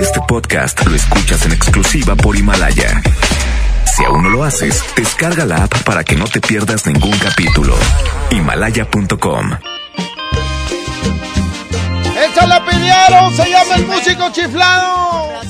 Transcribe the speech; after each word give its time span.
Este 0.00 0.20
podcast 0.26 0.84
lo 0.86 0.96
escuchas 0.96 1.46
en 1.46 1.52
exclusiva 1.52 2.16
por 2.16 2.36
Himalaya. 2.36 3.00
Si 3.84 4.04
aún 4.04 4.24
no 4.24 4.30
lo 4.30 4.42
haces, 4.42 4.82
descarga 4.96 5.44
la 5.44 5.64
app 5.64 5.82
para 5.84 6.02
que 6.02 6.16
no 6.16 6.24
te 6.24 6.40
pierdas 6.40 6.86
ningún 6.86 7.16
capítulo. 7.18 7.76
Himalaya.com. 8.30 9.50
¡Esa 12.18 12.46
la 12.46 12.64
pidieron! 12.64 13.34
Se 13.36 13.48
llama 13.48 13.74
el 13.76 13.86
músico 13.86 14.30
chiflado. 14.32 15.40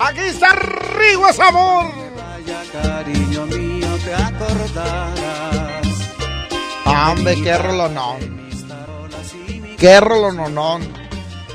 Aquí 0.00 0.20
está 0.20 0.52
Rigo 0.52 1.32
Sabor. 1.32 1.92
cariño 2.72 3.46
mío, 3.46 3.88
te 4.04 4.14
acordarás. 4.14 5.86
Hombre, 6.84 7.40
qué 7.42 7.56
rolonón. 7.56 8.50
Qué 9.78 10.00
rolonón. 10.00 10.99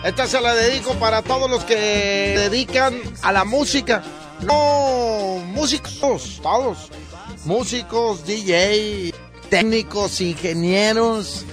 Esta 0.05 0.27
se 0.27 0.39
la 0.39 0.53
dedico 0.53 0.93
para 0.99 1.23
todos 1.23 1.49
los 1.49 1.63
que 1.63 2.35
dedican 2.37 2.93
a 3.23 3.31
la 3.31 3.43
música. 3.43 4.03
No, 4.41 5.41
músicos, 5.47 6.39
todos. 6.43 6.91
Músicos, 7.43 8.23
DJ, 8.23 9.11
técnicos, 9.49 10.21
ingenieros, 10.21 11.43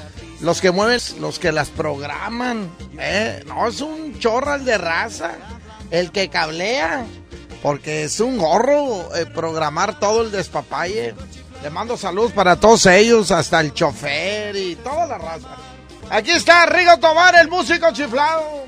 los 0.43 0.60
que 0.60 0.70
mueven, 0.70 1.01
los 1.19 1.38
que 1.38 1.51
las 1.51 1.70
programan. 1.70 2.70
¿eh? 2.98 3.43
No, 3.46 3.66
es 3.66 3.80
un 3.80 4.19
chorral 4.19 4.66
de 4.66 4.77
raza. 4.77 5.32
El 5.91 6.12
que 6.12 6.29
cablea. 6.29 7.07
Porque 7.62 8.05
es 8.05 8.21
un 8.21 8.37
gorro 8.37 9.16
eh, 9.16 9.24
programar 9.24 9.98
todo 9.98 10.21
el 10.21 10.30
despapalle. 10.30 11.15
Le 11.62 11.71
mando 11.71 11.96
salud 11.96 12.30
para 12.32 12.60
todos 12.60 12.84
ellos, 12.84 13.30
hasta 13.30 13.62
el 13.62 13.73
chofer 13.73 14.55
y 14.57 14.77
toda 14.77 15.07
la 15.07 15.16
raza. 15.16 15.71
Aquí 16.12 16.30
está 16.30 16.66
Rigo 16.66 16.98
Tobar, 16.98 17.34
el 17.37 17.48
músico 17.48 17.91
chiflado. 17.91 18.66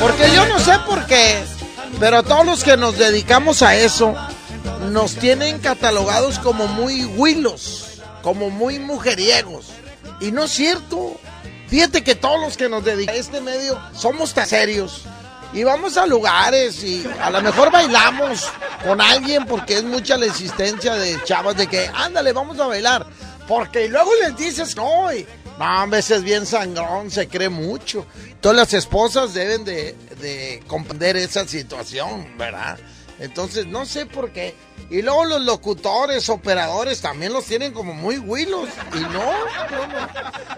Porque 0.00 0.30
yo 0.34 0.46
no 0.46 0.58
sé 0.58 0.72
por 0.86 1.04
qué, 1.04 1.44
pero 2.00 2.22
todos 2.22 2.46
los 2.46 2.64
que 2.64 2.78
nos 2.78 2.96
dedicamos 2.96 3.60
a 3.60 3.76
eso 3.76 4.14
nos 4.90 5.14
tienen 5.16 5.58
catalogados 5.58 6.38
como 6.38 6.66
muy 6.66 7.04
huilos, 7.04 8.00
como 8.22 8.48
muy 8.48 8.78
mujeriegos. 8.78 9.66
Y 10.20 10.32
no 10.32 10.44
es 10.44 10.52
cierto. 10.52 11.20
Fíjate 11.68 12.02
que 12.02 12.14
todos 12.14 12.40
los 12.40 12.56
que 12.56 12.70
nos 12.70 12.82
dedicamos 12.82 13.18
a 13.18 13.20
este 13.20 13.40
medio 13.42 13.78
somos 13.92 14.32
tan 14.32 14.46
serios. 14.46 15.02
Y 15.52 15.64
vamos 15.64 15.98
a 15.98 16.06
lugares 16.06 16.82
y 16.82 17.06
a 17.20 17.28
lo 17.28 17.42
mejor 17.42 17.70
bailamos 17.70 18.50
con 18.82 19.02
alguien 19.02 19.44
porque 19.44 19.74
es 19.74 19.84
mucha 19.84 20.16
la 20.16 20.26
insistencia 20.26 20.94
de 20.94 21.22
chavas 21.24 21.58
de 21.58 21.66
que, 21.66 21.90
ándale, 21.92 22.32
vamos 22.32 22.58
a 22.58 22.68
bailar. 22.68 23.06
Porque 23.46 23.86
luego 23.86 24.10
les 24.22 24.34
dices, 24.34 24.74
no, 24.76 25.10
no, 25.58 25.64
a 25.64 25.86
veces 25.86 26.22
bien 26.22 26.46
sangrón, 26.46 27.10
se 27.10 27.28
cree 27.28 27.48
mucho. 27.48 28.06
Todas 28.40 28.56
las 28.56 28.74
esposas 28.74 29.34
deben 29.34 29.64
de, 29.64 29.94
de 30.20 30.62
comprender 30.66 31.16
esa 31.16 31.46
situación, 31.46 32.36
¿verdad? 32.36 32.78
Entonces, 33.20 33.66
no 33.66 33.86
sé 33.86 34.06
por 34.06 34.32
qué. 34.32 34.54
Y 34.90 35.00
luego 35.02 35.24
los 35.24 35.40
locutores, 35.42 36.28
operadores, 36.28 37.00
también 37.00 37.32
los 37.32 37.44
tienen 37.44 37.72
como 37.72 37.94
muy 37.94 38.18
huilos. 38.18 38.68
Y 38.92 38.98
no. 39.00 39.22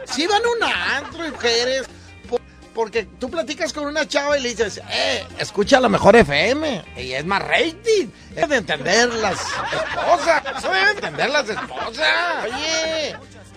Si 0.07 0.27
van 0.27 0.43
a 0.43 0.49
un 0.49 0.73
antro 1.05 1.29
mujeres, 1.31 1.83
po- 2.29 2.41
porque 2.75 3.05
tú 3.21 3.31
platicas 3.31 3.73
con 3.75 3.85
una 3.87 4.09
chava 4.09 4.39
y 4.39 4.43
le 4.43 4.49
dices, 4.49 4.81
eh, 4.91 5.25
escucha 5.39 5.79
la 5.81 5.89
mejor 5.91 6.17
FM. 6.17 6.83
Y 6.97 7.13
es 7.13 7.25
más 7.27 7.43
rating. 7.43 8.09
Es 8.35 8.49
de 8.49 8.57
entender 8.57 9.13
las 9.15 9.39
esposas. 9.39 10.43
Eso 10.59 10.73
debe 10.73 10.91
entender 10.93 11.31
las 11.31 11.49
esposas. 11.49 12.45
Oye, 12.45 13.17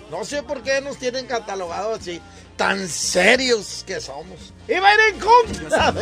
no 0.09 0.25
sé 0.25 0.43
por 0.43 0.61
qué 0.63 0.81
nos 0.81 0.97
tienen 0.97 1.25
catalogados 1.27 1.99
así. 1.99 2.21
Tan 2.55 2.87
serios 2.87 3.83
que 3.85 4.01
somos. 4.01 4.53
Y 4.67 4.73
va 4.79 4.89
a 4.89 4.93
ir 4.93 4.99
en 5.13 5.19
contra. 5.19 5.93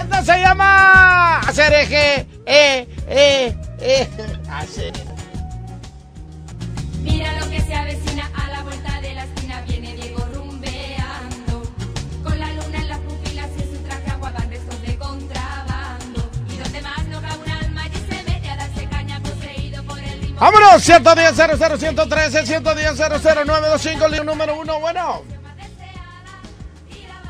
Esta 0.00 0.24
se 0.24 0.40
llama 0.40 1.38
hacer 1.40 1.72
eje, 1.72 2.26
eh, 2.44 2.88
eh, 3.08 3.56
eh, 3.80 4.08
hacer. 4.50 4.92
Mira 7.02 7.40
lo 7.40 7.50
que 7.50 7.60
se 7.60 7.74
avecina 7.74 8.30
Vámonos, 20.38 20.82
110 20.82 21.34
00 21.34 21.78
113 21.78 22.46
110 22.46 22.96
00925, 22.98 24.08
línea 24.08 24.24
número 24.24 24.58
uno, 24.58 24.80
bueno. 24.80 25.22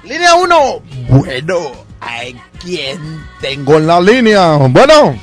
Línea 0.03 0.34
uno. 0.34 0.81
Bueno, 1.09 1.72
¿a 2.00 2.21
quién 2.61 3.25
tengo 3.41 3.77
en 3.77 3.87
la 3.87 4.00
línea? 4.00 4.56
Bueno. 4.56 5.19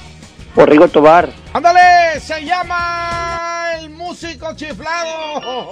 Por 0.56 0.70
Rigo 0.70 0.88
Tobar. 0.88 1.30
Ándale, 1.52 2.20
se 2.20 2.46
llama 2.46 3.74
el 3.80 3.90
músico 3.90 4.56
chiflado. 4.56 5.72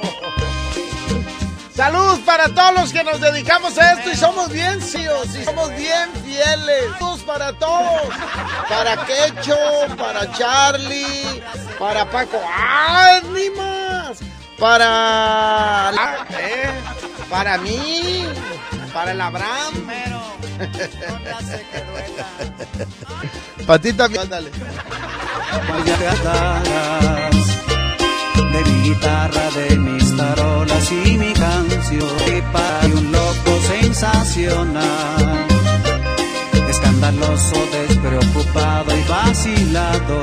Salud 1.75 2.19
para 2.25 2.49
todos 2.49 2.73
los 2.73 2.93
que 2.93 3.03
nos 3.03 3.21
dedicamos 3.21 3.77
a 3.77 3.93
esto 3.93 4.11
y 4.11 4.15
somos 4.15 4.51
bien 4.51 4.81
cios 4.81 5.27
y 5.35 5.43
somos 5.45 5.69
bien 5.75 6.09
fieles. 6.23 6.91
Saludos 6.99 7.21
para 7.21 7.53
todos. 7.53 8.01
Para 8.67 9.05
Quecho, 9.05 9.57
para 9.97 10.29
Charlie, 10.33 11.41
para 11.81 12.05
Paco. 12.05 12.39
Ánimas, 12.45 14.19
para... 14.59 15.89
Ah, 15.89 16.25
eh, 16.29 16.69
para 17.27 17.57
mí, 17.57 18.23
para 18.93 19.11
el 19.13 19.19
Abraham. 19.19 19.73
Patita, 23.65 24.05
ándale. 24.05 24.51
Vaya 25.69 25.97
te 25.97 26.07
atarás 26.07 27.35
de 28.53 28.63
mi 28.63 28.89
guitarra, 28.89 29.49
de 29.55 29.75
mis 29.77 30.15
tarolas 30.15 30.91
y 30.91 31.17
mi 31.17 31.33
canción. 31.33 32.09
Y 32.27 32.41
para 32.53 32.85
un 32.85 33.11
loco 33.11 33.59
sensacional, 33.67 35.47
escandaloso, 37.01 37.55
despreocupado 37.71 38.95
y 38.95 39.03
vacilado. 39.09 40.21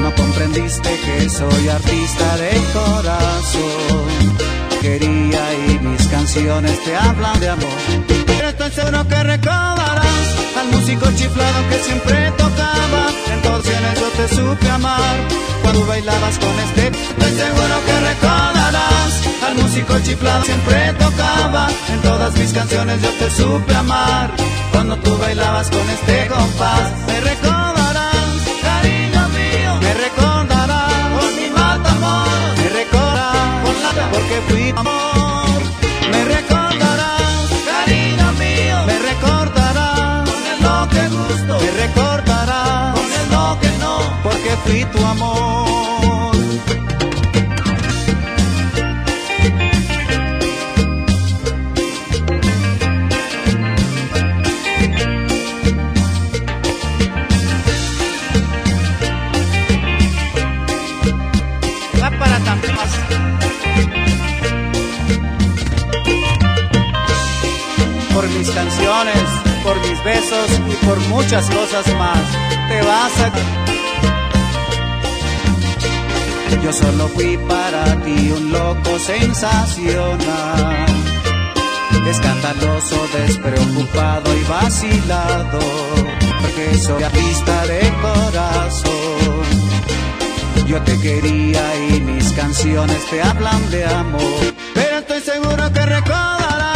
No 0.00 0.14
comprendiste 0.14 0.90
que 1.04 1.28
soy 1.28 1.68
artista 1.68 2.36
de 2.36 2.50
corazón. 2.72 4.36
Quería 4.80 5.54
y 5.66 5.78
mis 5.80 6.06
canciones 6.06 6.82
te 6.84 6.96
hablan 6.96 7.38
de 7.40 7.48
amor. 7.48 7.68
Estoy 8.48 8.70
seguro 8.70 9.08
que 9.08 9.22
recordarás 9.22 10.26
al 10.60 10.68
músico 10.68 11.06
chiflado 11.16 11.68
que 11.68 11.78
siempre 11.78 12.30
tocaba. 12.36 13.06
En 13.32 13.42
torsiones 13.42 14.00
yo 14.00 14.08
te 14.08 14.28
supe 14.28 14.70
amar 14.70 15.16
cuando 15.62 15.86
bailabas 15.86 16.38
con 16.38 16.58
este. 16.60 16.88
Estoy 16.88 17.32
seguro 17.32 17.74
que 17.86 18.00
recordarás 18.62 19.22
al 19.44 19.54
músico 19.56 19.98
chiflado 20.00 20.44
siempre 20.44 20.92
tocaba. 20.98 21.68
En 21.88 22.00
todas 22.00 22.34
mis 22.36 22.52
canciones 22.52 23.02
yo 23.02 23.10
te 23.10 23.30
supe 23.30 23.74
amar 23.74 24.30
cuando 24.70 24.96
tú 24.96 25.16
bailabas 25.18 25.68
con 25.70 25.88
este 25.90 26.28
compás. 26.28 26.92
Me 27.06 27.20
recordarás, 27.20 28.36
cariño 28.62 29.28
mío, 29.28 29.76
me 29.80 29.94
recordarás 29.94 30.92
con 31.18 31.36
mi 31.36 31.50
matamoros, 31.50 32.58
me 32.58 32.68
recordarás 32.68 33.64
con 33.64 33.82
la 33.82 34.10
porque 34.10 34.40
fui 34.48 34.72
tu 34.72 34.80
amor. 34.80 35.62
Me 36.10 36.24
recordarás, 36.24 37.48
cariño 37.66 38.32
mío, 38.42 38.76
me 38.86 38.98
recordarás 39.10 40.30
con 40.30 40.42
el 40.52 40.62
lo 40.62 40.88
que 40.88 41.08
gusto, 41.08 41.60
me 41.60 41.70
recordarás 41.84 42.94
con 42.94 43.12
el 43.20 43.30
lo 43.30 43.58
que 43.60 43.70
no, 43.80 43.98
porque 44.22 44.50
fui 44.64 44.84
tu 44.84 45.04
amor. 45.04 45.91
Canciones, 68.54 69.24
por 69.62 69.76
mis 69.80 70.02
besos 70.04 70.50
y 70.70 70.86
por 70.86 70.98
muchas 71.08 71.48
cosas 71.50 71.86
más, 71.96 72.20
te 72.68 72.82
vas 72.82 73.20
a... 73.20 73.32
Yo 76.62 76.72
solo 76.72 77.08
fui 77.08 77.36
para 77.48 78.00
ti 78.02 78.30
un 78.30 78.52
loco 78.52 78.98
sensacional, 78.98 80.86
escandaloso, 82.08 83.08
despreocupado 83.12 84.36
y 84.36 84.44
vacilado, 84.44 85.58
porque 86.40 86.78
soy 86.78 87.02
artista 87.02 87.66
de 87.66 87.92
corazón. 88.00 88.92
Yo 90.66 90.80
te 90.82 91.00
quería 91.00 91.62
y 91.88 92.00
mis 92.00 92.32
canciones 92.32 93.04
te 93.10 93.20
hablan 93.22 93.70
de 93.70 93.84
amor. 93.84 94.54
Pero 94.74 94.98
estoy 94.98 95.20
seguro 95.20 95.72
que 95.72 95.84
recordarás 95.84 96.72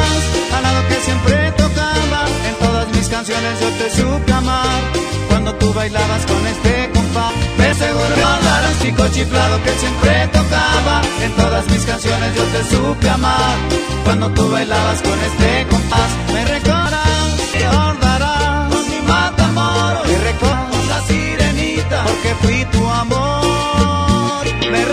canciones 3.26 3.60
yo 3.60 3.68
te 3.70 3.90
supe 3.90 4.32
amar. 4.32 4.82
Cuando 5.28 5.52
tú 5.56 5.72
bailabas 5.72 6.26
con 6.26 6.46
este 6.46 6.90
compás, 6.94 7.32
me 7.58 7.74
seguro 7.74 8.14
un 8.14 8.78
chico 8.82 9.08
chiflado 9.08 9.62
que 9.64 9.70
siempre 9.70 10.28
tocaba. 10.28 11.02
En 11.22 11.32
todas 11.32 11.66
mis 11.68 11.84
canciones 11.84 12.36
yo 12.36 12.44
te 12.44 12.64
supe 12.64 13.10
amar. 13.10 13.56
Cuando 14.04 14.30
tú 14.30 14.48
bailabas 14.48 15.02
con 15.02 15.18
este 15.28 15.66
compás, 15.68 16.10
me 16.32 16.44
recordarás, 16.44 17.52
recordarás 17.52 18.72
con 18.72 18.90
mi 18.90 18.98
amor 19.42 19.92
y 20.08 20.14
recordarás 20.28 20.86
la 20.88 21.00
sirenita, 21.08 22.04
porque 22.04 22.34
fui 22.42 22.64
tu 22.66 22.88
amor. 22.88 24.44
Me 24.70 24.84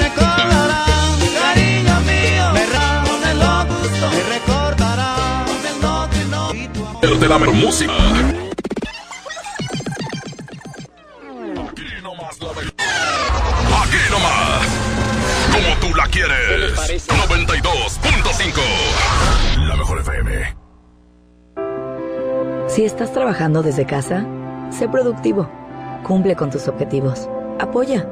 tu 7.23 7.23
amor. 7.23 7.23
El 7.23 7.23
de 7.23 7.29
la 7.29 7.39
música. 7.39 7.93
Aquí 13.81 13.97
nomás. 14.11 14.67
Como 15.51 15.75
tú 15.79 15.95
la 15.95 16.05
quieres. 16.07 17.07
92.5. 17.07 18.59
La 19.67 19.75
mejor 19.75 19.99
FM. 19.99 20.55
Si 22.67 22.85
estás 22.85 23.13
trabajando 23.13 23.61
desde 23.61 23.85
casa, 23.85 24.25
sé 24.71 24.89
productivo, 24.89 25.47
cumple 26.03 26.35
con 26.35 26.49
tus 26.49 26.67
objetivos, 26.67 27.29
apoya, 27.59 28.07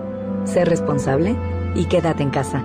sé 0.46 0.66
responsable 0.66 1.36
y 1.74 1.86
quédate 1.86 2.22
en 2.22 2.30
casa. 2.30 2.64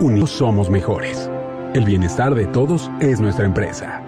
Unidos 0.00 0.30
somos 0.30 0.70
mejores. 0.70 1.28
El 1.74 1.84
bienestar 1.84 2.32
de 2.34 2.46
todos 2.46 2.90
es 3.00 3.20
nuestra 3.20 3.46
empresa. 3.46 4.03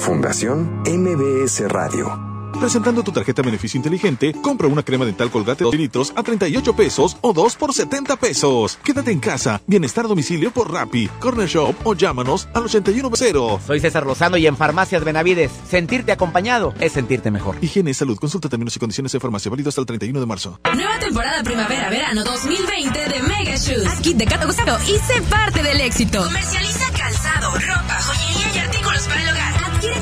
Fundación 0.00 0.82
MBS 0.86 1.68
Radio. 1.68 2.30
Presentando 2.58 3.02
tu 3.02 3.12
tarjeta 3.12 3.42
beneficio 3.42 3.78
inteligente, 3.78 4.34
compra 4.42 4.66
una 4.66 4.82
crema 4.82 5.04
dental 5.04 5.30
colgate 5.30 5.64
2 5.64 5.74
litros 5.76 6.12
a 6.16 6.22
38 6.22 6.74
pesos 6.74 7.16
o 7.20 7.32
2 7.32 7.56
por 7.56 7.72
70 7.72 8.16
pesos. 8.16 8.78
Quédate 8.82 9.12
en 9.12 9.20
casa, 9.20 9.62
bienestar 9.66 10.04
a 10.04 10.08
domicilio 10.08 10.50
por 10.50 10.70
Rappi, 10.70 11.08
Corner 11.20 11.48
Shop 11.48 11.74
o 11.84 11.94
llámanos 11.94 12.48
al 12.52 12.64
810. 12.64 13.64
Soy 13.66 13.80
César 13.80 14.04
Lozano 14.04 14.36
y 14.36 14.46
en 14.46 14.56
Farmacias 14.56 15.04
Benavides, 15.04 15.52
sentirte 15.68 16.12
acompañado 16.12 16.74
es 16.80 16.92
sentirte 16.92 17.30
mejor. 17.30 17.56
Higiene 17.62 17.92
y 17.92 17.94
salud, 17.94 18.18
consulta 18.18 18.48
términos 18.48 18.76
y 18.76 18.78
condiciones 18.78 19.12
de 19.12 19.20
farmacia 19.20 19.50
válido 19.50 19.68
hasta 19.68 19.80
el 19.80 19.86
31 19.86 20.20
de 20.20 20.26
marzo. 20.26 20.60
Nueva 20.74 20.98
temporada 20.98 21.42
primavera-verano 21.42 22.24
2020 22.24 22.98
de 23.08 23.22
Mega 23.22 23.56
Shoes. 23.56 24.00
Kit 24.02 24.16
de 24.16 24.26
Catagosado 24.26 24.78
y 24.86 24.98
sé 24.98 25.22
parte 25.30 25.62
del 25.62 25.80
éxito. 25.80 26.22
Comercializa 26.24 26.90
calzado, 26.92 27.52
ropa, 27.58 27.79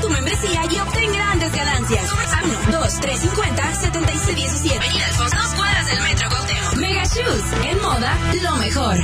Tu 0.00 0.08
membresía 0.08 0.62
y 0.70 0.78
obtén 0.78 1.12
grandes 1.12 1.52
ganancias. 1.52 2.12
1, 2.68 2.78
2, 2.78 3.00
3, 3.00 3.18
50, 3.18 3.74
76, 3.74 4.36
17. 4.36 4.78
Avenida 4.78 5.06
Alfonso, 5.06 5.36
dos 5.36 5.54
cuadras 5.54 5.86
del 5.86 6.00
Metro 6.02 6.28
Cuauhtémoc. 6.28 6.74
Mega 6.76 7.04
Shoes, 7.04 7.52
en 7.64 7.82
moda, 7.82 8.16
lo 8.42 8.56
mejor. 8.56 8.96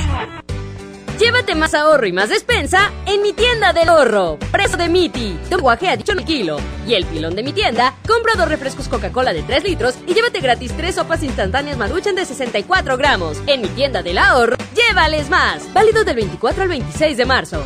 Llévate 1.19 1.55
más 1.55 1.73
ahorro 1.73 2.05
y 2.07 2.11
más 2.11 2.29
despensa 2.29 2.91
en 3.05 3.21
mi 3.21 3.31
tienda 3.31 3.71
del 3.71 3.87
ahorro. 3.87 4.37
Preso 4.51 4.75
de 4.75 4.89
Miti, 4.89 5.37
tu 5.49 5.59
guaje 5.59 5.87
a 5.87 5.95
dicho 5.95 6.11
el 6.11 6.25
kilo. 6.25 6.57
Y 6.85 6.93
el 6.93 7.05
pilón 7.05 7.35
de 7.35 7.43
mi 7.43 7.53
tienda, 7.53 7.95
compra 8.05 8.33
dos 8.35 8.49
refrescos 8.49 8.89
Coca-Cola 8.89 9.31
de 9.31 9.41
3 9.41 9.63
litros 9.63 9.95
y 10.05 10.13
llévate 10.13 10.41
gratis 10.41 10.73
tres 10.75 10.95
sopas 10.95 11.23
instantáneas 11.23 11.77
Maruchan 11.77 12.15
de 12.15 12.25
64 12.25 12.97
gramos. 12.97 13.41
En 13.47 13.61
mi 13.61 13.69
tienda 13.69 14.03
del 14.03 14.17
ahorro, 14.17 14.57
llévales 14.75 15.29
más. 15.29 15.73
Válido 15.73 16.03
del 16.03 16.17
24 16.17 16.63
al 16.63 16.69
26 16.69 17.17
de 17.17 17.25
marzo. 17.25 17.65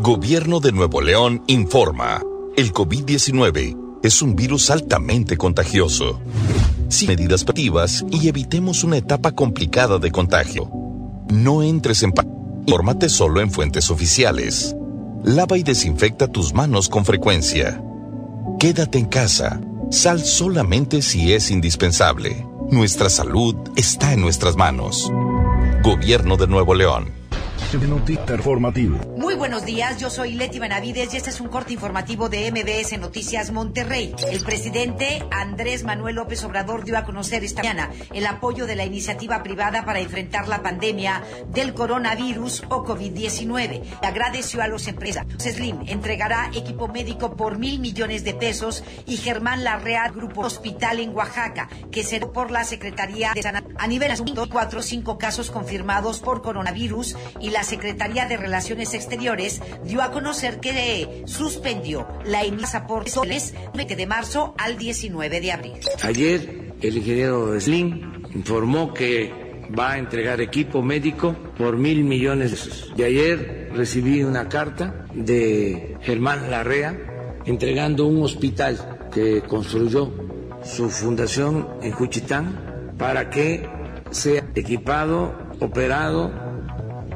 Gobierno 0.00 0.60
de 0.60 0.70
Nuevo 0.70 1.00
León 1.00 1.42
informa. 1.48 2.22
El 2.56 2.72
COVID-19 2.72 3.98
es 4.04 4.22
un 4.22 4.36
virus 4.36 4.70
altamente 4.70 5.36
contagioso. 5.36 6.20
Sin 6.88 7.08
medidas 7.08 7.42
preventivas 7.42 8.04
y 8.08 8.28
evitemos 8.28 8.84
una 8.84 8.96
etapa 8.96 9.32
complicada 9.32 9.98
de 9.98 10.12
contagio. 10.12 10.70
No 11.30 11.64
entres 11.64 12.04
en 12.04 12.12
pánico. 12.12 12.32
Infórmate 12.64 13.08
solo 13.08 13.40
en 13.40 13.50
fuentes 13.50 13.90
oficiales. 13.90 14.76
Lava 15.24 15.58
y 15.58 15.64
desinfecta 15.64 16.28
tus 16.28 16.54
manos 16.54 16.88
con 16.88 17.04
frecuencia. 17.04 17.82
Quédate 18.60 18.98
en 18.98 19.06
casa. 19.06 19.60
Sal 19.90 20.20
solamente 20.20 21.02
si 21.02 21.32
es 21.32 21.50
indispensable. 21.50 22.46
Nuestra 22.70 23.10
salud 23.10 23.56
está 23.74 24.12
en 24.12 24.20
nuestras 24.20 24.54
manos. 24.54 25.10
Gobierno 25.82 26.36
de 26.36 26.46
Nuevo 26.46 26.74
León. 26.76 27.17
Muy 29.16 29.34
buenos 29.34 29.64
días, 29.64 29.98
yo 29.98 30.10
soy 30.10 30.34
Leti 30.34 30.58
Benavides 30.58 31.14
y 31.14 31.16
este 31.16 31.30
es 31.30 31.40
un 31.40 31.48
corte 31.48 31.72
informativo 31.72 32.28
de 32.28 32.50
MBS 32.50 32.98
Noticias 32.98 33.50
Monterrey. 33.50 34.14
El 34.30 34.42
presidente 34.42 35.24
Andrés 35.30 35.84
Manuel 35.84 36.16
López 36.16 36.44
Obrador 36.44 36.84
dio 36.84 36.96
a 36.96 37.04
conocer 37.04 37.44
esta 37.44 37.62
mañana 37.62 37.90
el 38.12 38.26
apoyo 38.26 38.66
de 38.66 38.76
la 38.76 38.84
iniciativa 38.84 39.42
privada 39.42 39.84
para 39.84 40.00
enfrentar 40.00 40.48
la 40.48 40.62
pandemia 40.62 41.22
del 41.52 41.74
coronavirus 41.74 42.64
o 42.68 42.84
COVID-19. 42.84 43.82
Agradeció 44.02 44.62
a 44.62 44.68
los 44.68 44.86
empresas. 44.86 45.26
Slim 45.38 45.80
entregará 45.86 46.50
equipo 46.54 46.88
médico 46.88 47.36
por 47.36 47.58
mil 47.58 47.80
millones 47.80 48.24
de 48.24 48.34
pesos 48.34 48.84
y 49.06 49.16
Germán 49.16 49.64
Larrea, 49.64 50.08
Grupo 50.08 50.42
Hospital 50.42 51.00
en 51.00 51.14
Oaxaca, 51.14 51.68
que 51.90 52.04
se 52.04 52.18
por 52.26 52.50
la 52.50 52.64
Secretaría 52.64 53.32
de 53.34 53.42
Salud. 53.42 53.72
A 53.78 53.86
nivel 53.86 54.10
asunto, 54.10 54.48
cuatro 54.50 54.80
o 54.80 54.82
cinco 54.82 55.18
casos 55.18 55.50
confirmados 55.50 56.20
por 56.20 56.42
coronavirus 56.42 57.16
y 57.40 57.47
la 57.50 57.64
Secretaría 57.64 58.26
de 58.26 58.36
Relaciones 58.36 58.94
Exteriores 58.94 59.60
dio 59.84 60.02
a 60.02 60.10
conocer 60.10 60.60
que 60.60 61.22
suspendió 61.26 62.06
la 62.24 62.44
emisa 62.44 62.86
por 62.86 63.08
de 63.96 64.06
marzo 64.06 64.54
al 64.58 64.76
19 64.78 65.40
de 65.40 65.52
abril. 65.52 65.74
Ayer 66.02 66.72
el 66.80 66.96
ingeniero 66.96 67.58
Slim 67.60 68.24
informó 68.34 68.92
que 68.94 69.32
va 69.76 69.92
a 69.92 69.98
entregar 69.98 70.40
equipo 70.40 70.82
médico 70.82 71.34
por 71.56 71.76
mil 71.76 72.04
millones 72.04 72.50
de 72.50 72.56
pesos. 72.56 72.92
Y 72.96 73.02
ayer 73.02 73.70
recibí 73.74 74.22
una 74.22 74.48
carta 74.48 75.06
de 75.14 75.96
Germán 76.00 76.50
Larrea 76.50 76.96
entregando 77.44 78.06
un 78.06 78.22
hospital 78.22 79.08
que 79.12 79.42
construyó 79.42 80.12
su 80.62 80.90
fundación 80.90 81.68
en 81.82 81.92
Juchitán 81.92 82.94
para 82.98 83.30
que 83.30 83.68
sea 84.10 84.44
equipado, 84.54 85.34
operado 85.60 86.47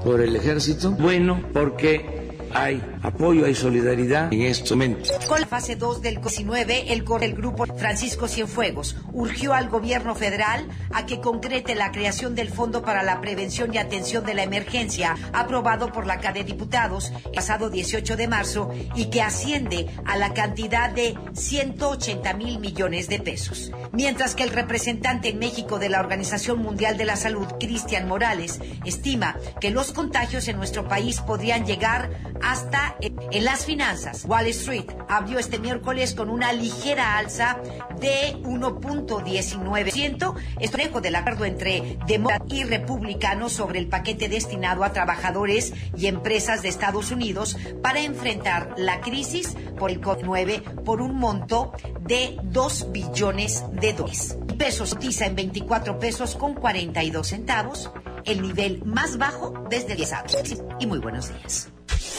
por 0.04 0.20
el 0.20 0.36
ejército. 0.36 0.92
Bueno, 0.92 1.40
porque 1.52 2.21
hay 2.54 2.82
apoyo, 3.02 3.46
hay 3.46 3.54
solidaridad 3.54 4.32
en 4.32 4.42
este 4.42 4.74
momento. 4.74 5.10
Con 5.28 5.40
la 5.40 5.46
fase 5.46 5.76
2 5.76 6.02
del 6.02 6.16
19, 6.16 6.92
el, 6.92 7.04
el 7.20 7.34
grupo 7.34 7.66
Francisco 7.66 8.26
Cienfuegos 8.26 8.96
urgió 9.12 9.54
al 9.54 9.68
gobierno 9.68 10.14
federal 10.14 10.66
a 10.92 11.06
que 11.06 11.20
concrete 11.20 11.74
la 11.74 11.92
creación 11.92 12.34
del 12.34 12.48
Fondo 12.48 12.82
para 12.82 13.02
la 13.02 13.20
Prevención 13.20 13.72
y 13.72 13.78
Atención 13.78 14.24
de 14.24 14.34
la 14.34 14.42
Emergencia, 14.42 15.16
aprobado 15.32 15.92
por 15.92 16.04
la 16.06 16.16
Cámara 16.16 16.32
de 16.32 16.44
Diputados 16.44 17.12
el 17.26 17.32
pasado 17.32 17.68
18 17.68 18.16
de 18.16 18.28
marzo 18.28 18.70
y 18.94 19.06
que 19.06 19.22
asciende 19.22 19.86
a 20.06 20.16
la 20.16 20.32
cantidad 20.32 20.90
de 20.90 21.14
180 21.32 22.32
mil 22.34 22.58
millones 22.58 23.08
de 23.08 23.20
pesos. 23.20 23.72
Mientras 23.92 24.34
que 24.34 24.44
el 24.44 24.50
representante 24.50 25.28
en 25.28 25.38
México 25.38 25.78
de 25.78 25.88
la 25.88 26.00
Organización 26.00 26.60
Mundial 26.60 26.96
de 26.96 27.04
la 27.04 27.16
Salud, 27.16 27.46
Cristian 27.58 28.08
Morales, 28.08 28.60
estima 28.84 29.36
que 29.60 29.70
los 29.70 29.92
contagios 29.92 30.48
en 30.48 30.56
nuestro 30.56 30.88
país 30.88 31.20
podrían 31.20 31.66
llegar 31.66 32.10
hasta 32.42 32.96
en 33.00 33.44
las 33.44 33.64
finanzas. 33.64 34.24
Wall 34.26 34.46
Street 34.48 34.86
abrió 35.08 35.38
este 35.38 35.58
miércoles 35.58 36.14
con 36.14 36.30
una 36.30 36.52
ligera 36.52 37.18
alza 37.18 37.58
de 38.00 38.36
1.19%. 38.42 40.34
Esto 40.60 41.00
del 41.00 41.14
acuerdo 41.16 41.44
entre 41.44 41.98
demócratas 42.06 42.52
y 42.52 42.64
republicanos 42.64 43.52
sobre 43.52 43.78
el 43.78 43.88
paquete 43.88 44.28
destinado 44.28 44.84
a 44.84 44.92
trabajadores 44.92 45.72
y 45.96 46.06
empresas 46.06 46.62
de 46.62 46.68
Estados 46.68 47.10
Unidos 47.10 47.56
para 47.82 48.00
enfrentar 48.00 48.74
la 48.76 49.00
crisis 49.00 49.56
por 49.78 49.90
el 49.90 50.00
COVID-19 50.00 50.82
por 50.82 51.00
un 51.00 51.16
monto 51.16 51.72
de 52.00 52.36
2 52.42 52.92
billones 52.92 53.64
de 53.72 53.92
dólares. 53.92 54.36
Pesos 54.58 54.94
cotiza 54.94 55.26
en 55.26 55.34
24 55.34 55.98
pesos 55.98 56.36
con 56.36 56.54
42 56.54 57.26
centavos, 57.26 57.90
el 58.24 58.42
nivel 58.42 58.82
más 58.84 59.18
bajo 59.18 59.54
desde 59.70 59.92
el 59.92 59.96
10 59.98 60.12
años. 60.12 60.62
Y 60.80 60.86
muy 60.86 60.98
buenos 60.98 61.28
días. 61.28 61.68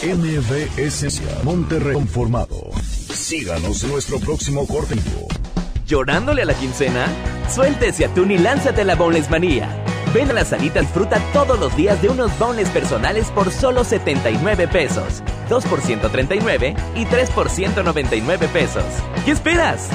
MBS 0.03 1.21
Monterrey 1.43 1.93
conformado. 1.93 2.71
Síganos 2.81 3.83
en 3.83 3.91
nuestro 3.91 4.19
próximo 4.19 4.67
corte. 4.67 4.95
¿Llorándole 5.87 6.41
a 6.41 6.45
la 6.45 6.53
quincena? 6.53 7.05
Suéltese 7.49 8.05
atún 8.05 8.31
y 8.31 8.37
lánzate 8.37 8.81
a 8.81 8.85
la 8.85 8.95
Boneless 8.95 9.29
Manía. 9.29 9.69
Ven 10.13 10.29
a 10.29 10.33
las 10.33 10.49
salitas 10.49 10.87
fruta 10.89 11.19
todos 11.33 11.59
los 11.59 11.75
días 11.75 12.01
de 12.01 12.09
unos 12.09 12.37
boneless 12.37 12.69
personales 12.69 13.31
por 13.31 13.51
solo 13.51 13.83
79 13.83 14.67
pesos. 14.67 15.23
2 15.49 15.65
por 15.65 15.81
139 15.81 16.75
y 16.95 17.05
3 17.05 17.29
por 17.31 17.49
199 17.49 18.47
pesos. 18.49 18.85
¿Qué 19.25 19.31
esperas? 19.31 19.89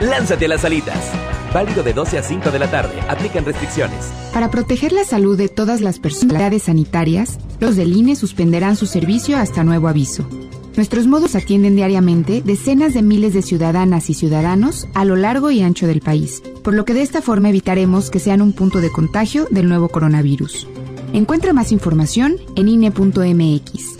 Lánzate 0.00 0.44
a 0.44 0.48
las 0.48 0.60
salitas. 0.60 1.35
Válido 1.52 1.82
de 1.82 1.92
12 1.92 2.18
a 2.18 2.22
5 2.22 2.50
de 2.50 2.58
la 2.58 2.70
tarde. 2.70 3.00
Aplican 3.08 3.44
restricciones. 3.44 4.12
Para 4.32 4.50
proteger 4.50 4.92
la 4.92 5.04
salud 5.04 5.36
de 5.38 5.48
todas 5.48 5.80
las 5.80 5.98
personalidades 5.98 6.64
sanitarias, 6.64 7.38
los 7.60 7.76
del 7.76 7.96
INE 7.96 8.16
suspenderán 8.16 8.76
su 8.76 8.86
servicio 8.86 9.38
hasta 9.38 9.64
nuevo 9.64 9.88
aviso. 9.88 10.28
Nuestros 10.76 11.06
modos 11.06 11.34
atienden 11.34 11.74
diariamente 11.74 12.42
decenas 12.44 12.92
de 12.92 13.00
miles 13.00 13.32
de 13.32 13.40
ciudadanas 13.40 14.10
y 14.10 14.14
ciudadanos 14.14 14.86
a 14.92 15.06
lo 15.06 15.16
largo 15.16 15.50
y 15.50 15.62
ancho 15.62 15.86
del 15.86 16.00
país, 16.02 16.42
por 16.62 16.74
lo 16.74 16.84
que 16.84 16.92
de 16.92 17.00
esta 17.00 17.22
forma 17.22 17.48
evitaremos 17.48 18.10
que 18.10 18.18
sean 18.18 18.42
un 18.42 18.52
punto 18.52 18.82
de 18.82 18.90
contagio 18.90 19.48
del 19.50 19.68
nuevo 19.68 19.88
coronavirus. 19.88 20.68
Encuentra 21.14 21.54
más 21.54 21.72
información 21.72 22.36
en 22.56 22.68
INE.mx. 22.68 23.96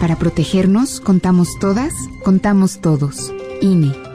Para 0.00 0.16
protegernos, 0.16 1.00
contamos 1.00 1.58
todas, 1.58 1.94
contamos 2.22 2.80
todos. 2.82 3.32
INE. 3.62 4.07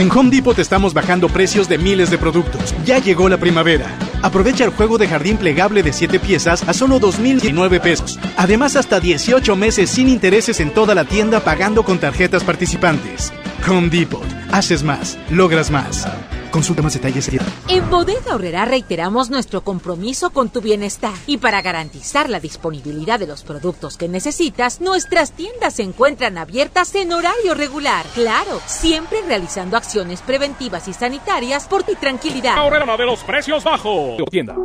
En 0.02 0.10
Home 0.10 0.32
Depot 0.32 0.58
estamos 0.58 0.96
bajando 0.96 1.30
precios 1.30 1.70
de 1.70 1.78
miles 1.78 2.10
de 2.10 2.18
productos. 2.18 2.74
Ya 2.86 2.98
llegó 2.98 3.30
la 3.30 3.38
primavera. 3.38 3.86
Aprovecha 4.24 4.66
el 4.66 4.72
juego 4.72 4.98
de 4.98 5.08
jardín 5.08 5.38
plegable 5.38 5.84
de 5.84 5.94
7 5.94 6.20
piezas 6.20 6.68
a 6.68 6.74
solo 6.74 7.00
2.019 7.00 7.80
pesos. 7.80 8.20
Además, 8.36 8.76
hasta 8.76 9.00
18 9.00 9.56
meses 9.56 9.92
sin 9.92 10.10
intereses 10.10 10.60
en 10.60 10.72
toda 10.74 10.96
la 10.96 11.06
tienda 11.06 11.42
pagando 11.42 11.84
con 11.84 12.00
tarjetas 12.00 12.44
participantes. 12.44 13.32
Home 13.68 13.90
Depot. 13.90 14.26
Haces 14.52 14.84
más. 14.84 15.18
Logras 15.30 15.72
más. 15.72 16.08
Consulta 16.52 16.82
más 16.82 16.94
detalles. 16.94 17.30
En 17.70 17.90
Bodega 17.90 18.36
Horrera 18.36 18.66
reiteramos 18.66 19.30
nuestro 19.30 19.62
compromiso 19.64 20.32
con 20.32 20.50
tu 20.50 20.62
bienestar 20.62 21.14
y 21.26 21.38
para 21.38 21.62
garantizar 21.62 22.30
la 22.30 22.40
disponibilidad 22.40 23.20
de 23.20 23.28
los 23.28 23.44
productos 23.44 23.96
que 23.96 24.10
necesitas, 24.10 24.82
nuestras 24.82 25.32
tiendas 25.32 25.76
se 25.76 25.84
encuentran 25.84 26.38
abiertas 26.38 26.94
en 26.96 27.14
horario 27.14 27.54
regular. 27.54 28.06
Claro, 28.14 28.60
siempre 28.66 29.20
realizando 29.26 29.78
acciones 29.78 30.22
preventivas 30.22 30.88
y 30.90 30.94
sanitarias 30.94 31.68
por 31.68 31.84
tu 31.84 31.96
tranquilidad. 31.96 32.66
Horrera 32.66 32.98
de 32.98 33.06
los 33.06 33.24
precios 33.24 33.64
bajos. 33.64 34.18
Tienda. 34.30 34.56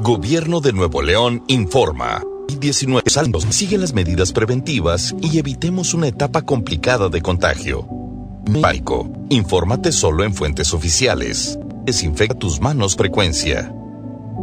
Gobierno 0.00 0.60
de 0.60 0.72
Nuevo 0.72 1.00
León 1.00 1.44
informa. 1.46 2.22
19 2.58 3.08
saldos. 3.08 3.44
Siguen 3.50 3.80
las 3.80 3.94
medidas 3.94 4.32
preventivas 4.32 5.14
y 5.22 5.38
evitemos 5.38 5.94
una 5.94 6.08
etapa 6.08 6.42
complicada 6.42 7.08
de 7.08 7.22
contagio. 7.22 7.86
Médico, 8.50 9.08
infórmate 9.28 9.92
solo 9.92 10.24
en 10.24 10.34
fuentes 10.34 10.74
oficiales. 10.74 11.56
Desinfecta 11.84 12.34
tus 12.34 12.60
manos 12.60 12.96
frecuencia. 12.96 13.72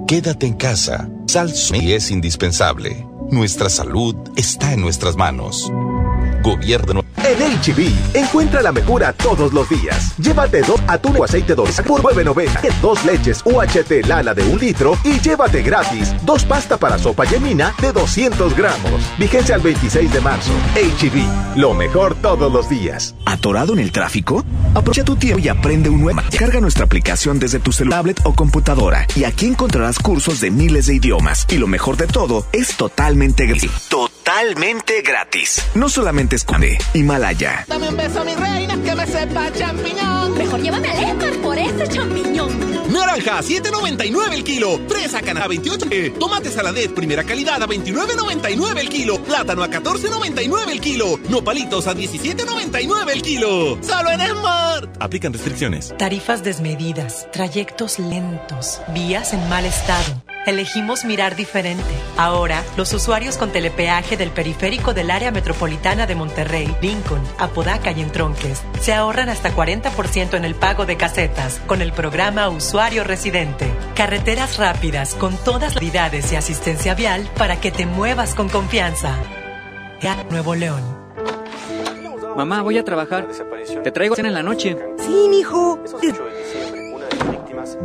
Quédate 0.07 0.47
en 0.47 0.53
casa. 0.53 1.09
Sal 1.27 1.51
es 1.73 2.09
indispensable. 2.09 3.05
Nuestra 3.29 3.69
salud 3.69 4.15
está 4.37 4.71
en 4.71 4.79
nuestras 4.79 5.17
manos. 5.17 5.69
Gobierno. 6.41 7.06
En 7.27 7.39
HB, 7.39 8.15
encuentra 8.15 8.61
la 8.61 8.71
mejora 8.71 9.11
todos 9.11 9.51
los 9.51 9.67
días. 9.67 10.17
Llévate 10.17 10.61
dos 10.61 10.79
atún 10.87 11.17
o 11.17 11.25
aceite 11.25 11.55
dorsal 11.55 11.83
por 11.83 12.01
9.90, 12.01 12.79
dos 12.81 13.03
leches 13.03 13.41
UHT 13.43 14.07
Lala 14.07 14.33
de 14.33 14.43
un 14.43 14.57
litro 14.57 14.97
y 15.03 15.19
llévate 15.19 15.61
gratis 15.61 16.13
dos 16.25 16.45
pasta 16.45 16.77
para 16.77 16.97
sopa 16.97 17.25
yemina 17.25 17.75
de 17.81 17.91
200 17.91 18.55
gramos. 18.55 19.01
Vigencia 19.19 19.55
al 19.55 19.61
26 19.61 20.13
de 20.13 20.21
marzo. 20.21 20.53
HB, 20.75 21.57
lo 21.57 21.73
mejor 21.73 22.15
todos 22.15 22.49
los 22.49 22.69
días. 22.69 23.13
¿Atorado 23.25 23.73
en 23.73 23.79
el 23.79 23.91
tráfico? 23.91 24.45
Aprovecha 24.73 25.03
tu 25.03 25.17
tiempo 25.17 25.39
y 25.39 25.49
aprende 25.49 25.89
un 25.89 25.99
nuevo. 25.99 26.21
Carga 26.39 26.61
nuestra 26.61 26.85
aplicación 26.85 27.39
desde 27.39 27.59
tu 27.59 27.73
celular, 27.73 27.97
tablet 27.97 28.21
o 28.23 28.33
computadora 28.33 29.05
y 29.17 29.25
aquí 29.25 29.47
encontrarás 29.47 29.99
cursos 29.99 30.39
de 30.39 30.49
miles 30.49 30.85
de 30.85 30.95
idiomas. 30.95 31.45
Y 31.49 31.57
lo 31.57 31.67
mejor 31.67 31.97
de 31.97 32.07
todo, 32.07 32.45
es 32.53 32.77
totalmente 32.77 33.45
gratis. 33.47 33.89
Gratis. 35.03 35.63
No 35.73 35.89
solamente 35.89 36.35
esconde 36.35 36.77
Himalaya. 36.93 37.65
Dame 37.67 37.89
un 37.89 37.97
beso, 37.97 38.23
mi 38.23 38.35
reina, 38.35 38.75
que 38.83 38.95
me 38.95 39.07
sepa 39.07 39.51
champiñón. 39.51 40.37
Mejor 40.37 40.61
llévame 40.61 40.89
al 40.89 41.03
Esmar 41.03 41.33
por 41.41 41.57
ese 41.57 41.87
champiñón. 41.87 42.91
Naranja, 42.91 43.39
7.99 43.39 44.33
el 44.33 44.43
kilo. 44.43 44.79
Fresa 44.87 45.21
cana, 45.21 45.47
28. 45.47 45.87
Eh, 45.89 46.13
tomate 46.19 46.51
saladet, 46.51 46.93
primera 46.93 47.23
calidad, 47.23 47.61
a 47.63 47.67
29.99 47.67 48.77
el 48.79 48.89
kilo. 48.89 49.23
Plátano 49.23 49.63
a 49.63 49.69
14.99 49.69 50.69
el 50.69 50.81
kilo. 50.81 51.19
Nopalitos 51.29 51.87
a 51.87 51.95
17.99 51.95 53.11
el 53.11 53.21
kilo. 53.23 53.79
Solo 53.81 54.11
en 54.11 54.21
Smart. 54.21 54.97
Aplican 54.99 55.33
restricciones. 55.33 55.95
Tarifas 55.97 56.43
desmedidas, 56.43 57.27
trayectos 57.31 57.97
lentos, 57.97 58.81
vías 58.93 59.33
en 59.33 59.49
mal 59.49 59.65
estado. 59.65 60.21
Elegimos 60.47 61.03
mirar 61.03 61.35
diferente. 61.35 61.83
Ahora, 62.15 62.63
los 62.77 62.93
usuarios 62.93 63.35
con 63.35 63.51
telepeaje 63.51 64.15
del 64.15 64.31
periférico 64.31 64.93
del 64.93 65.11
área 65.11 65.29
metropolitana 65.29 66.07
de 66.07 66.15
Monterrey, 66.15 66.73
Lincoln, 66.81 67.21
Apodaca 67.37 67.91
y 67.91 67.99
Entronques 67.99 68.63
se 68.79 68.93
ahorran 68.93 69.27
hasta 69.27 69.53
40% 69.53 70.35
en 70.35 70.45
el 70.45 70.55
pago 70.55 70.85
de 70.85 70.95
casetas 70.95 71.59
con 71.67 71.81
el 71.81 71.91
programa 71.91 72.47
Usuario 72.47 73.03
Residente. 73.03 73.69
Carreteras 73.93 74.55
rápidas 74.57 75.15
con 75.15 75.35
todas 75.35 75.75
las 75.75 75.83
unidades 75.83 76.31
y 76.31 76.37
asistencia 76.37 76.95
vial 76.95 77.29
para 77.37 77.59
que 77.59 77.71
te 77.71 77.85
muevas 77.85 78.33
con 78.33 78.47
confianza. 78.47 79.17
Ya 79.99 80.23
Nuevo 80.29 80.55
León. 80.55 80.81
Mamá, 82.37 82.61
voy 82.61 82.77
a 82.77 82.85
trabajar. 82.85 83.27
Te 83.83 83.91
traigo 83.91 84.15
cena 84.15 84.29
en 84.29 84.33
la 84.35 84.43
noche. 84.43 84.77
Sí, 84.97 85.27
mijo. 85.29 85.83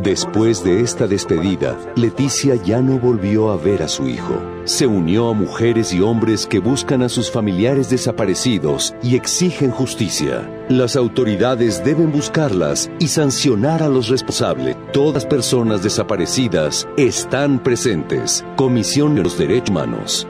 Después 0.03 0.63
de 0.65 0.81
esta 0.81 1.07
despedida, 1.07 1.77
Leticia 1.97 2.55
ya 2.57 2.81
no 2.81 2.99
volvió 2.99 3.51
a 3.51 3.57
ver 3.57 3.83
a 3.83 3.89
su 3.89 4.09
hijo. 4.09 4.35
Se 4.65 4.87
unió 4.87 5.31
a 5.31 5.35
mujeres 5.35 5.93
y 5.93 6.01
hombres 6.01 6.47
que 6.47 6.59
buscan 6.59 7.03
a 7.03 7.09
sus 7.09 7.31
familiares 7.31 7.91
desaparecidos 7.91 8.95
y 9.03 9.17
exigen 9.17 9.71
justicia. 9.71 10.49
Las 10.69 10.97
autoridades 10.97 11.85
deben 11.85 12.13
buscarlas 12.13 12.91
y 12.99 13.09
sancionar 13.09 13.83
a 13.83 13.89
los 13.89 14.09
responsables. 14.09 14.77
Todas 14.93 15.27
personas 15.27 15.83
desaparecidas 15.83 16.87
están 16.97 17.63
presentes. 17.63 18.45
Comisión 18.57 19.15
de 19.15 19.23
los 19.23 19.39
Derechos 19.39 19.71
Humanos. 19.71 20.27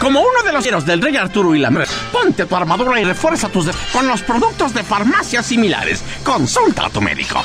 Como 0.00 0.20
uno 0.20 0.42
de 0.44 0.52
los 0.52 0.66
héroes 0.66 0.86
del 0.86 1.00
Rey 1.00 1.16
Arturo 1.16 1.54
y 1.54 1.58
la 1.58 1.70
Mer, 1.70 1.88
ponte 2.12 2.44
tu 2.44 2.54
armadura 2.54 3.00
y 3.00 3.04
refuerza 3.04 3.48
tus 3.48 3.66
con 3.92 4.06
los 4.06 4.22
productos 4.22 4.74
de 4.74 4.82
farmacias 4.82 5.46
similares. 5.46 6.02
Consulta 6.22 6.86
a 6.86 6.90
tu 6.90 7.00
médico. 7.00 7.42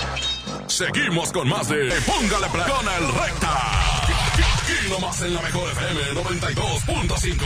Seguimos 0.72 1.32
con 1.34 1.50
más 1.50 1.68
de 1.68 1.92
Póngale 2.06 2.48
Play 2.48 2.64
con 2.64 2.88
el 2.88 3.14
Recta. 3.14 4.04
Aquí 4.04 4.72
nomás 4.90 5.22
en 5.22 5.34
la 5.34 5.42
mejor 5.42 5.70
FM 5.70 6.14
92.5. 6.14 7.46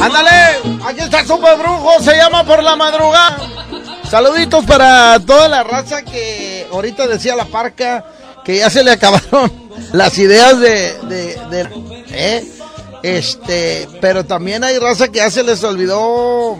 Ándale, 0.00 0.30
aquí 0.82 1.00
está 1.00 1.20
el 1.20 1.26
super 1.26 1.58
brujo, 1.58 2.00
se 2.00 2.16
llama 2.16 2.42
por 2.44 2.62
la 2.62 2.74
madrugada. 2.74 3.36
Saluditos 4.08 4.64
para 4.64 5.20
toda 5.20 5.46
la 5.46 5.62
raza 5.62 6.00
que 6.02 6.66
ahorita 6.72 7.06
decía 7.06 7.36
la 7.36 7.44
parca 7.44 8.06
que 8.42 8.56
ya 8.56 8.70
se 8.70 8.82
le 8.82 8.92
acabaron 8.92 9.52
las 9.92 10.16
ideas 10.16 10.58
de, 10.58 10.94
de, 11.02 11.36
de 11.50 11.68
¿eh? 12.12 12.50
este, 13.02 13.86
pero 14.00 14.24
también 14.24 14.64
hay 14.64 14.78
raza 14.78 15.08
que 15.08 15.18
ya 15.18 15.30
se 15.30 15.42
les 15.42 15.62
olvidó 15.64 16.58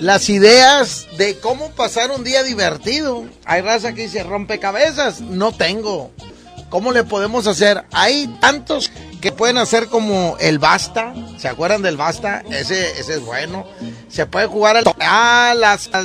las 0.00 0.28
ideas 0.28 1.06
de 1.16 1.38
cómo 1.38 1.70
pasar 1.70 2.10
un 2.10 2.24
día 2.24 2.42
divertido. 2.42 3.24
Hay 3.44 3.62
raza 3.62 3.92
que 3.92 4.02
dice 4.02 4.22
rompecabezas, 4.22 5.20
no 5.20 5.52
tengo. 5.52 6.10
¿Cómo 6.68 6.92
le 6.92 7.04
podemos 7.04 7.46
hacer? 7.46 7.84
Hay 7.92 8.26
tantos 8.40 8.90
que 9.20 9.30
pueden 9.30 9.58
hacer 9.58 9.88
como 9.88 10.36
el 10.40 10.58
basta. 10.58 11.14
¿Se 11.38 11.46
acuerdan 11.46 11.82
del 11.82 11.98
basta? 11.98 12.42
Ese, 12.50 12.98
ese 12.98 13.14
es 13.14 13.20
bueno. 13.20 13.66
Se 14.08 14.26
puede 14.26 14.46
jugar 14.46 14.78
al 14.78 14.84
a 14.98 15.54
las 15.54 15.90
a 15.92 16.02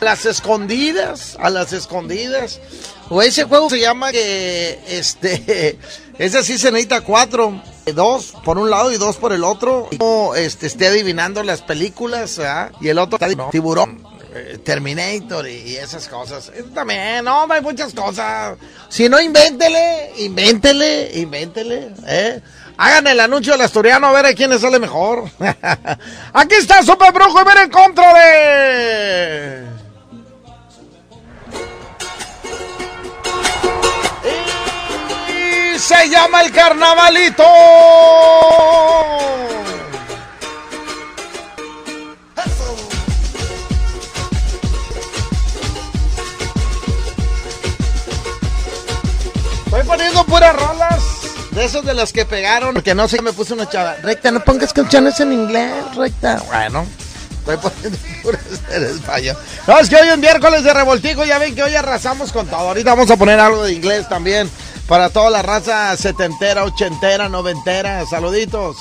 las 0.00 0.26
escondidas, 0.26 1.36
a 1.38 1.50
las 1.50 1.72
escondidas. 1.74 2.60
O 3.10 3.20
ese 3.20 3.44
juego 3.44 3.68
se 3.68 3.78
llama 3.78 4.10
que 4.10 4.80
este 4.88 5.78
ese 6.18 6.42
sí 6.42 6.58
se 6.58 6.70
necesita 6.70 7.00
cuatro, 7.00 7.60
dos 7.94 8.34
por 8.44 8.58
un 8.58 8.70
lado 8.70 8.92
y 8.92 8.96
dos 8.98 9.16
por 9.16 9.32
el 9.32 9.44
otro. 9.44 9.88
Este 10.36 10.66
esté 10.66 10.86
adivinando 10.88 11.42
las 11.42 11.62
películas, 11.62 12.36
¿verdad? 12.38 12.72
Y 12.80 12.88
el 12.88 12.98
otro 12.98 13.18
está 13.20 13.50
tiburón. 13.50 14.02
eh, 14.34 14.58
Terminator 14.64 15.48
y 15.48 15.76
esas 15.76 16.08
cosas. 16.08 16.50
También, 16.74 17.24
no, 17.24 17.46
hay 17.50 17.60
muchas 17.60 17.92
cosas. 17.92 18.56
Si 18.88 19.08
no, 19.08 19.20
invéntele, 19.20 20.12
invéntele, 20.18 21.10
invéntele, 21.18 21.90
¿eh? 22.06 22.40
Hagan 22.78 23.06
el 23.06 23.20
anuncio 23.20 23.52
del 23.52 23.60
asturiano 23.62 24.06
a 24.06 24.12
ver 24.12 24.26
a 24.26 24.34
quién 24.34 24.48
le 24.50 24.58
sale 24.58 24.78
mejor. 24.78 25.24
Aquí 26.32 26.54
está 26.54 26.82
Super 26.82 27.12
Brujo 27.12 27.40
y 27.40 27.44
ver 27.44 27.58
en 27.58 27.70
contra 27.70 28.14
de... 28.14 29.66
se 35.82 36.08
llama 36.08 36.42
el 36.42 36.52
carnavalito. 36.52 37.42
Estoy 49.64 49.82
poniendo 49.84 50.24
puras 50.26 50.54
rolas. 50.54 51.02
De 51.50 51.64
esos 51.64 51.84
de 51.84 51.92
las 51.92 52.12
que 52.12 52.24
pegaron. 52.24 52.74
Porque 52.74 52.94
no 52.94 53.08
sé, 53.08 53.20
me 53.20 53.32
puse 53.32 53.52
una 53.52 53.68
chava. 53.68 53.96
Recta, 54.02 54.30
no 54.30 54.40
pongas 54.40 54.72
canciones 54.72 55.18
en 55.20 55.32
inglés, 55.32 55.72
recta. 55.96 56.42
Bueno, 56.46 56.86
estoy 57.40 57.56
poniendo 57.56 57.98
puras 58.22 58.40
en 58.70 58.84
español. 58.84 59.36
No, 59.66 59.78
es 59.78 59.88
que 59.88 59.96
hoy 59.96 60.08
es 60.08 60.18
miércoles 60.18 60.62
de 60.62 60.72
revoltijo. 60.72 61.24
Ya 61.24 61.38
ven 61.38 61.54
que 61.56 61.64
hoy 61.64 61.74
arrasamos 61.74 62.32
con 62.32 62.46
todo. 62.46 62.60
Ahorita 62.60 62.90
vamos 62.94 63.10
a 63.10 63.16
poner 63.16 63.40
algo 63.40 63.64
de 63.64 63.72
inglés 63.72 64.08
también. 64.08 64.48
Para 64.88 65.10
toda 65.10 65.30
la 65.30 65.42
raza 65.42 65.96
setentera, 65.96 66.64
ochentera, 66.64 67.28
noventera. 67.28 68.04
Saluditos. 68.06 68.76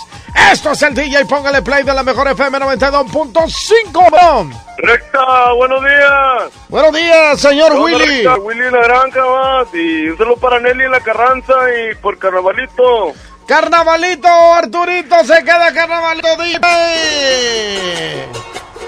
Esto 0.51 0.72
es 0.72 0.81
el 0.81 0.93
DJ. 0.93 1.25
Póngale 1.25 1.62
play 1.62 1.84
de 1.84 1.93
la 1.93 2.03
mejor 2.03 2.27
FM 2.27 2.60
92.5. 2.60 4.12
bro. 4.12 4.50
Recta, 4.77 5.53
buenos 5.53 5.81
días. 5.84 6.51
Buenos 6.70 6.93
días, 6.93 7.39
señor 7.39 7.72
Hola, 7.74 7.81
Willy. 7.81 8.24
Recta, 8.24 8.36
Willy 8.36 8.72
La 8.72 8.81
Granja, 8.81 9.24
va, 9.24 9.65
y 9.74 10.10
un 10.10 10.17
saludo 10.17 10.38
para 10.38 10.60
Nelly 10.60 10.89
la 10.89 11.00
Carranza 11.01 11.53
y 11.72 11.96
por 11.96 12.17
Carnavalito. 12.17 13.13
Carnavalito, 13.46 14.27
Arturito, 14.27 15.24
se 15.24 15.43
queda 15.43 15.74
Carnavalito, 15.74 16.29
dime. 16.38 18.25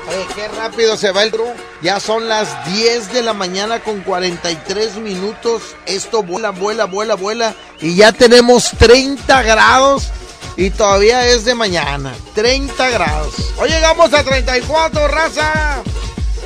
Oye, 0.08 0.28
qué 0.36 0.48
rápido 0.50 0.98
se 0.98 1.12
va 1.12 1.24
el 1.24 1.32
crew. 1.32 1.54
Ya 1.82 2.00
son 2.00 2.28
las 2.28 2.66
10 2.66 3.14
de 3.14 3.22
la 3.22 3.34
mañana 3.34 3.80
con 3.80 4.02
43 4.02 4.98
minutos. 4.98 5.62
Esto 5.86 6.24
vuela, 6.24 6.50
vuela, 6.50 6.86
vuela, 6.86 7.16
vuela. 7.16 7.54
Y 7.80 7.96
ya 7.96 8.12
tenemos 8.12 8.72
30 8.78 9.42
grados. 9.44 10.12
Y 10.58 10.70
todavía 10.70 11.26
es 11.28 11.46
de 11.46 11.56
mañana. 11.56 12.14
30 12.36 12.90
grados. 12.90 13.34
Hoy 13.58 13.70
llegamos 13.70 14.14
a 14.14 14.24
34, 14.24 15.08
raza. 15.08 15.82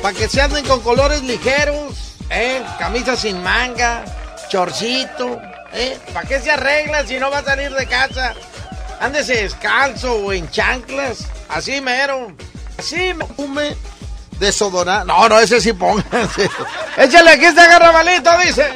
Para 0.02 0.16
que 0.16 0.28
se 0.28 0.40
anden 0.40 0.64
con 0.64 0.80
colores 0.80 1.22
ligeros. 1.22 2.16
¿eh? 2.30 2.62
Camisa 2.78 3.16
sin 3.16 3.42
manga. 3.42 4.04
Chorcito. 4.48 5.40
¿eh? 5.72 5.98
¿Para 6.14 6.28
qué 6.28 6.40
se 6.40 6.50
arregla 6.50 7.06
si 7.06 7.18
no 7.18 7.30
va 7.30 7.38
a 7.38 7.44
salir 7.44 7.72
de 7.74 7.86
casa? 7.86 8.34
Ándese 9.00 9.42
descalzo 9.42 10.14
o 10.14 10.32
en 10.32 10.48
chanclas. 10.50 11.26
Así 11.48 11.80
mero. 11.80 12.32
Así 12.78 13.12
me 13.14 13.26
fume 13.26 13.76
desodorante. 14.38 15.12
No, 15.12 15.28
no, 15.28 15.38
ese 15.40 15.60
sí 15.60 15.72
pónganse. 15.72 16.48
Échale 16.96 17.30
aquí 17.32 17.46
este 17.46 17.66
garrabalito, 17.66 18.30
dice. 18.38 18.72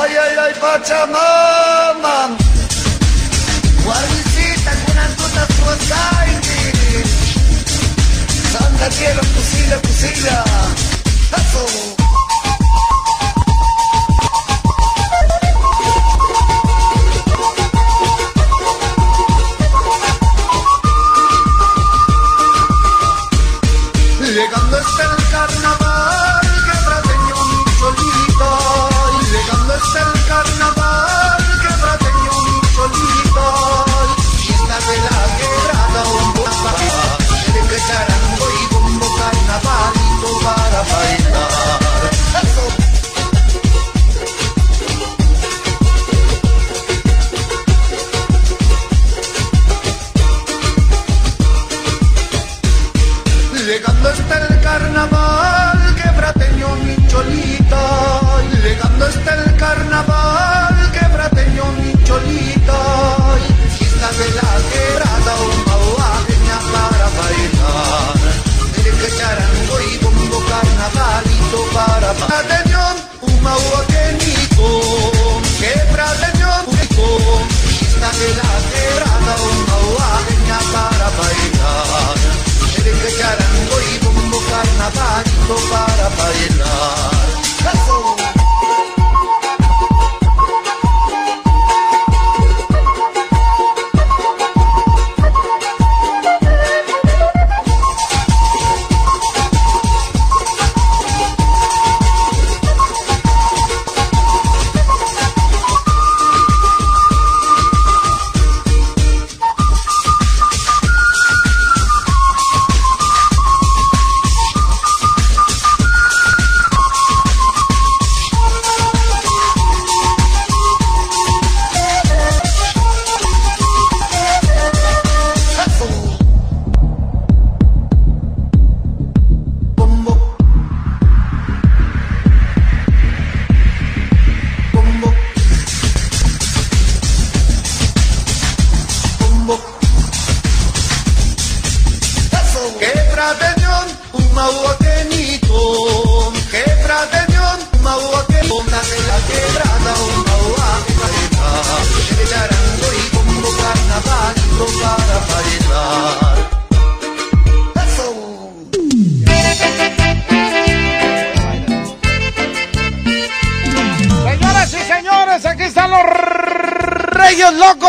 Ay, 0.00 0.10
ay, 0.16 0.36
ay, 0.40 0.54
Pachamama. 0.60 2.36
Guarnicita 3.84 4.70
con 4.70 4.92
unas 4.92 5.16
gotas 5.16 5.48
suazaiti. 5.56 6.62
Santa 8.52 8.90
cielo, 8.90 9.20
pusila, 9.20 9.78
pusila. 9.82 10.44
Eso. 11.36 12.01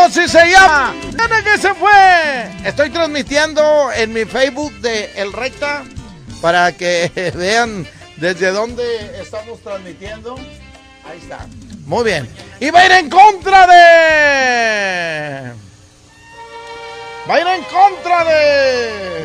Así 0.04 0.28
se 0.28 0.50
llama. 0.50 0.94
¿Dónde 1.12 1.42
que 1.42 1.58
se 1.58 1.74
fue? 1.74 2.50
Estoy 2.64 2.90
transmitiendo 2.90 3.90
en 3.92 4.12
mi 4.12 4.24
Facebook 4.24 4.72
de 4.80 5.10
El 5.16 5.32
Recta 5.32 5.84
para 6.40 6.72
que 6.72 7.32
vean 7.34 7.86
desde 8.16 8.50
dónde 8.52 9.20
estamos 9.20 9.60
transmitiendo. 9.60 10.36
Ahí 11.08 11.18
está. 11.20 11.46
Muy 11.86 12.04
bien. 12.04 12.28
Y 12.60 12.70
va 12.70 12.80
a 12.80 12.86
ir 12.86 12.92
en 12.92 13.10
contra 13.10 13.66
de. 13.66 15.52
Va 17.28 17.34
a 17.34 17.40
ir 17.40 17.46
en 17.46 17.64
contra 17.64 18.24
de. 18.24 19.24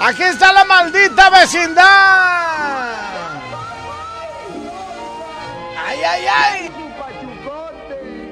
Aquí 0.00 0.22
está 0.22 0.52
la 0.52 0.64
maldita 0.64 1.30
vecindad. 1.30 1.84
¡Ay, 5.76 6.02
ay, 6.04 6.26
ay! 6.26 6.87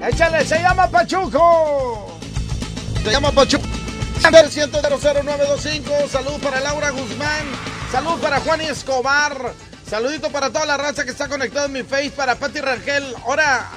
Échale, 0.03 0.45
se 0.45 0.59
llama 0.59 0.89
Pachuco. 0.89 2.19
Se 3.03 3.11
llama 3.11 3.33
Pachuco. 3.33 3.67
1000925. 4.21 6.09
Salud 6.09 6.41
para 6.43 6.61
Laura 6.61 6.91
Guzmán. 6.91 7.47
Salud 7.91 8.21
para 8.21 8.41
Juan 8.41 8.61
Escobar. 8.61 9.53
Saludito 9.89 10.31
para 10.31 10.51
toda 10.51 10.67
la 10.67 10.77
raza 10.77 11.05
que 11.05 11.11
está 11.11 11.29
conectada 11.29 11.67
en 11.67 11.73
mi 11.73 11.83
face. 11.83 12.11
Para 12.11 12.35
Pati 12.35 12.61
Rangel. 12.61 13.15
Ahora, 13.25 13.69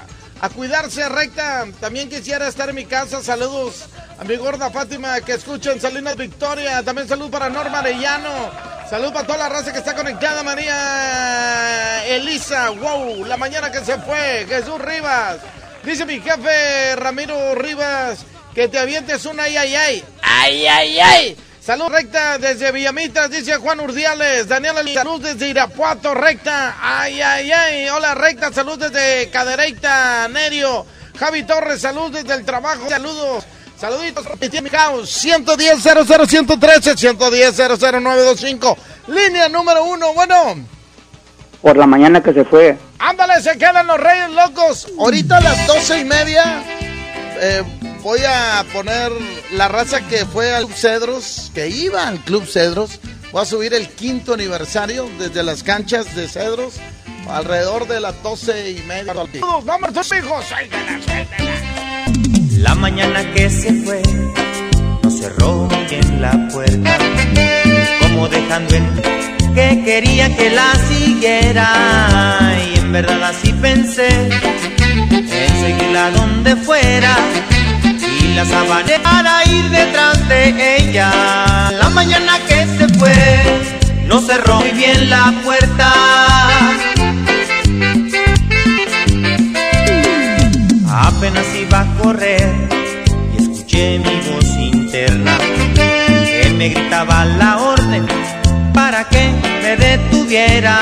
a 0.42 0.50
cuidarse 0.50 1.08
recta. 1.08 1.66
También 1.80 2.10
quisiera 2.10 2.48
estar 2.48 2.70
en 2.70 2.76
mi 2.76 2.86
casa. 2.86 3.24
Saludos 3.24 3.86
a 4.20 4.24
mi 4.26 4.36
gorda 4.36 4.70
Fátima 4.70 5.22
que 5.22 5.34
escuchan 5.34 5.80
Salinas 5.80 6.18
Victoria. 6.18 6.84
También 6.84 7.08
salud 7.08 7.30
para 7.30 7.50
Norma 7.50 7.80
Arellano. 7.80 8.52
Salud 8.90 9.14
para 9.14 9.26
toda 9.26 9.40
la 9.40 9.50
raza 9.50 9.72
que 9.72 9.80
está 9.80 9.96
conectada. 9.96 10.44
María 10.44 12.06
Elisa. 12.08 12.72
Wow, 12.72 13.26
la 13.26 13.38
mañana 13.38 13.72
que 13.72 13.80
se 13.86 13.98
fue. 14.00 14.46
Jesús 14.50 14.80
Rivas. 14.82 15.38
Dice 15.84 16.06
mi 16.06 16.20
jefe 16.20 16.96
Ramiro 16.96 17.56
Rivas 17.56 18.26
que 18.54 18.68
te 18.68 18.80
avientes 18.80 19.26
un 19.26 19.40
ay, 19.40 19.56
ay, 19.56 19.76
ay. 19.76 20.04
Ay, 20.22 20.68
ay, 20.68 21.00
ay. 21.00 21.38
Salud 21.62 21.88
recta 21.90 22.38
desde 22.38 22.72
Villamitas, 22.72 23.30
dice 23.30 23.58
Juan 23.58 23.80
Urdiales. 23.80 24.48
Daniela, 24.48 24.82
salud 24.94 25.22
desde 25.22 25.50
Irapuato, 25.50 26.14
recta. 26.14 26.76
Ay, 26.82 27.22
ay, 27.22 27.52
ay. 27.52 27.90
Hola, 27.90 28.16
recta. 28.16 28.52
Salud 28.52 28.80
desde 28.80 29.30
Cadereyta, 29.30 30.28
Nerio. 30.30 30.86
Javi 31.18 31.44
Torres, 31.44 31.82
salud 31.82 32.12
desde 32.12 32.34
el 32.34 32.44
trabajo. 32.44 32.90
Saludos. 32.90 33.46
Saluditos, 33.80 34.26
mi 34.62 34.70
caos. 34.70 35.10
110 35.10 35.82
00113 35.82 36.98
110 36.98 37.56
00925. 37.56 38.78
Línea 39.08 39.48
número 39.48 39.84
uno. 39.84 40.14
Bueno. 40.14 40.56
Por 41.62 41.78
la 41.78 41.86
mañana 41.86 42.22
que 42.22 42.34
se 42.34 42.46
fue. 42.46 42.78
Ándale, 43.00 43.42
se 43.42 43.58
quedan 43.58 43.88
los 43.88 43.98
Reyes 43.98 44.30
Locos. 44.32 44.88
Ahorita 45.00 45.38
a 45.38 45.42
las 45.42 45.68
doce 45.68 46.02
y 46.02 46.06
media 46.06 46.64
eh, 47.42 47.64
voy 48.04 48.20
a 48.28 48.66
poner 48.74 49.12
la 49.54 49.68
raza 49.68 50.02
que 50.02 50.26
fue 50.26 50.54
al 50.54 50.66
Club 50.66 50.76
Cedros, 50.76 51.52
que 51.54 51.70
iba 51.70 52.08
al 52.08 52.20
Club 52.20 52.46
Cedros. 52.46 53.00
Voy 53.32 53.42
a 53.42 53.46
subir 53.46 53.74
el 53.74 53.88
quinto 53.88 54.34
aniversario 54.34 55.10
desde 55.18 55.44
las 55.44 55.64
canchas 55.64 56.16
de 56.16 56.28
Cedros 56.28 56.74
alrededor 57.30 57.88
de 57.88 58.02
las 58.02 58.22
doce 58.24 58.72
y 58.72 58.82
media. 58.84 59.14
¡Vamos, 59.64 59.94
tus 59.94 60.12
hijos! 60.14 60.46
La 62.58 62.76
mañana 62.76 63.32
que 63.34 63.50
se 63.50 63.74
fue, 63.84 64.02
no 65.04 65.10
cerró 65.10 65.68
bien 65.90 66.22
la 66.22 66.32
puerta, 66.52 66.98
como 68.02 68.28
dejando 68.28 68.76
en 68.76 69.02
que 69.56 69.84
quería 69.84 70.36
que 70.36 70.50
la 70.50 70.74
siguiera. 70.90 72.79
En 72.90 72.94
verdad 72.94 73.24
así 73.24 73.54
pensé, 73.54 74.10
en 74.10 75.62
seguirla 75.62 76.10
donde 76.10 76.56
fuera. 76.56 77.16
Y 78.20 78.34
la 78.34 78.44
sabané 78.44 79.00
para 79.04 79.46
ir 79.46 79.70
detrás 79.70 80.28
de 80.28 80.78
ella. 80.78 81.12
La 81.80 81.90
mañana 81.90 82.40
que 82.48 82.66
se 82.66 82.90
fue, 82.98 83.14
no 84.08 84.20
cerró 84.20 84.56
muy 84.62 84.72
bien 84.72 85.08
la 85.08 85.32
puerta. 85.44 85.94
Apenas 90.90 91.46
iba 91.62 91.82
a 91.82 91.86
correr 92.02 92.56
y 93.38 93.44
escuché 93.44 94.00
mi 94.00 94.20
voz 94.32 94.50
interna 94.58 95.38
que 95.76 96.56
me 96.58 96.70
gritaba 96.70 97.24
la 97.24 97.60
orden 97.60 98.08
para 98.74 99.04
que 99.08 99.30
me 99.62 99.76
detuviera 99.78 100.80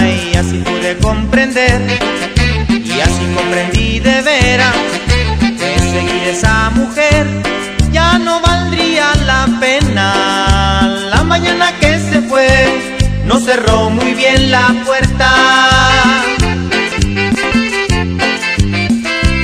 y 0.00 0.36
así 0.36 0.58
pude 0.58 0.96
comprender 0.98 1.80
y 2.68 3.00
así 3.00 3.24
comprendí 3.34 4.00
de 4.00 4.22
veras 4.22 4.74
que 5.40 5.78
seguir 5.78 6.22
esa 6.28 6.70
mujer 6.70 7.26
ya 7.92 8.18
no 8.18 8.40
valdría 8.40 9.14
la 9.26 9.46
pena. 9.60 11.08
La 11.10 11.22
mañana 11.22 11.72
que 11.78 11.98
se 11.98 12.22
fue 12.22 12.48
no 13.26 13.38
cerró 13.38 13.90
muy 13.90 14.14
bien 14.14 14.50
la 14.50 14.74
puerta. 14.84 15.30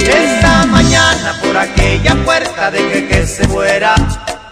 Esa 0.01 0.67
mañana 0.67 1.35
por 1.43 1.57
aquella 1.57 2.14
puerta 2.25 2.71
dejé 2.71 3.07
que 3.07 3.27
se 3.27 3.47
fuera. 3.47 3.95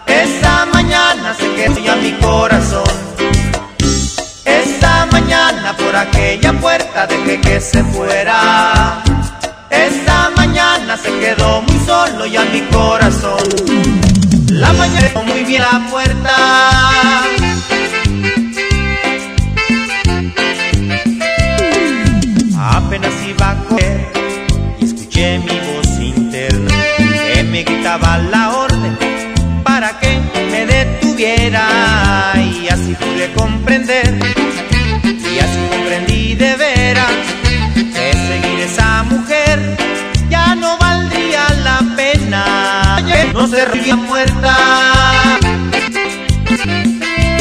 Esa 0.05 0.65
mañana 0.73 1.33
se 1.37 1.53
quedó 1.55 1.79
ya 1.79 1.95
mi 1.95 2.11
corazón. 2.13 2.76
Aquella 5.97 6.53
puerta 6.53 7.07
dejé 7.07 7.41
que 7.41 7.59
se 7.59 7.83
fuera. 7.83 9.03
Esa 9.69 10.29
mañana 10.35 10.97
se 10.97 11.11
quedó 11.19 11.61
muy 11.61 11.79
solo 11.85 12.25
ya 12.25 12.43
mi 12.45 12.61
corazón. 12.61 13.47
La 14.49 14.71
mañana 14.73 15.21
muy 15.25 15.43
bien 15.43 15.61
la 15.61 15.87
puerta. 15.89 16.35
Apenas 22.59 23.13
iba 23.27 23.51
a 23.51 23.55
correr 23.65 24.11
y 24.79 24.85
escuché 24.85 25.39
mi 25.39 25.59
voz 25.59 25.99
interna 25.99 26.73
que 27.33 27.43
me 27.43 27.63
gritaba 27.63 28.17
la 28.17 28.49
orden 28.55 28.97
para 29.63 29.99
que 29.99 30.19
me 30.51 30.65
detuviera 30.65 32.33
y 32.35 32.67
así 32.69 32.95
pude 32.95 33.33
comprender 33.33 34.36
no 43.87 43.95
se 43.95 43.95
la 43.95 44.07
puerta 44.07 45.39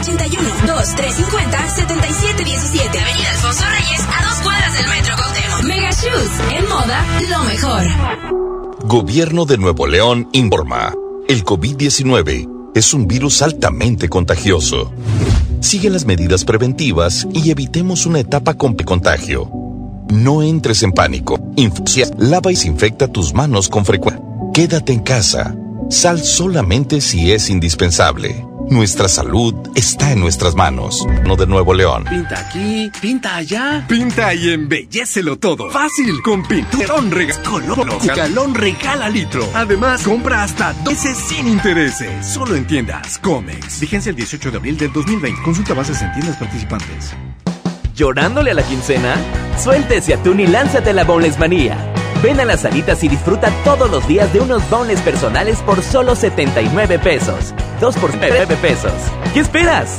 81 0.00 0.48
2350 0.66 1.68
7717. 1.68 2.98
Avenida 2.98 3.30
Alfonso 3.32 3.64
Reyes 3.70 4.00
a 4.00 4.24
dos 4.24 4.38
cuadras 4.42 4.74
del 4.74 4.88
Metro 4.88 5.14
Cuauhtémoc. 5.16 5.62
Mega 5.64 5.90
Shoes. 5.90 6.30
En 6.56 6.68
moda, 6.68 7.04
lo 7.28 7.44
mejor. 7.44 7.84
Gobierno 8.84 9.44
de 9.44 9.58
Nuevo 9.58 9.86
León 9.86 10.28
informa. 10.32 10.94
El 11.28 11.44
COVID-19 11.44 12.72
es 12.74 12.94
un 12.94 13.06
virus 13.06 13.42
altamente 13.42 14.08
contagioso. 14.08 14.90
Sigue 15.60 15.90
las 15.90 16.06
medidas 16.06 16.46
preventivas 16.46 17.28
y 17.34 17.50
evitemos 17.50 18.06
una 18.06 18.20
etapa 18.20 18.54
con 18.54 18.74
contagio. 18.76 19.50
No 20.08 20.42
entres 20.42 20.82
en 20.82 20.92
pánico. 20.92 21.38
Infusia, 21.56 22.08
lava 22.16 22.50
y 22.50 22.54
desinfecta 22.54 23.06
tus 23.06 23.34
manos 23.34 23.68
con 23.68 23.84
frecuencia. 23.84 24.24
Quédate 24.54 24.94
en 24.94 25.00
casa. 25.00 25.54
Sal 25.90 26.22
solamente 26.22 27.02
si 27.02 27.32
es 27.32 27.50
indispensable. 27.50 28.49
Nuestra 28.70 29.08
salud 29.08 29.52
está 29.74 30.12
en 30.12 30.20
nuestras 30.20 30.54
manos. 30.54 31.04
No 31.26 31.34
de 31.34 31.44
Nuevo 31.44 31.74
León. 31.74 32.04
Pinta 32.08 32.38
aquí, 32.38 32.88
pinta 33.00 33.34
allá. 33.34 33.84
Pinta 33.88 34.32
y 34.32 34.50
embellecelo 34.50 35.40
todo. 35.40 35.72
Fácil, 35.72 36.22
con 36.22 36.46
Pinturón 36.46 37.10
Regala. 37.10 37.42
Color, 37.42 38.06
galón 38.06 38.54
regala 38.54 39.08
litro. 39.08 39.44
Además, 39.54 40.04
compra 40.04 40.44
hasta 40.44 40.72
12 40.84 41.14
sin 41.16 41.48
intereses. 41.48 42.24
Solo 42.24 42.54
en 42.54 42.64
tiendas 42.64 43.18
Comex. 43.18 43.80
Vigencia 43.80 44.10
el 44.10 44.16
18 44.16 44.52
de 44.52 44.56
abril 44.58 44.78
del 44.78 44.92
2020. 44.92 45.42
Consulta 45.42 45.74
bases 45.74 46.00
en 46.02 46.12
tiendas 46.12 46.36
participantes. 46.36 47.16
¿Llorándole 47.96 48.52
a 48.52 48.54
la 48.54 48.62
quincena? 48.62 49.16
Suéltese 49.58 50.14
a 50.14 50.22
Tuni 50.22 50.44
y 50.44 50.46
lánzate 50.46 50.90
a 50.90 50.92
la 50.92 51.02
Boneless 51.02 51.40
Manía. 51.40 51.89
Ven 52.22 52.38
a 52.38 52.44
las 52.44 52.60
salitas 52.60 53.02
y 53.02 53.08
disfruta 53.08 53.50
todos 53.64 53.90
los 53.90 54.06
días 54.06 54.30
de 54.32 54.40
unos 54.40 54.68
dones 54.68 55.00
personales 55.00 55.62
por 55.62 55.82
solo 55.82 56.14
79 56.14 56.98
pesos. 56.98 57.54
2 57.80 57.96
por 57.96 58.14
9 58.14 58.56
pesos. 58.60 58.92
¿Qué 59.32 59.40
esperas? 59.40 59.96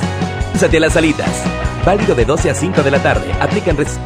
Lánzate 0.52 0.76
a 0.76 0.80
las 0.80 0.92
salitas. 0.92 1.42
Válido 1.84 2.14
de 2.14 2.24
12 2.24 2.50
a 2.50 2.54
5 2.54 2.82
de 2.84 2.90
la 2.92 3.02
tarde. 3.02 3.32
Aplican 3.40 3.76
res 3.76 3.98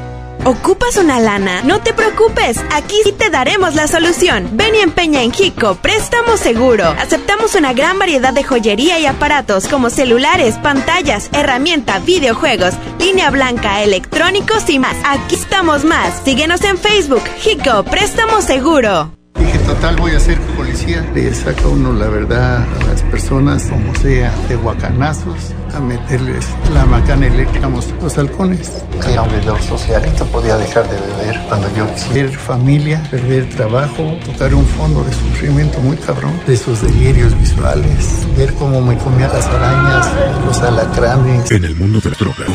¿Ocupas 0.47 0.97
una 0.97 1.19
lana? 1.19 1.63
No 1.63 1.81
te 1.81 1.93
preocupes, 1.93 2.59
aquí 2.73 2.95
sí 3.03 3.11
te 3.11 3.31
daremos 3.31 3.75
la 3.75 3.89
solución. 3.89 4.49
Ven 4.53 4.77
y 4.77 4.79
empeña 4.79 5.21
en 5.25 5.33
Hico, 5.37 5.75
préstamo 5.75 6.37
seguro. 6.37 6.85
Aceptamos 6.85 7.57
una 7.57 7.73
gran 7.73 7.99
variedad 7.99 8.33
de 8.33 8.45
joyería 8.45 9.01
y 9.01 9.07
aparatos 9.07 9.67
como 9.67 9.91
celulares, 9.91 10.55
pantallas, 10.63 11.31
herramienta, 11.33 11.99
videojuegos, 11.99 12.75
línea 13.01 13.31
blanca, 13.31 13.83
electrónicos 13.83 14.71
y 14.71 14.79
más. 14.79 14.97
Aquí 15.05 15.35
estamos 15.35 15.85
más. 15.85 16.23
Síguenos 16.25 16.63
en 16.63 16.79
Facebook, 16.79 17.25
Hico, 17.45 17.83
préstamo 17.83 18.41
seguro. 18.41 19.16
Dije, 19.39 19.59
total, 19.61 19.97
voy 19.97 20.13
a 20.13 20.21
ser 20.21 20.39
policía. 20.57 21.09
Le 21.15 21.33
saca 21.35 21.67
uno 21.69 21.93
la 21.93 22.09
verdad 22.09 22.65
a 22.81 22.85
las 22.87 23.03
personas, 23.03 23.65
como 23.65 23.95
sea, 23.97 24.33
de 24.49 24.57
guacanazos, 24.57 25.53
a 25.75 25.81
meterles 25.81 26.47
la 26.73 26.87
macana 26.87 27.27
eléctrica 27.27 27.67
a 27.67 27.71
los 27.71 28.19
halcones. 28.19 28.73
Era 29.09 29.23
un 29.23 29.63
social. 29.63 30.05
Esto 30.05 30.25
podía 30.27 30.57
dejar 30.57 30.89
de 30.89 30.97
beber 30.99 31.41
cuando 31.49 31.69
yo 31.77 31.87
quisiera. 31.95 32.31
familia, 32.39 33.03
perder 33.11 33.49
trabajo, 33.51 34.17
tocar 34.25 34.55
un 34.55 34.65
fondo 34.65 35.05
de 35.05 35.13
sufrimiento 35.13 35.79
muy 35.81 35.97
cabrón, 35.97 36.33
de 36.47 36.55
esos 36.55 36.83
delirios 36.83 37.39
visuales, 37.39 38.27
ver 38.37 38.53
cómo 38.55 38.81
me 38.81 38.97
comía 38.99 39.29
las 39.29 39.47
arañas, 39.47 40.09
los 40.45 40.59
alacranes. 40.61 41.51
En 41.51 41.65
el 41.65 41.77
mundo 41.77 42.01
de 42.01 42.11
la 42.11 42.17
droga. 42.17 42.47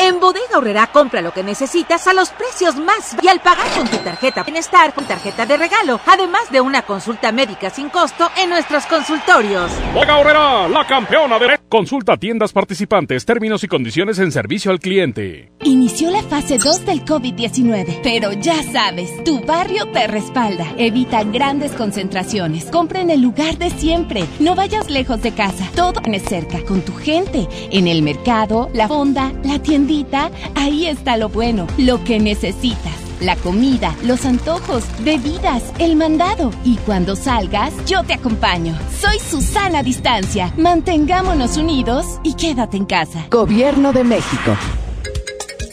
En 0.00 0.20
Bodega 0.20 0.47
Compra 0.92 1.22
lo 1.22 1.32
que 1.32 1.44
necesitas 1.44 2.08
a 2.08 2.12
los 2.12 2.30
precios 2.30 2.74
más 2.76 3.16
y 3.22 3.28
al 3.28 3.40
pagar 3.40 3.68
con 3.76 3.86
tu 3.86 3.96
tarjeta 3.98 4.42
Bienestar 4.42 4.92
con 4.92 5.04
tarjeta 5.04 5.46
de 5.46 5.56
regalo, 5.56 6.00
además 6.04 6.50
de 6.50 6.60
una 6.60 6.82
consulta 6.82 7.30
médica 7.30 7.70
sin 7.70 7.90
costo 7.90 8.28
en 8.36 8.50
nuestros 8.50 8.86
consultorios. 8.86 9.70
Bodega 9.94 10.18
Horrera, 10.18 10.68
la 10.68 10.84
campeona 10.84 11.38
de... 11.38 11.58
Consulta 11.68 12.16
tiendas 12.16 12.52
participantes, 12.52 13.26
términos 13.26 13.62
y 13.62 13.68
condiciones 13.68 14.18
en 14.18 14.32
servicio 14.32 14.70
al 14.70 14.80
cliente. 14.80 15.52
Inició 15.64 16.10
la 16.10 16.22
fase 16.22 16.56
2 16.56 16.86
del 16.86 17.04
COVID-19, 17.04 18.00
pero 18.02 18.32
ya 18.32 18.62
sabes, 18.62 19.22
tu 19.22 19.40
barrio 19.40 19.86
te 19.92 20.06
respalda. 20.06 20.66
Evita 20.78 21.24
grandes 21.24 21.72
concentraciones. 21.72 22.64
Compra 22.66 23.00
en 23.00 23.10
el 23.10 23.20
lugar 23.20 23.58
de 23.58 23.68
siempre. 23.68 24.24
No 24.40 24.54
vayas 24.54 24.88
lejos 24.88 25.20
de 25.20 25.32
casa. 25.32 25.70
Todo 25.76 26.00
es 26.06 26.22
cerca, 26.22 26.64
con 26.64 26.80
tu 26.80 26.94
gente. 26.94 27.46
En 27.70 27.86
el 27.86 28.00
mercado, 28.00 28.70
la 28.72 28.88
fonda, 28.88 29.30
la 29.44 29.58
tiendita. 29.58 30.30
Ahí 30.54 30.86
está 30.86 31.16
lo 31.16 31.28
bueno, 31.28 31.66
lo 31.76 32.02
que 32.04 32.18
necesitas. 32.18 32.92
La 33.20 33.34
comida, 33.36 33.96
los 34.04 34.24
antojos, 34.24 34.84
bebidas, 35.00 35.62
el 35.78 35.96
mandado. 35.96 36.52
Y 36.64 36.76
cuando 36.76 37.16
salgas, 37.16 37.72
yo 37.86 38.04
te 38.04 38.14
acompaño. 38.14 38.78
Soy 39.00 39.18
Susana 39.18 39.82
Distancia. 39.82 40.52
Mantengámonos 40.56 41.56
unidos 41.56 42.06
y 42.22 42.34
quédate 42.34 42.76
en 42.76 42.86
casa. 42.86 43.26
Gobierno 43.30 43.92
de 43.92 44.04
México. 44.04 44.56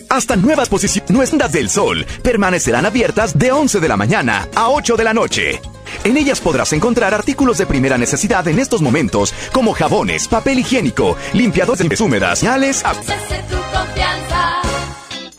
Hasta 0.09 0.35
nuevas 0.35 0.69
posiciones 0.69 1.11
nuestras 1.11 1.51
del 1.51 1.69
sol 1.69 2.05
permanecerán 2.23 2.85
abiertas 2.85 3.37
de 3.37 3.51
11 3.51 3.79
de 3.79 3.87
la 3.87 3.97
mañana 3.97 4.47
a 4.55 4.69
8 4.69 4.95
de 4.95 5.03
la 5.03 5.13
noche. 5.13 5.61
En 6.03 6.17
ellas 6.17 6.41
podrás 6.41 6.73
encontrar 6.73 7.13
artículos 7.13 7.57
de 7.57 7.65
primera 7.65 7.97
necesidad 7.97 8.45
en 8.47 8.59
estos 8.59 8.81
momentos, 8.81 9.33
como 9.51 9.73
jabones, 9.73 10.27
papel 10.27 10.59
higiénico, 10.59 11.15
limpiadores 11.33 11.87
de 11.87 12.03
húmedas, 12.03 12.39
señales. 12.39 12.83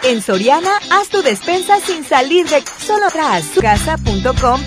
En 0.02 0.22
Soriana, 0.22 0.70
haz 0.90 1.08
tu 1.08 1.22
despensa 1.22 1.80
sin 1.80 2.04
salir 2.04 2.46
de 2.48 2.62
solo 2.78 3.06
atrás. 3.06 3.44
Casa.com. 3.60 4.60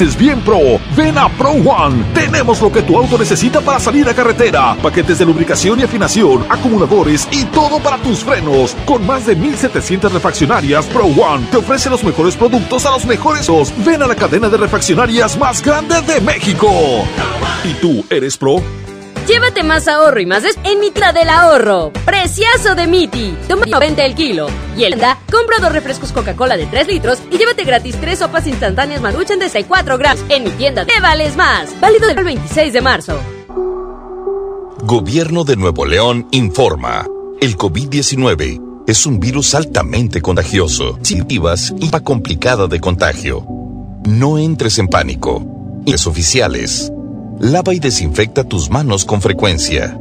Es 0.00 0.16
bien 0.16 0.40
pro, 0.40 0.80
ven 0.96 1.18
a 1.18 1.28
Pro 1.28 1.50
One. 1.50 2.02
Tenemos 2.14 2.62
lo 2.62 2.72
que 2.72 2.80
tu 2.82 2.96
auto 2.96 3.18
necesita 3.18 3.60
para 3.60 3.78
salir 3.78 4.08
a 4.08 4.14
carretera. 4.14 4.74
Paquetes 4.82 5.18
de 5.18 5.26
lubricación 5.26 5.80
y 5.80 5.82
afinación, 5.82 6.46
acumuladores 6.48 7.28
y 7.30 7.44
todo 7.46 7.78
para 7.78 7.98
tus 7.98 8.24
frenos. 8.24 8.74
Con 8.86 9.06
más 9.06 9.26
de 9.26 9.36
1700 9.36 10.12
refaccionarias, 10.12 10.86
Pro 10.86 11.04
One 11.04 11.46
te 11.50 11.58
ofrece 11.58 11.90
los 11.90 12.02
mejores 12.02 12.36
productos 12.36 12.86
a 12.86 12.92
los 12.92 13.04
mejores. 13.04 13.46
Ven 13.84 14.02
a 14.02 14.06
la 14.06 14.14
cadena 14.14 14.48
de 14.48 14.56
refaccionarias 14.56 15.36
más 15.36 15.62
grande 15.62 16.00
de 16.02 16.20
México. 16.22 16.70
¿Y 17.62 17.74
tú 17.74 18.04
eres 18.08 18.38
pro? 18.38 18.62
Llévate 19.26 19.62
más 19.62 19.86
ahorro 19.86 20.20
y 20.20 20.26
más 20.26 20.42
en 20.64 20.80
mitad 20.80 21.14
del 21.14 21.28
ahorro. 21.28 21.92
Preciazo 22.04 22.74
de 22.74 22.88
Miti. 22.88 23.36
Toma 23.46 23.66
90 23.66 24.04
el 24.04 24.14
kilo. 24.16 24.48
Y 24.76 24.82
el 24.84 24.98
da, 24.98 25.16
compra 25.30 25.58
dos 25.60 25.72
refrescos 25.72 26.10
Coca-Cola 26.10 26.56
de 26.56 26.66
3 26.66 26.88
litros 26.88 27.20
y 27.30 27.38
llévate 27.38 27.62
gratis 27.62 27.96
tres 28.00 28.18
sopas 28.18 28.48
instantáneas 28.48 29.00
Maruchan 29.00 29.38
de 29.38 29.46
64 29.46 29.96
gramos. 29.96 30.24
En 30.28 30.42
mi 30.42 30.50
tienda 30.50 30.84
te 30.84 31.00
vales 31.00 31.36
más. 31.36 31.68
Válido 31.80 32.08
del 32.08 32.24
26 32.24 32.72
de 32.72 32.80
marzo. 32.80 33.20
Gobierno 34.82 35.44
de 35.44 35.56
Nuevo 35.56 35.86
León 35.86 36.26
informa. 36.32 37.06
El 37.40 37.56
COVID-19 37.56 38.84
es 38.88 39.06
un 39.06 39.20
virus 39.20 39.54
altamente 39.54 40.20
contagioso. 40.20 40.98
Sentivas 41.02 41.72
y 41.78 41.90
complicada 41.90 42.66
de 42.66 42.80
contagio. 42.80 43.46
No 44.04 44.38
entres 44.38 44.80
en 44.80 44.88
pánico. 44.88 45.44
Es 45.86 46.08
oficiales. 46.08 46.92
Lava 47.42 47.74
y 47.74 47.80
desinfecta 47.80 48.44
tus 48.44 48.70
manos 48.70 49.04
con 49.04 49.20
frecuencia. 49.20 49.98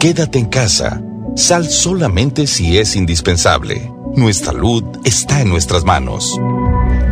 Quédate 0.00 0.40
en 0.40 0.46
casa. 0.46 1.00
Sal 1.36 1.70
solamente 1.70 2.48
si 2.48 2.76
es 2.76 2.96
indispensable. 2.96 3.92
Nuestra 4.16 4.50
salud 4.50 4.82
está 5.04 5.40
en 5.42 5.48
nuestras 5.48 5.84
manos. 5.84 6.36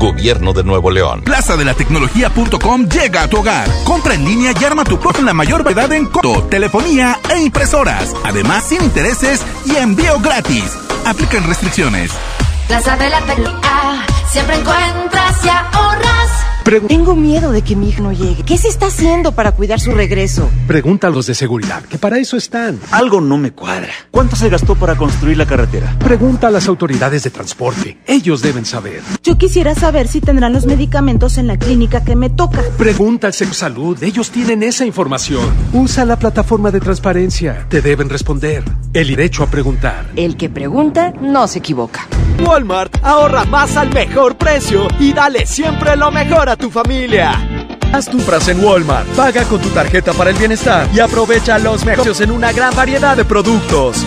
Gobierno 0.00 0.54
de 0.54 0.64
Nuevo 0.64 0.90
León. 0.90 1.22
Plaza 1.22 1.56
de 1.56 1.64
la 1.64 1.74
Tecnología.com 1.74 2.88
llega 2.88 3.22
a 3.22 3.28
tu 3.28 3.36
hogar. 3.38 3.68
Compra 3.84 4.14
en 4.14 4.24
línea 4.24 4.52
y 4.60 4.64
arma 4.64 4.82
tu 4.82 4.98
propio 4.98 5.22
la 5.22 5.34
mayor 5.34 5.62
variedad 5.62 5.92
en 5.92 6.06
coto, 6.06 6.42
telefonía 6.50 7.20
e 7.32 7.40
impresoras. 7.40 8.12
Además, 8.24 8.64
sin 8.64 8.82
intereses 8.82 9.40
y 9.66 9.76
envío 9.76 10.18
gratis. 10.18 10.64
Aplican 11.06 11.46
restricciones. 11.46 12.10
Plaza 12.66 12.96
de 12.96 13.08
la 13.08 13.20
Tecnología, 13.20 14.04
siempre 14.32 14.56
encuentras 14.56 15.44
y 15.44 15.48
ahorras. 15.48 16.23
Tengo 16.64 17.14
miedo 17.14 17.52
de 17.52 17.60
que 17.60 17.76
mi 17.76 17.90
hijo 17.90 18.02
no 18.02 18.12
llegue. 18.12 18.42
¿Qué 18.42 18.56
se 18.56 18.68
está 18.68 18.86
haciendo 18.86 19.32
para 19.32 19.52
cuidar 19.52 19.80
su 19.80 19.92
regreso? 19.92 20.48
Pregunta 20.66 21.08
a 21.08 21.10
los 21.10 21.26
de 21.26 21.34
seguridad, 21.34 21.82
que 21.82 21.98
para 21.98 22.18
eso 22.18 22.38
están. 22.38 22.80
Algo 22.90 23.20
no 23.20 23.36
me 23.36 23.52
cuadra. 23.52 23.92
¿Cuánto 24.10 24.34
se 24.34 24.48
gastó 24.48 24.74
para 24.74 24.96
construir 24.96 25.36
la 25.36 25.44
carretera? 25.44 25.94
Pregunta 25.98 26.48
a 26.48 26.50
las 26.50 26.66
autoridades 26.66 27.22
de 27.22 27.30
transporte. 27.30 27.98
Ellos 28.06 28.40
deben 28.40 28.64
saber. 28.64 29.02
Yo 29.22 29.36
quisiera 29.36 29.74
saber 29.74 30.08
si 30.08 30.22
tendrán 30.22 30.54
los 30.54 30.64
medicamentos 30.64 31.36
en 31.36 31.48
la 31.48 31.58
clínica 31.58 32.02
que 32.02 32.16
me 32.16 32.30
toca. 32.30 32.62
Pregunta 32.78 33.26
al 33.26 33.34
Sector 33.34 33.54
Salud. 33.54 34.02
Ellos 34.02 34.30
tienen 34.30 34.62
esa 34.62 34.86
información. 34.86 35.44
Usa 35.74 36.06
la 36.06 36.18
plataforma 36.18 36.70
de 36.70 36.80
transparencia. 36.80 37.66
Te 37.68 37.82
deben 37.82 38.08
responder. 38.08 38.64
El 38.94 39.08
derecho 39.08 39.42
a 39.42 39.48
preguntar. 39.48 40.06
El 40.16 40.36
que 40.36 40.48
pregunta 40.48 41.12
no 41.20 41.46
se 41.46 41.58
equivoca. 41.58 42.08
Walmart 42.40 42.96
ahorra 43.02 43.44
más 43.44 43.76
al 43.76 43.92
mejor 43.92 44.36
precio 44.36 44.88
y 44.98 45.12
dale 45.12 45.46
siempre 45.46 45.96
lo 45.96 46.10
mejor 46.10 46.48
a 46.48 46.53
tu 46.56 46.70
familia. 46.70 47.32
Haz 47.92 48.08
compras 48.08 48.48
en 48.48 48.64
Walmart, 48.64 49.06
paga 49.10 49.44
con 49.44 49.60
tu 49.60 49.68
tarjeta 49.70 50.12
para 50.12 50.30
el 50.30 50.36
bienestar 50.36 50.88
y 50.92 51.00
aprovecha 51.00 51.58
los 51.58 51.84
mejores 51.84 52.20
en 52.20 52.30
una 52.30 52.52
gran 52.52 52.74
variedad 52.74 53.16
de 53.16 53.24
productos. 53.24 54.04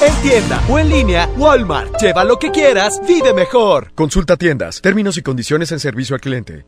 En 0.00 0.14
tienda 0.22 0.60
o 0.68 0.78
en 0.78 0.88
línea, 0.88 1.28
Walmart. 1.36 2.00
Lleva 2.00 2.24
lo 2.24 2.38
que 2.38 2.50
quieras, 2.50 3.00
vive 3.06 3.32
mejor. 3.32 3.92
Consulta 3.94 4.36
tiendas, 4.36 4.80
términos 4.80 5.16
y 5.16 5.22
condiciones 5.22 5.72
en 5.72 5.80
servicio 5.80 6.14
al 6.14 6.20
cliente. 6.20 6.64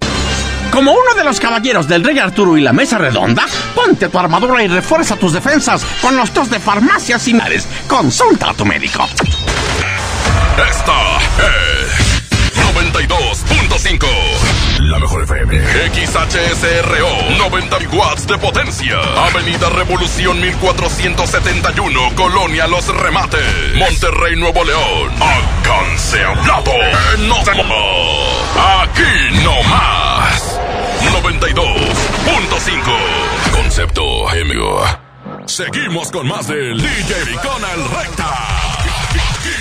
Como 0.70 0.92
uno 0.92 1.14
de 1.16 1.24
los 1.24 1.40
caballeros 1.40 1.88
del 1.88 2.04
Rey 2.04 2.18
Arturo 2.18 2.56
y 2.56 2.60
la 2.60 2.72
Mesa 2.72 2.98
Redonda, 2.98 3.46
ponte 3.74 4.08
tu 4.08 4.18
armadura 4.18 4.62
y 4.62 4.68
refuerza 4.68 5.16
tus 5.16 5.32
defensas 5.32 5.84
con 6.02 6.16
los 6.16 6.30
tos 6.32 6.50
de 6.50 6.60
farmacias 6.60 7.22
similares. 7.22 7.66
Consulta 7.88 8.50
a 8.50 8.54
tu 8.54 8.66
médico. 8.66 9.06
Esta 10.58 11.18
es 11.38 11.86
92.5. 12.76 14.06
La 14.80 14.98
mejor 14.98 15.22
FM. 15.22 15.58
XHSRO. 15.94 17.08
90 17.38 17.78
watts 17.92 18.26
de 18.26 18.36
potencia. 18.36 18.98
Avenida 19.28 19.70
Revolución 19.70 20.38
1471. 20.40 22.14
Colonia 22.14 22.66
Los 22.66 22.86
Remates. 22.88 23.74
Monterrey, 23.76 24.36
Nuevo 24.36 24.62
León. 24.62 25.10
Alcance 25.20 26.22
hablado. 26.22 26.72
No 27.20 27.42
se 27.44 27.50
Aquí 27.50 27.62
no 29.42 29.62
más. 29.62 30.60
92.5. 31.00 33.52
Concepto 33.52 34.28
amigo. 34.28 34.84
Seguimos 35.46 36.10
con 36.10 36.28
más 36.28 36.46
del 36.48 36.78
DJ 36.78 37.38
con 37.42 37.64
el 37.64 37.88
Recta. 37.88 38.65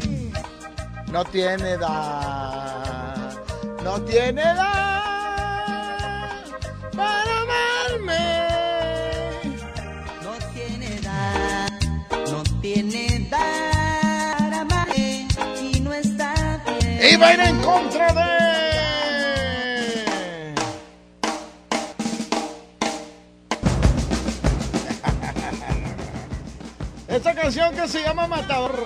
No 1.12 1.24
tiene 1.26 1.74
edad. 1.74 3.38
No 3.84 4.02
tiene 4.02 4.42
edad 4.42 5.04
para 6.96 7.42
amarme. 7.44 8.48
No 10.24 10.32
tiene 10.56 10.96
edad, 10.96 11.70
no 12.32 12.42
tiene 12.60 13.06
edad 13.06 14.40
para 14.40 14.62
amarme 14.62 15.28
y 15.62 15.80
no 15.80 15.94
está 15.94 16.60
bien. 16.82 17.14
Y 17.14 17.18
va 17.18 17.28
a 17.28 17.34
ir 17.36 17.40
en 17.42 17.62
contra 17.62 18.12
de. 18.14 18.35
Esta 27.16 27.34
canción 27.34 27.74
que 27.74 27.88
se 27.88 28.02
llama 28.02 28.28
Matador. 28.28 28.78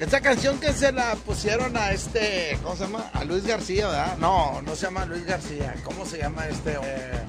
Esta 0.00 0.22
canción 0.22 0.58
que 0.58 0.72
se 0.72 0.90
la 0.92 1.14
pusieron 1.14 1.76
a 1.76 1.92
este. 1.92 2.58
¿Cómo 2.62 2.74
se 2.74 2.84
llama? 2.84 3.10
A 3.12 3.22
Luis 3.24 3.46
García, 3.46 3.88
¿verdad? 3.88 4.16
No, 4.16 4.62
no 4.62 4.76
se 4.76 4.86
llama 4.86 5.04
Luis 5.04 5.26
García. 5.26 5.74
¿Cómo 5.84 6.06
se 6.06 6.16
llama 6.16 6.48
este? 6.48 6.72
Eh, 6.72 7.22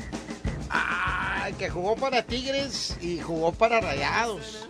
ah, 0.70 1.50
que 1.60 1.70
jugó 1.70 1.98
para 1.98 2.24
Tigres 2.24 2.96
y 3.02 3.20
jugó 3.20 3.52
para 3.52 3.82
Rayados. 3.82 4.70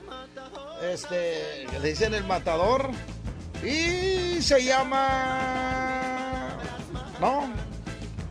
Este. 0.82 1.68
Le 1.72 1.80
dicen 1.88 2.16
el 2.16 2.24
Matador. 2.24 2.90
Y 3.64 4.42
se 4.42 4.64
llama. 4.64 6.18
No. 7.22 7.54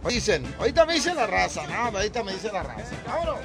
Dicen, 0.08 0.54
ahorita 0.58 0.84
me 0.86 0.94
dice 0.94 1.14
la 1.14 1.26
raza, 1.26 1.66
no, 1.66 1.96
ahorita 1.96 2.22
me 2.22 2.32
dice 2.34 2.50
la 2.52 2.62
raza. 2.62 2.94
Vámonos. 3.06 3.36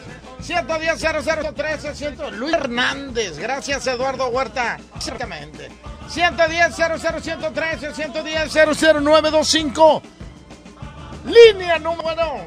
110 0.42 1.00
0013 1.00 1.96
100 1.96 2.38
Luis 2.40 2.54
Hernández, 2.54 3.38
gracias 3.40 3.88
Eduardo 3.88 4.28
Huerta. 4.28 4.78
Exactamente. 4.96 5.70
110 6.10 6.76
00113 6.76 7.94
110 7.94 8.54
00925 8.54 10.02
Línea 11.26 11.80
número. 11.80 12.46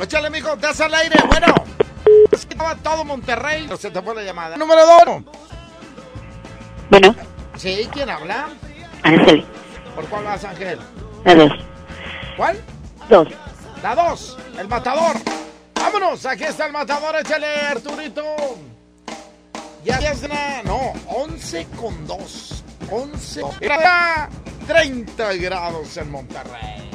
Échale, 0.00 0.30
mijo, 0.30 0.52
estás 0.54 0.80
al 0.80 0.94
aire. 0.94 1.16
Bueno. 1.28 1.54
Estaba 2.30 2.74
todo 2.76 3.04
Monterrey. 3.04 3.68
Se 3.78 3.90
te 3.90 4.00
fue 4.02 4.14
la 4.14 4.22
llamada. 4.22 4.56
Número 4.56 4.82
2. 5.06 5.22
Bueno, 6.90 7.14
Sí, 7.56 7.88
¿quién 7.92 8.10
habla? 8.10 8.48
Ángel, 9.02 9.44
¿Por 9.94 10.06
cuál 10.08 10.24
vas, 10.24 10.44
Ángel? 10.44 10.78
la 11.24 11.34
dos. 11.34 11.52
¿Cuál? 12.36 12.62
Dos. 13.08 13.28
La 13.82 13.94
2, 13.94 14.38
el 14.58 14.68
matador. 14.68 15.16
Vámonos, 15.74 16.26
aquí 16.26 16.44
está 16.44 16.66
el 16.66 16.72
matador, 16.72 17.16
échale, 17.16 17.46
Arturito. 17.46 18.24
Ya 19.84 19.98
es 19.98 20.22
no, 20.64 20.92
11 21.06 21.66
con 21.80 22.06
2. 22.06 22.64
11. 22.90 23.42
Era 23.60 24.28
30 24.66 25.34
grados 25.34 25.96
en 25.96 26.10
Monterrey. 26.10 26.85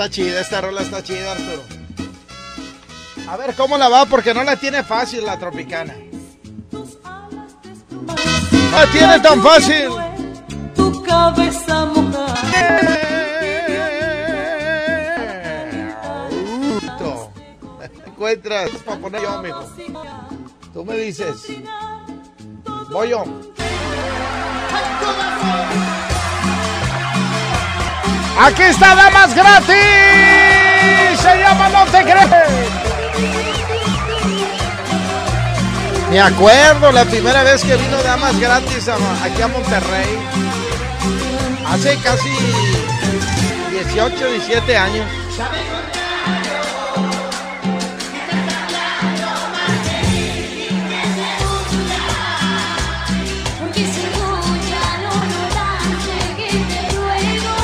Está 0.00 0.14
chida, 0.14 0.40
esta 0.40 0.62
rola 0.62 0.80
está 0.80 1.02
chida, 1.02 1.32
Arturo. 1.32 1.62
A 3.28 3.36
ver 3.36 3.54
cómo 3.54 3.76
la 3.76 3.90
va, 3.90 4.06
porque 4.06 4.32
no 4.32 4.42
la 4.42 4.56
tiene 4.56 4.82
fácil 4.82 5.26
la 5.26 5.38
tropicana. 5.38 5.94
No 6.72 6.86
la 8.72 8.86
tiene 8.90 9.20
tan 9.20 9.42
fácil. 9.42 9.90
Tu 10.74 11.02
cabeza. 11.02 11.86
Encuentras 18.06 18.70
para 18.84 19.00
poner 19.00 19.22
yo, 19.22 19.42
mijo. 19.42 19.64
Tú 20.72 20.84
me 20.84 20.96
dices. 20.96 21.46
Voy 22.90 23.10
yo. 23.10 23.24
Aquí 28.42 28.62
está 28.62 28.94
Damas 28.94 29.34
Gratis. 29.34 29.76
Se 31.20 31.36
llama 31.38 31.68
No 31.68 31.84
Te. 31.84 32.02
Me 36.10 36.20
acuerdo 36.20 36.90
la 36.90 37.04
primera 37.04 37.42
vez 37.42 37.62
que 37.62 37.76
vino 37.76 38.02
Damas 38.02 38.40
Gratis 38.40 38.88
aquí 38.88 39.42
a 39.42 39.48
Monterrey. 39.48 40.18
Hace 41.68 41.98
casi 41.98 42.30
18, 43.72 44.30
17 44.30 44.76
años. 44.76 45.06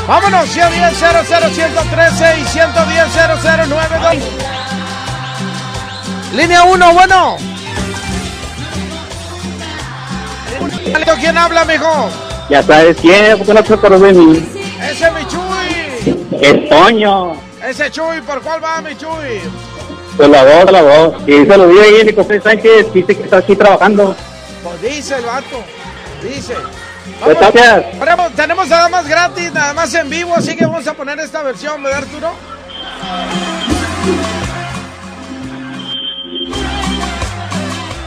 Vámonos, 0.07 0.49
110 0.49 0.99
00 0.99 1.25
113 1.51 2.41
y 2.41 2.45
110 2.45 3.09
0092. 3.69 4.15
Línea 6.33 6.65
1, 6.65 6.93
bueno. 6.93 7.37
¿Quién 11.21 11.39
habla, 11.39 11.65
mijo? 11.65 12.09
Ya 12.49 12.63
sabes 12.63 12.97
quién, 13.01 13.39
porque 13.39 13.55
no 13.55 13.65
te 13.65 13.75
acuerdas 13.75 14.01
de 14.01 14.13
mí. 14.13 14.49
Ese 14.81 15.07
es 15.07 15.13
mi 15.13 15.27
Chuy. 15.27 16.41
Es 16.41 16.69
Toño. 16.69 17.33
Ese 17.65 17.91
Chuy, 17.91 18.21
¿por 18.21 18.41
cuál 18.43 18.63
va 18.63 18.81
mi 18.81 18.97
Chuy? 18.97 19.41
Pues 20.17 20.29
la 20.29 20.45
voz, 20.45 20.71
la 20.71 20.83
voz. 20.83 21.15
Y 21.27 21.45
se 21.45 21.57
lo 21.57 21.69
vi 21.69 21.79
ahí 21.79 22.15
José 22.15 22.41
Sánchez, 22.41 22.93
dice 22.93 23.17
que 23.17 23.23
está 23.25 23.39
aquí 23.39 23.57
trabajando. 23.57 24.15
Pues 24.63 24.83
dice 24.83 25.17
el 25.17 25.25
vato. 25.25 25.65
Dice. 26.23 26.55
Gracias. 27.25 27.85
Tenemos- 27.99 28.33
Tenemos 28.35 28.69
nada 28.69 28.89
más 28.89 29.07
gratis, 29.09 29.53
nada 29.53 29.73
más 29.73 29.95
en 29.95 30.11
vivo, 30.11 30.35
así 30.35 30.57
que 30.57 30.67
vamos 30.67 30.87
a 30.87 30.95
poner 30.95 31.19
esta 31.21 31.43
versión, 31.43 31.83
¿verdad, 31.83 32.03
Arturo? 32.03 32.33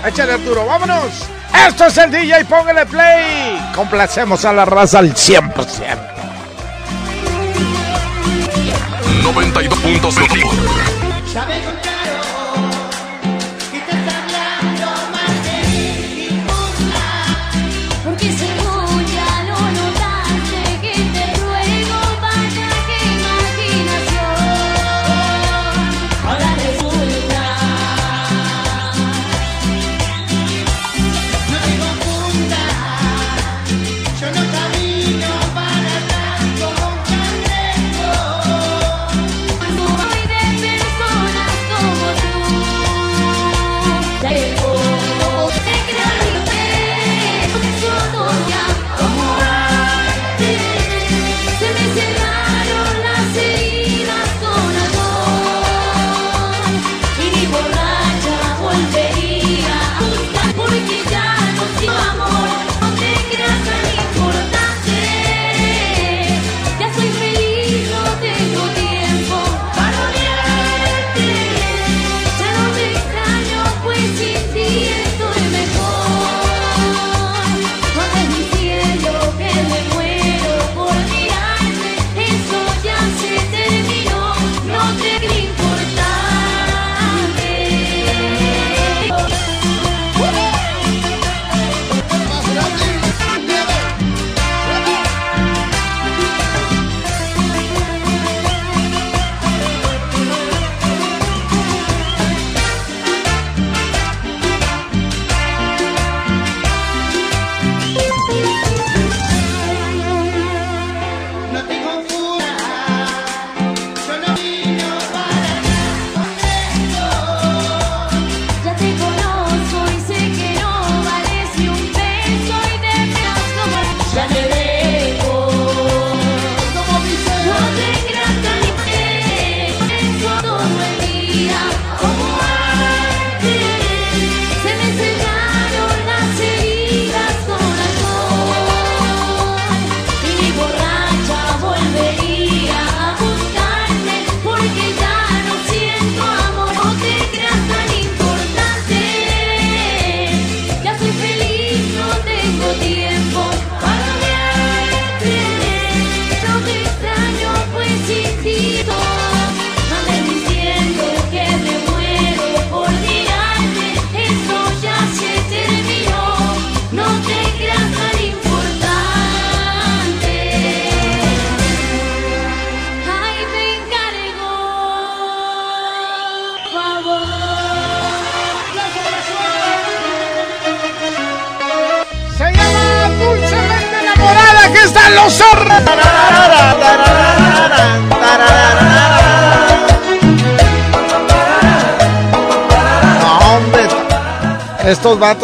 Échale, 0.06 0.34
Arturo, 0.34 0.66
vámonos. 0.66 1.12
Esto 1.68 1.86
es 1.86 1.98
el 1.98 2.12
DJ, 2.12 2.46
póngale 2.46 2.86
play. 2.86 3.60
Complacemos 3.76 4.46
a 4.46 4.54
la 4.54 4.66
raza 4.66 5.00
al 5.00 5.14
100%. 5.16 5.98
92.5. 9.24 11.89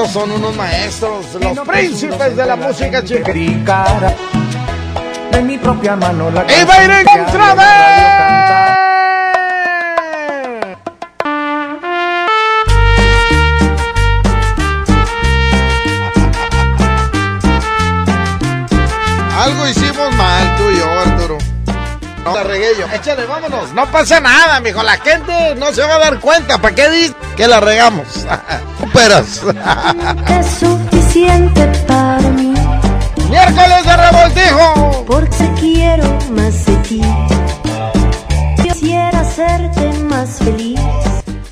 Estos 0.05 0.21
son 0.21 0.31
unos 0.33 0.55
maestros, 0.55 1.25
los 1.41 1.67
príncipes 1.67 2.37
de 2.37 2.45
la 2.45 2.55
música 2.55 3.03
chica. 3.03 4.13
De 5.31 5.41
mi 5.41 5.57
propia 5.57 5.95
mano 5.95 6.29
la 6.29 6.43
¡Y 6.43 6.63
va 6.63 6.75
a 6.75 6.83
ir 6.83 6.91
en 6.91 7.05
contra 7.05 7.55
de... 7.55 7.63
Algo 19.39 19.67
hicimos 19.67 20.15
mal 20.15 20.55
tú 20.55 20.69
y 20.69 20.77
yo, 20.77 20.91
Arturo. 20.99 21.37
No, 22.25 22.35
la 22.35 22.43
regué 22.43 22.67
yo. 22.77 22.85
Échale, 22.93 23.25
vámonos. 23.25 23.73
No 23.73 23.91
pasa 23.91 24.19
nada, 24.19 24.59
mijo. 24.59 24.83
La 24.83 24.97
gente 24.97 25.55
no 25.55 25.73
se 25.73 25.81
va 25.81 25.95
a 25.95 25.99
dar 25.99 26.19
cuenta. 26.19 26.59
¿Para 26.59 26.75
qué 26.75 26.89
dices 26.91 27.15
que 27.35 27.47
la 27.47 27.59
regamos? 27.59 28.05
Es 29.05 30.47
suficiente 30.59 31.63
para 31.87 32.27
mí. 32.29 32.55
Miércoles 33.29 33.85
de 33.85 33.97
revoltijo. 33.97 35.05
Porque 35.05 35.51
quiero 35.59 36.05
más 36.31 36.65
de 36.65 36.75
ti. 36.77 37.01
Quisiera 38.63 39.19
hacerte 39.19 39.93
más 40.09 40.39
feliz. 40.39 40.79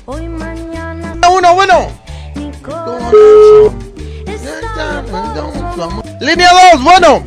Hoy, 0.06 0.28
mañana. 0.28 1.14
Uno, 1.30 1.54
bueno. 1.54 1.86
Mi 2.34 2.50
corazón 2.60 3.78
Línea 6.20 6.50
2, 6.72 6.82
bueno. 6.82 7.22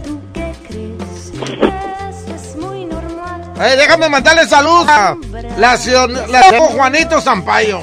Eh, 3.62 3.76
déjame 3.78 4.10
mandarle 4.10 4.46
saludos 4.46 4.90
a 4.90 5.16
la 5.58 5.78
ciudad 5.78 6.10
la 6.28 6.44
ciudad 6.44 6.60
Juanito 6.76 7.22
Sampaio. 7.22 7.82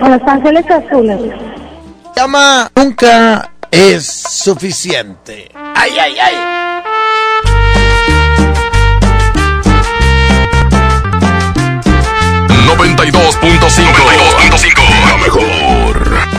A 0.00 0.08
Los 0.08 0.22
Ángeles 0.26 0.64
Azules. 0.70 1.20
Llama 2.16 2.70
Nunca 2.74 3.50
es 3.70 4.06
suficiente. 4.06 5.50
Ay, 5.74 5.98
ay, 5.98 6.16
ay. 6.18 6.34
La 15.06 15.16
mejor. 15.18 16.35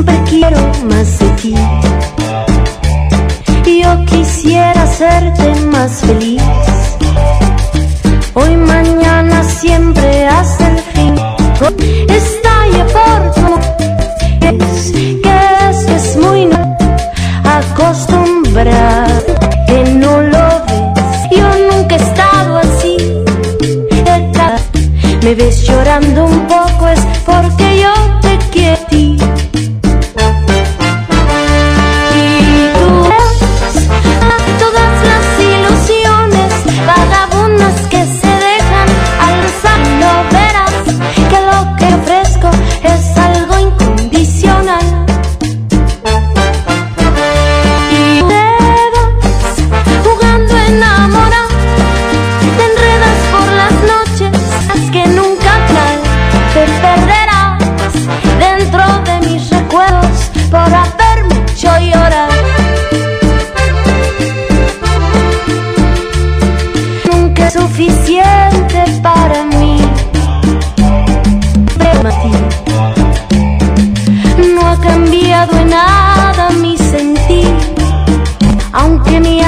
Siempre 0.00 0.22
quiero 0.30 0.56
más 0.88 1.18
de 1.18 1.28
ti. 1.40 1.54
Yo 3.82 4.04
quisiera 4.06 4.82
hacerte 4.82 5.54
más 5.72 5.92
feliz. 6.00 6.42
Hoy, 8.34 8.56
mañana, 8.56 9.42
siempre 9.44 10.26
hasta 10.26 10.68
el 10.68 10.78
fin. 10.78 11.14
Estalla 12.08 12.86
por 12.96 13.20
tu 13.34 13.48
es 14.46 14.92
que 14.92 15.34
es, 15.70 15.78
es 15.88 16.16
muy 16.16 16.46
no- 16.46 16.76
acostumbrado 17.44 19.34
que 19.66 19.84
no 20.02 20.20
lo 20.22 20.48
ves. 20.66 21.20
Yo 21.36 21.48
nunca 21.70 21.96
he 21.96 22.02
estado 22.02 22.58
así. 22.58 22.96
Me 25.22 25.34
ves 25.34 25.62
llorando 25.64 26.09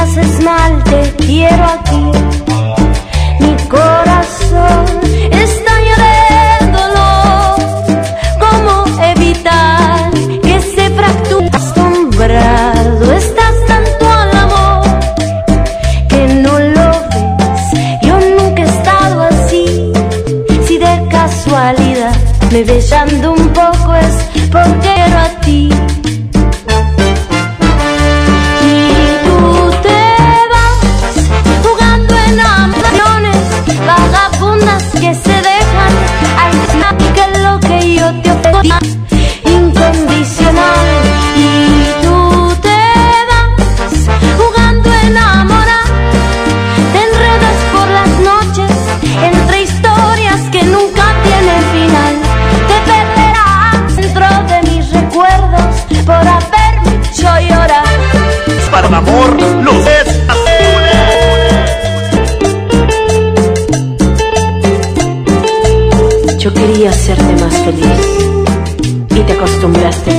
Aunque 0.03 0.17
me 0.17 0.23
haces 0.23 0.45
mal, 0.45 0.85
te 0.85 1.25
quiero 1.25 1.82
que 35.03 35.13
se 35.15 35.33
dejan. 35.33 35.93
Final 36.71 36.97
que 36.97 37.39
lo 37.41 37.59
que 37.59 37.95
yo 37.97 38.13
te 38.23 38.31
ofrecí 38.31 39.02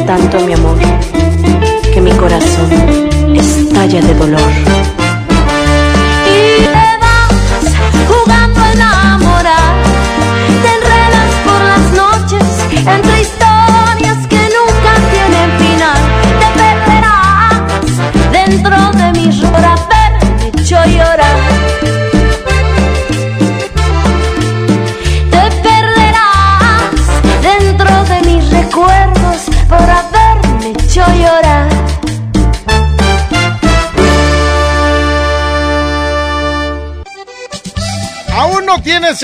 tanto 0.06 0.40
mi 0.42 0.54
amor 0.54 0.78
que 1.94 2.02
mi 2.02 2.12
corazón 2.12 2.70
estalla 3.36 4.02
de 4.02 4.14
dolor. 4.16 4.73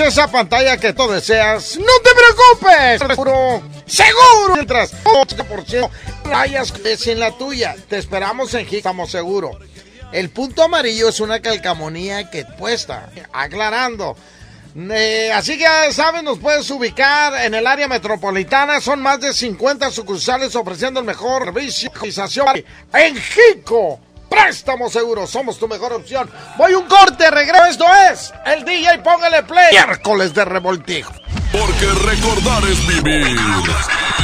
Esa 0.06 0.30
pantalla 0.30 0.76
que 0.76 0.92
tú 0.92 1.08
deseas? 1.08 1.78
¡No 1.78 1.92
te 2.02 2.10
preocupes! 2.14 3.00
Seguro, 3.08 3.62
seguro, 3.86 4.54
mientras 4.54 4.92
80% 5.04 5.90
rayas 6.24 6.72
sin 6.98 7.20
la 7.20 7.32
tuya. 7.32 7.74
Te 7.88 7.98
esperamos 7.98 8.54
en 8.54 8.66
Gig, 8.66 8.78
estamos 8.78 9.10
seguros. 9.10 9.56
El 10.12 10.30
punto 10.30 10.64
amarillo 10.64 11.08
es 11.08 11.20
una 11.20 11.40
calcamonía 11.40 12.30
que 12.30 12.44
puesta, 12.44 13.10
aclarando. 13.32 14.16
Eh, 14.76 15.32
así 15.32 15.56
que 15.56 15.64
ya 15.64 15.92
saben, 15.92 16.24
nos 16.24 16.38
puedes 16.38 16.70
ubicar 16.70 17.44
en 17.44 17.54
el 17.54 17.66
área 17.66 17.88
metropolitana. 17.88 18.80
Son 18.80 19.00
más 19.00 19.20
de 19.20 19.32
50 19.32 19.90
sucursales 19.90 20.54
ofreciendo 20.54 21.00
el 21.00 21.06
mejor 21.06 21.44
servicio 21.46 21.90
en 22.92 23.16
Jico. 23.16 24.00
Préstamo 24.30 24.88
seguro, 24.88 25.26
somos 25.26 25.58
tu 25.58 25.66
mejor 25.66 25.92
opción. 25.92 26.30
Voy 26.56 26.72
un 26.74 26.86
corte, 26.86 27.30
regreso. 27.30 27.64
Esto 27.68 27.84
es 28.10 28.32
el 28.46 28.64
DJ 28.64 29.00
Póngale 29.00 29.42
Play. 29.42 29.72
Miércoles 29.72 30.32
de 30.32 30.44
revoltijo. 30.44 31.12
Porque 31.52 31.86
recordar 32.06 32.62
es 32.64 32.86
vivir. 32.86 33.26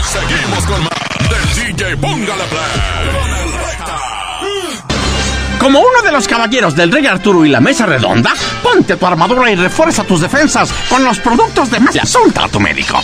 Seguimos 0.05 0.65
con 0.65 0.81
más 0.85 1.19
del 1.29 1.75
DJ 1.77 1.97
Póngale 1.97 2.45
Play. 2.45 3.21
Con 3.21 3.31
el 3.31 3.53
recta. 3.53 3.97
Como 5.59 5.81
uno 5.81 6.03
de 6.03 6.13
los 6.13 6.29
caballeros 6.29 6.77
del 6.77 6.93
Rey 6.93 7.07
Arturo 7.07 7.45
y 7.45 7.49
la 7.49 7.61
Mesa 7.61 7.87
Redonda, 7.87 8.33
ponte 8.63 8.97
tu 8.97 9.07
armadura 9.07 9.51
y 9.51 9.57
refuerza 9.57 10.05
tus 10.05 10.21
defensas 10.21 10.71
con 10.89 11.03
los 11.03 11.19
productos 11.19 11.71
de 11.71 11.81
Más. 11.81 11.97
Asunta 11.97 12.45
a 12.45 12.49
tu 12.49 12.61
médico. 12.61 13.01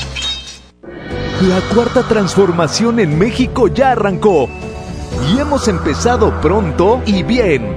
La 1.40 1.61
cuarta 1.74 2.05
transformación 2.05 3.00
en 3.00 3.18
México 3.18 3.66
ya 3.66 3.92
arrancó. 3.92 4.48
Y 5.28 5.38
hemos 5.38 5.68
empezado 5.68 6.40
pronto 6.40 7.02
y 7.06 7.22
bien. 7.22 7.76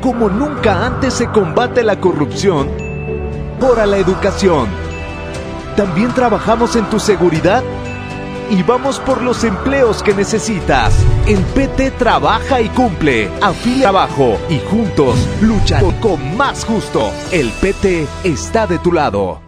Como 0.00 0.28
nunca 0.28 0.86
antes 0.86 1.14
se 1.14 1.28
combate 1.28 1.82
la 1.82 2.00
corrupción 2.00 2.68
por 3.58 3.84
la 3.86 3.96
educación. 3.96 4.68
También 5.76 6.12
trabajamos 6.12 6.76
en 6.76 6.88
tu 6.90 6.98
seguridad 6.98 7.62
y 8.50 8.62
vamos 8.62 8.98
por 9.00 9.22
los 9.22 9.44
empleos 9.44 10.02
que 10.02 10.14
necesitas. 10.14 10.94
El 11.26 11.40
PT 11.40 11.92
trabaja 11.92 12.60
y 12.60 12.68
cumple. 12.68 13.30
Afilia 13.40 13.88
abajo 13.88 14.38
y 14.48 14.58
juntos 14.70 15.16
luchan 15.40 15.90
con 16.00 16.36
más 16.36 16.64
justo. 16.64 17.10
El 17.30 17.50
PT 17.60 18.06
está 18.24 18.66
de 18.66 18.78
tu 18.78 18.92
lado. 18.92 19.47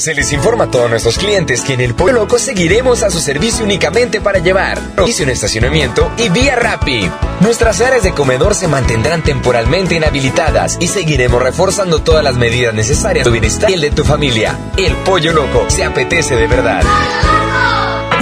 Se 0.00 0.14
les 0.14 0.32
informa 0.32 0.64
a 0.64 0.70
todos 0.70 0.88
nuestros 0.88 1.18
clientes 1.18 1.60
que 1.60 1.74
en 1.74 1.82
el 1.82 1.94
Pollo 1.94 2.14
Loco 2.14 2.38
seguiremos 2.38 3.02
a 3.02 3.10
su 3.10 3.20
servicio 3.20 3.66
únicamente 3.66 4.22
para 4.22 4.38
llevar, 4.38 4.80
servicio 4.96 5.24
en 5.24 5.28
estacionamiento 5.28 6.10
y 6.16 6.30
vía 6.30 6.56
Rappi. 6.56 7.10
Nuestras 7.40 7.82
áreas 7.82 8.02
de 8.02 8.14
comedor 8.14 8.54
se 8.54 8.66
mantendrán 8.66 9.22
temporalmente 9.22 9.96
inhabilitadas 9.96 10.78
y 10.80 10.86
seguiremos 10.86 11.42
reforzando 11.42 11.98
todas 11.98 12.24
las 12.24 12.36
medidas 12.36 12.72
necesarias 12.72 13.24
para 13.24 13.24
tu 13.24 13.32
bienestar 13.32 13.70
y 13.70 13.74
el 13.74 13.82
de 13.82 13.90
tu 13.90 14.02
familia. 14.02 14.58
El 14.78 14.96
Pollo 14.96 15.34
Loco 15.34 15.66
se 15.68 15.84
apetece 15.84 16.34
de 16.34 16.46
verdad. 16.46 16.82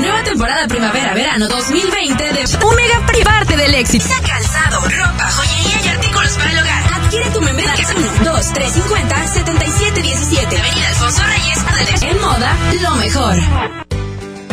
Nueva 0.01 0.24
temporada 0.24 0.66
primavera-verano 0.66 1.47
2020 1.47 2.24
de 2.24 2.45
Omega 2.61 3.07
Privarte 3.07 3.57
del 3.57 3.74
éxito. 3.74 4.05
2350-7717. 8.03 10.59
Avenida 10.59 10.88
Alfonso 10.88 11.22
Reyes, 11.22 12.03
En 12.03 12.20
moda, 12.20 12.57
lo 12.82 12.96
mejor. 12.96 13.36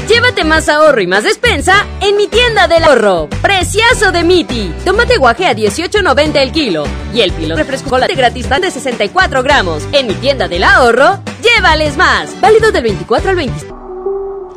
Llévate 0.07 0.43
más 0.43 0.69
ahorro 0.69 1.01
y 1.01 1.07
más 1.07 1.23
despensa 1.23 1.83
en 1.99 2.15
mi 2.15 2.27
tienda 2.27 2.67
del 2.67 2.83
ahorro. 2.83 3.27
Preciazo 3.41 4.11
de 4.11 4.23
Miti. 4.23 4.71
Tomate 4.85 5.17
guaje 5.17 5.47
a 5.47 5.55
18.90 5.55 6.35
el 6.37 6.51
kilo. 6.51 6.83
Y 7.13 7.21
el 7.21 7.31
pilo 7.31 7.55
refresco 7.55 7.85
chocolate 7.85 8.13
gratis 8.13 8.47
de 8.47 8.71
64 8.71 9.41
gramos. 9.41 9.83
En 9.93 10.07
mi 10.07 10.13
tienda 10.13 10.47
del 10.47 10.63
ahorro, 10.63 11.19
llévales 11.41 11.97
más. 11.97 12.39
Válido 12.39 12.71
del 12.71 12.83
24 12.83 13.31
al 13.31 13.35
26. 13.35 13.71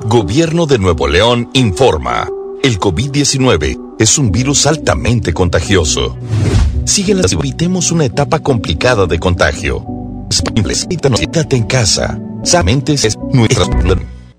Gobierno 0.04 0.66
de 0.66 0.78
Nuevo 0.78 1.08
León 1.08 1.48
informa. 1.54 2.28
El 2.62 2.78
COVID-19 2.78 3.96
es 3.98 4.18
un 4.18 4.30
virus 4.30 4.66
altamente 4.66 5.32
contagioso. 5.32 6.18
Síguelas 6.88 7.32
y 7.32 7.36
evitemos 7.36 7.92
una 7.92 8.06
etapa 8.06 8.38
complicada 8.38 9.06
de 9.06 9.18
contagio. 9.18 9.84
Quítate 11.14 11.56
en 11.56 11.64
casa. 11.64 12.18
Solamente 12.42 12.94
es 12.94 13.14
nuestra 13.30 13.66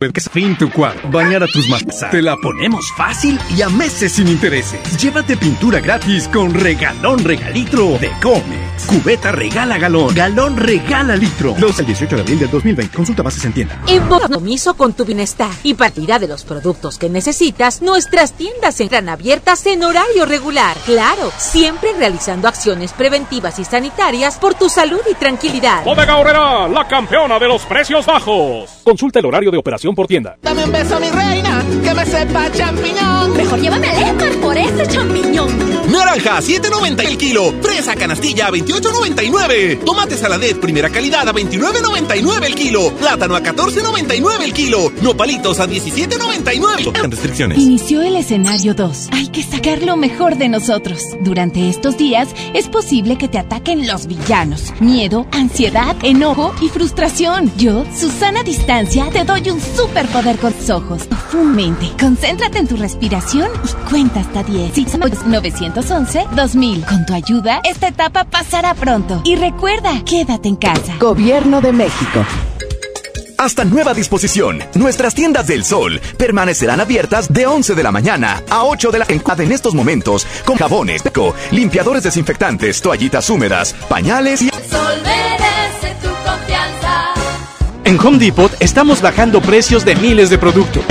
que 0.08 0.22
fin 0.22 0.58
tu 0.58 0.72
cuadro. 0.72 1.10
Bañar 1.10 1.44
a 1.44 1.48
tus 1.48 1.68
masas. 1.68 2.10
Te 2.10 2.22
la 2.22 2.38
ponemos 2.38 2.90
fácil 2.96 3.38
y 3.56 3.62
a 3.62 3.70
meses 3.70 4.14
sin 4.14 4.28
intereses. 4.30 4.98
Llévate 4.98 5.36
pintura 5.36 5.82
gratis 5.82 6.28
con 6.30 6.54
regalón 6.54 7.24
regalitro 7.24 7.98
de 8.00 8.10
Comex. 8.22 8.86
Cubeta 8.88 9.32
regala 9.34 9.78
galón. 9.78 10.16
Galón 10.16 10.56
regala 10.56 11.16
litro. 11.18 11.54
Los 11.60 11.78
el 11.80 11.86
18 11.86 12.16
de 12.16 12.22
abril 12.22 12.40
del 12.40 12.50
2020. 12.50 12.96
Consulta 12.96 13.24
bases 13.24 13.44
en 13.44 13.54
tienda. 13.54 13.82
En 13.88 14.08
compromiso 14.08 14.76
con 14.76 14.94
tu 14.94 15.04
bienestar 15.04 15.52
y 15.64 15.74
partida 15.74 16.18
de 16.18 16.30
los 16.30 16.46
productos 16.46 16.98
que 16.98 17.10
necesitas, 17.10 17.82
nuestras 17.82 18.34
tiendas 18.34 18.80
entran 18.80 19.10
abiertas 19.10 19.66
en 19.66 19.84
horario 19.84 20.26
regular. 20.26 20.78
Claro, 20.86 21.32
siempre 21.38 21.90
realizando 21.98 22.48
acciones 22.48 22.94
preventivas 22.94 23.60
y 23.60 23.66
sanitarias 23.66 24.38
por 24.38 24.56
tu 24.56 24.70
salud 24.70 25.02
y 25.12 25.16
tranquilidad. 25.16 25.84
Bodega 25.84 26.16
Horrera, 26.16 26.68
la 26.70 26.88
campeona 26.88 27.38
de 27.38 27.48
los 27.48 27.64
precios 27.64 28.06
bajos. 28.06 28.70
Consulta 28.84 29.20
el 29.20 29.26
horario 29.26 29.52
de 29.52 29.58
operación 29.58 29.89
por 29.96 30.08
tienda. 30.08 30.38
Dame 30.42 30.66
un 30.66 30.72
beso, 30.72 31.00
mi 31.00 31.10
reina, 31.10 31.64
que 31.84 31.94
me 31.94 32.06
sepa 32.06 32.52
champiñón. 32.52 33.36
Mejor 33.38 33.60
llévame 33.60 33.88
al 33.88 33.98
Esmar 33.98 34.32
por 34.42 34.58
ese 34.58 34.88
champiñón. 34.88 35.50
Naranja, 35.92 36.40
7.90 36.40 37.06
el 37.08 37.18
kilo. 37.18 37.54
Fresa 37.62 37.96
canastilla, 37.96 38.50
28.99. 38.50 39.84
Tomate 39.84 40.18
saladet, 40.18 40.60
primera 40.60 40.90
calidad, 40.90 41.28
a 41.28 41.34
29.99 41.34 42.46
el 42.46 42.56
kilo. 42.56 42.92
Plátano 42.96 43.36
a 43.36 43.42
14.99 43.42 44.44
el 44.44 44.54
kilo. 44.54 44.92
Nopalitos 45.02 45.60
a 45.60 45.68
17.99. 45.68 47.10
Restricciones. 47.10 47.58
Inició 47.58 48.02
el 48.02 48.16
escenario 48.16 48.74
2. 48.74 49.10
Hay 49.12 49.28
que 49.28 49.42
sacar 49.44 49.82
lo 49.82 49.98
mejor 49.98 50.38
de 50.38 50.50
nosotros. 50.50 51.02
Durante 51.22 51.70
estos 51.70 51.98
días 51.98 52.30
es 52.54 52.68
posible 52.68 53.18
que 53.18 53.28
te 53.28 53.40
ataquen 53.40 53.88
los 53.88 54.08
villanos. 54.08 54.74
Miedo, 54.80 55.28
ansiedad, 55.32 55.96
enojo 56.04 56.54
y 56.62 56.70
frustración. 56.70 57.52
Yo, 57.58 57.86
Susana 57.96 58.44
Distancia, 58.44 59.10
te 59.12 59.24
doy 59.24 59.50
un 59.50 59.60
superpoder 59.80 60.38
con 60.38 60.54
tus 60.54 60.70
ojos. 60.70 61.04
Profundamente. 61.04 61.92
Concéntrate 62.00 62.60
en 62.60 62.68
tu 62.68 62.76
respiración 62.76 63.50
y 63.64 63.90
cuenta 63.90 64.20
hasta 64.20 64.44
10. 64.44 64.76
911-2000. 64.76 66.86
Con 66.86 67.06
tu 67.06 67.14
ayuda, 67.14 67.62
esta 67.64 67.88
etapa 67.88 68.26
pasará 68.26 68.74
pronto. 68.74 69.22
Y 69.24 69.36
recuerda, 69.36 70.04
quédate 70.04 70.50
en 70.50 70.58
casa. 70.58 70.96
Gobierno 71.00 71.62
de 71.62 71.74
México. 71.74 72.26
Hasta 73.38 73.64
nueva 73.64 73.94
disposición, 73.94 74.62
nuestras 74.74 75.16
tiendas 75.16 75.48
del 75.48 75.64
sol 75.64 76.02
permanecerán 76.18 76.82
abiertas 76.82 77.32
de 77.32 77.48
11 77.48 77.74
de 77.74 77.84
la 77.84 77.92
mañana 77.92 78.44
a 78.50 78.66
8 78.66 78.92
de 78.92 79.00
la 79.00 79.06
tarde 79.06 79.46
en 79.46 79.54
estos 79.54 79.74
momentos 79.74 80.28
con 80.44 80.58
jabones, 80.58 81.04
peco, 81.04 81.34
limpiadores 81.52 82.04
desinfectantes, 82.04 82.82
toallitas 82.82 83.30
húmedas, 83.30 83.74
pañales 83.88 84.42
y... 84.42 84.50
El 84.50 84.70
sol 84.70 85.02
merece. 85.06 85.79
En 87.90 88.00
Home 88.00 88.20
Depot 88.20 88.52
estamos 88.60 89.02
bajando 89.02 89.42
precios 89.42 89.84
de 89.84 89.96
miles 89.96 90.30
de 90.30 90.38
productos. 90.38 90.84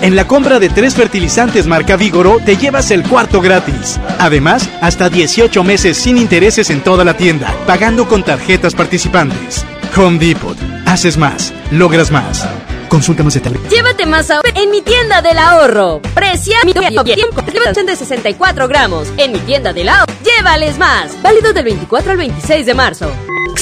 En 0.00 0.16
la 0.16 0.26
compra 0.26 0.58
de 0.58 0.70
tres 0.70 0.94
fertilizantes 0.94 1.66
marca 1.66 1.96
Vigoro 1.96 2.38
te 2.42 2.56
llevas 2.56 2.90
el 2.90 3.02
cuarto 3.02 3.42
gratis. 3.42 4.00
Además, 4.18 4.66
hasta 4.80 5.10
18 5.10 5.62
meses 5.62 5.98
sin 5.98 6.16
intereses 6.16 6.70
en 6.70 6.80
toda 6.80 7.04
la 7.04 7.14
tienda, 7.14 7.54
pagando 7.66 8.08
con 8.08 8.22
tarjetas 8.22 8.74
participantes. 8.74 9.66
Home 9.98 10.18
Depot. 10.18 10.56
Haces 10.86 11.18
más, 11.18 11.52
logras 11.70 12.10
más. 12.10 12.48
Consulta 12.88 13.22
más 13.22 13.34
detalles. 13.34 13.60
Llévate 13.68 14.06
más 14.06 14.30
ahorro 14.30 14.48
en 14.54 14.70
mi 14.70 14.80
tienda 14.80 15.20
del 15.20 15.36
ahorro. 15.36 16.00
Precia 16.14 16.56
mi 16.64 16.72
tiempo 16.72 17.02
de 17.84 17.96
64 17.96 18.66
gramos. 18.66 19.08
En 19.18 19.32
mi 19.32 19.40
tienda 19.40 19.74
del 19.74 19.90
ahorro, 19.90 20.10
llévales 20.24 20.78
más. 20.78 21.20
Válido 21.20 21.52
del 21.52 21.64
24 21.64 22.12
al 22.12 22.16
26 22.16 22.64
de 22.64 22.72
marzo. 22.72 23.12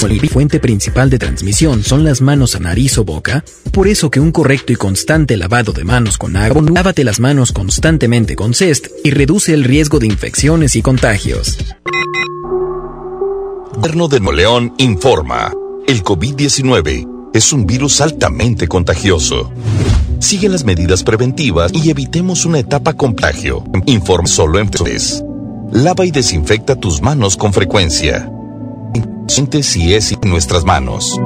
La 0.01 0.29
fuente 0.29 0.59
principal 0.59 1.09
de 1.09 1.17
transmisión 1.17 1.81
son 1.81 2.03
las 2.03 2.21
manos 2.21 2.55
a 2.55 2.59
nariz 2.59 2.97
o 2.97 3.05
boca, 3.05 3.45
por 3.71 3.87
eso 3.87 4.11
que 4.11 4.19
un 4.19 4.31
correcto 4.31 4.73
y 4.73 4.75
constante 4.75 5.37
lavado 5.37 5.71
de 5.71 5.85
manos 5.85 6.17
con 6.17 6.35
agua, 6.35 6.61
lávate 6.69 7.05
las 7.05 7.21
manos 7.21 7.53
constantemente 7.53 8.35
con 8.35 8.53
CEST 8.53 8.87
y 9.05 9.11
reduce 9.11 9.53
el 9.53 9.63
riesgo 9.63 9.99
de 9.99 10.07
infecciones 10.07 10.75
y 10.75 10.81
contagios. 10.81 11.57
Gobierno 13.75 14.07
de 14.09 14.19
Nuevo 14.19 14.35
León 14.35 14.73
informa. 14.79 15.53
El 15.87 16.03
COVID-19 16.03 17.31
es 17.33 17.53
un 17.53 17.65
virus 17.65 18.01
altamente 18.01 18.67
contagioso. 18.67 19.51
Sigue 20.19 20.49
las 20.49 20.65
medidas 20.65 21.03
preventivas 21.03 21.71
y 21.73 21.89
evitemos 21.89 22.45
una 22.45 22.59
etapa 22.59 22.93
con 22.93 23.15
plagio. 23.15 23.63
Informa 23.85 24.27
solo 24.27 24.59
en 24.59 24.69
tres. 24.69 25.23
Lava 25.71 26.05
y 26.05 26.11
desinfecta 26.11 26.75
tus 26.75 27.01
manos 27.01 27.37
con 27.37 27.53
frecuencia. 27.53 28.29
Siente 29.27 29.63
si 29.63 29.93
es 29.93 30.11
en 30.11 30.29
nuestras 30.29 30.63
manos. 30.63 31.19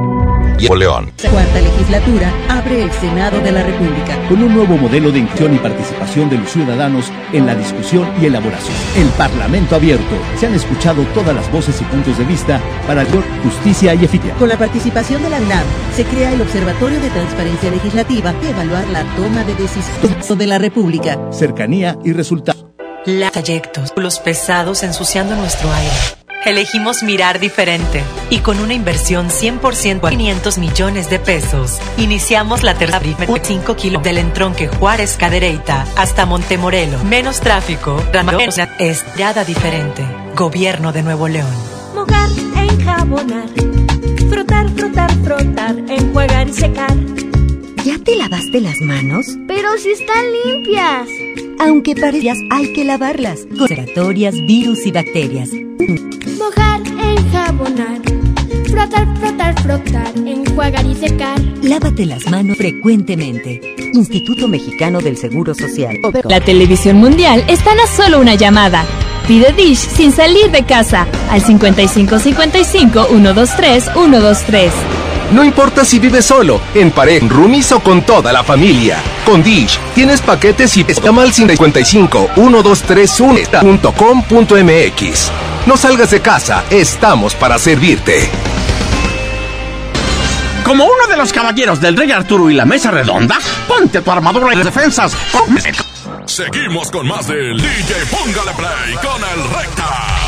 y 0.58 0.68
León. 0.76 1.12
Cuarta 1.32 1.62
legislatura 1.62 2.32
abre 2.50 2.84
el 2.84 2.92
Senado 2.94 3.40
de 3.40 3.52
la 3.52 3.64
República. 3.64 4.18
Con 4.28 4.42
un 4.42 4.54
nuevo 4.56 4.78
modelo 4.78 5.12
de 5.12 5.20
inclusión 5.20 5.54
y 5.56 5.58
participación 5.58 6.30
de 6.30 6.38
los 6.38 6.50
ciudadanos 6.50 7.12
en 7.34 7.46
la 7.46 7.56
discusión 7.56 8.10
y 8.22 8.26
elaboración. 8.26 8.76
El 8.96 9.08
Parlamento 9.10 9.76
abierto. 9.76 10.16
Se 10.40 10.48
han 10.48 10.56
escuchado 10.56 11.04
todas 11.14 11.36
las 11.36 11.52
voces 11.52 11.80
y 11.82 11.84
puntos 11.86 12.18
de 12.18 12.26
vista 12.26 12.60
para 12.88 13.04
mayor 13.04 13.24
justicia 13.44 13.94
y 13.94 14.06
eficacia. 14.06 14.36
Con 14.36 14.50
la 14.50 14.58
participación 14.58 15.22
de 15.22 15.30
la 15.30 15.38
UNAM, 15.38 15.66
se 15.96 16.06
crea 16.06 16.32
el 16.34 16.42
Observatorio 16.42 17.00
de 17.00 17.10
Transparencia 17.10 17.72
Legislativa 17.72 18.34
y 18.42 18.48
evaluar 18.48 18.88
la 18.90 19.04
toma 19.16 19.44
de 19.44 19.56
decisiones 19.56 20.38
de 20.38 20.48
la 20.48 20.58
República. 20.58 21.20
Cercanía 21.32 21.98
y 22.04 22.14
resultados. 22.14 22.66
La 23.06 23.32
trayectos, 23.32 23.94
los 23.96 24.20
pesados 24.20 24.84
ensuciando 24.84 25.36
nuestro 25.36 25.72
aire. 25.72 26.19
Elegimos 26.46 27.04
mirar 27.04 27.40
diferente 27.40 28.02
y 28.30 28.40
con 28.40 28.60
una 28.60 28.74
inversión 28.74 29.30
100% 29.30 30.08
a 30.08 30.10
500 30.10 30.58
millones 30.58 31.10
de 31.10 31.20
pesos, 31.20 31.80
iniciamos 31.98 32.64
la 32.64 32.76
tercera 32.76 33.02
5 33.42 33.76
kilos 33.76 34.02
del 34.04 34.18
entronque 34.18 34.68
Juárez 34.68 35.18
Cadereyta 35.18 35.86
hasta 35.98 36.26
Montemorelo. 36.26 37.00
Menos 37.04 37.42
tráfico, 37.42 38.02
estrada 38.80 39.44
diferente. 39.44 40.04
Gobierno 40.36 40.94
de 40.94 41.04
Nuevo 41.04 41.28
León. 41.28 41.54
Mojar, 41.94 42.30
enjabonar, 42.56 43.50
frotar, 44.30 44.70
frotar, 44.70 45.12
frotar, 45.24 45.76
enjuagar 45.90 46.48
y 46.48 46.54
secar. 46.54 46.96
¿Ya 47.86 47.98
te 47.98 48.16
lavaste 48.18 48.60
las 48.60 48.82
manos? 48.82 49.38
Pero 49.48 49.78
si 49.78 49.92
están 49.92 50.26
limpias. 50.46 51.08
Aunque 51.60 51.96
parezcas, 51.96 52.38
hay 52.50 52.74
que 52.74 52.84
lavarlas. 52.84 53.48
Conservatorias, 53.58 54.36
virus 54.46 54.86
y 54.86 54.92
bacterias. 54.92 55.50
Mojar, 56.38 56.82
enjabonar, 56.86 58.02
frotar, 58.70 59.18
frotar, 59.18 59.62
frotar, 59.62 60.14
enjuagar 60.18 60.86
y 60.86 60.96
secar. 60.96 61.40
Lávate 61.64 62.06
las 62.06 62.30
manos 62.30 62.58
frecuentemente. 62.58 63.62
Instituto 63.94 64.50
Mexicano 64.50 65.00
del 65.00 65.18
Seguro 65.18 65.54
Social. 65.54 66.00
La 66.26 66.42
televisión 66.42 66.98
mundial 66.98 67.46
está 67.48 67.72
a 67.72 67.88
solo 67.88 68.20
una 68.20 68.36
llamada. 68.36 68.86
Pide 69.26 69.54
Dish 69.54 69.78
sin 69.78 70.12
salir 70.12 70.52
de 70.52 70.66
casa 70.66 71.08
al 71.30 71.42
5555 71.42 73.06
123 73.06 73.84
123. 73.94 75.09
No 75.32 75.44
importa 75.44 75.86
si 75.86 76.00
vives 76.00 76.26
solo, 76.26 76.60
en 76.74 76.90
pareja, 76.92 77.24
en 77.24 77.30
roomies 77.30 77.72
o 77.72 77.80
con 77.82 78.02
toda 78.02 78.34
la 78.34 78.44
familia. 78.44 78.98
Con 79.26 79.44
Dish 79.44 79.80
tienes 79.94 80.22
paquetes 80.22 80.76
y 80.78 80.84
llama 80.86 81.22
al 81.22 81.32
55 81.34 82.32
1231.com.mx. 82.36 85.32
No 85.68 85.78
salgas 85.78 86.10
de 86.12 86.22
casa, 86.22 86.64
estamos 86.70 87.36
para 87.36 87.60
servirte. 87.60 88.30
Como 90.64 90.86
uno 90.86 91.08
de 91.08 91.18
los 91.18 91.34
caballeros 91.34 91.82
del 91.82 91.98
Rey 91.98 92.12
Arturo 92.12 92.50
y 92.50 92.54
la 92.54 92.66
Mesa 92.66 92.92
Redonda, 92.92 93.38
ponte 93.68 94.02
tu 94.02 94.12
armadura 94.12 94.56
de 94.56 94.64
defensas. 94.64 95.14
Seguimos 96.26 96.90
con 96.92 97.08
más 97.08 97.28
del 97.28 97.58
DJ 97.58 98.06
Póngale 98.12 98.52
Play 98.54 98.94
con 98.96 99.24
el 99.24 99.50
Recta. 99.50 100.19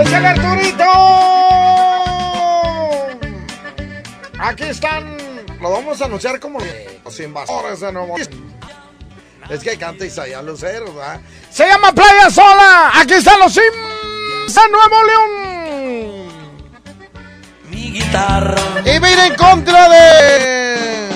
¡Échale 0.00 0.28
Arturito! 0.28 0.84
Aquí 4.38 4.64
están. 4.64 5.16
Lo 5.60 5.70
vamos 5.70 6.00
a 6.02 6.04
anunciar 6.04 6.38
como 6.38 6.58
los 7.04 7.20
invasores 7.20 7.80
de 7.80 7.92
Nuevo 7.92 8.16
Es 9.48 9.62
que 9.62 9.78
canta 9.78 10.04
Isaías 10.04 10.44
Lucero, 10.44 10.92
¿verdad? 10.92 11.20
Se 11.50 11.66
llama 11.66 11.92
Playa 11.92 12.30
Sola. 12.30 12.92
Aquí 12.94 13.14
están 13.14 13.40
los 13.40 13.52
Sims 13.54 14.54
de 14.54 14.68
Nuevo 14.70 15.04
León. 15.04 16.28
Mi 17.70 17.92
guitarra. 17.92 18.60
Y 18.80 18.98
viene 18.98 19.26
en 19.26 19.34
contra 19.34 19.88
de. 19.88 21.15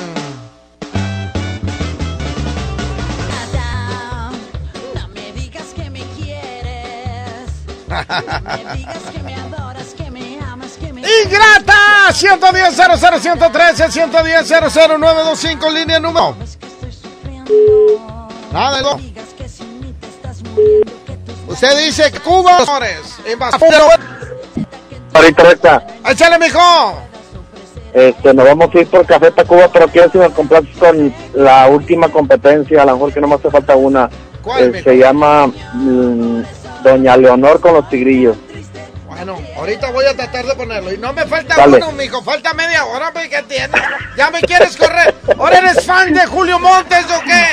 ¡Ingrata! 11.25 12.13
110 12.13 12.75
00 12.77 13.19
113 13.21 13.91
110 13.91 14.49
00 14.49 14.99
925 14.99 15.71
línea 15.71 16.01
número. 16.01 16.37
Nada 18.53 18.77
de 18.77 18.83
lo- 18.83 19.01
Usted 21.49 21.79
dice 21.85 22.11
Cuba, 22.25 22.59
señores. 22.65 23.01
invasores. 23.31 23.81
Ahorita 25.13 25.43
recta, 25.43 25.87
Échale, 26.09 26.39
mijo. 26.39 26.61
este, 27.93 28.33
nos 28.33 28.47
vamos 28.47 28.69
a 28.75 28.79
ir 28.79 28.87
por 28.87 29.05
Café 29.05 29.31
Tacuba, 29.33 29.69
pero 29.73 29.89
quiero 29.89 30.11
si 30.11 30.19
me 30.19 30.31
compras 30.31 30.63
con 30.79 31.13
la 31.35 31.67
última 31.67 32.09
competencia, 32.09 32.83
a 32.83 32.87
lo 32.87 32.93
mejor 32.95 33.13
que 33.13 33.21
no 33.21 33.27
me 33.29 33.35
hace 33.35 33.51
falta 33.51 33.75
una. 33.75 34.09
¿Cuál, 34.43 34.75
Eh, 34.75 34.83
se 34.83 34.97
llama 34.97 35.49
mm, 35.75 36.43
Doña 36.83 37.17
Leonor 37.17 37.61
con 37.61 37.75
los 37.75 37.89
tigrillos. 37.89 38.37
Bueno, 39.07 39.39
ahorita 39.57 39.91
voy 39.91 40.07
a 40.07 40.17
tratar 40.17 40.47
de 40.47 40.55
ponerlo. 40.55 40.93
Y 40.93 40.99
no 40.99 41.13
me 41.13 41.27
falta 41.27 41.55
Dale. 41.57 41.77
uno, 41.77 41.93
mijo. 41.93 42.23
Falta 42.23 42.55
media 42.55 42.85
hora, 42.87 43.13
pues, 43.13 43.29
¿qué 43.29 43.43
tiene? 43.43 43.69
¿Ya 44.17 44.31
me 44.31 44.41
quieres 44.41 44.77
correr? 44.77 45.15
¿Ahora 45.39 45.59
eres 45.59 45.85
fan 45.85 46.13
de 46.15 46.25
Julio 46.27 46.59
Montes 46.59 47.05
o 47.15 47.21
qué? 47.25 47.45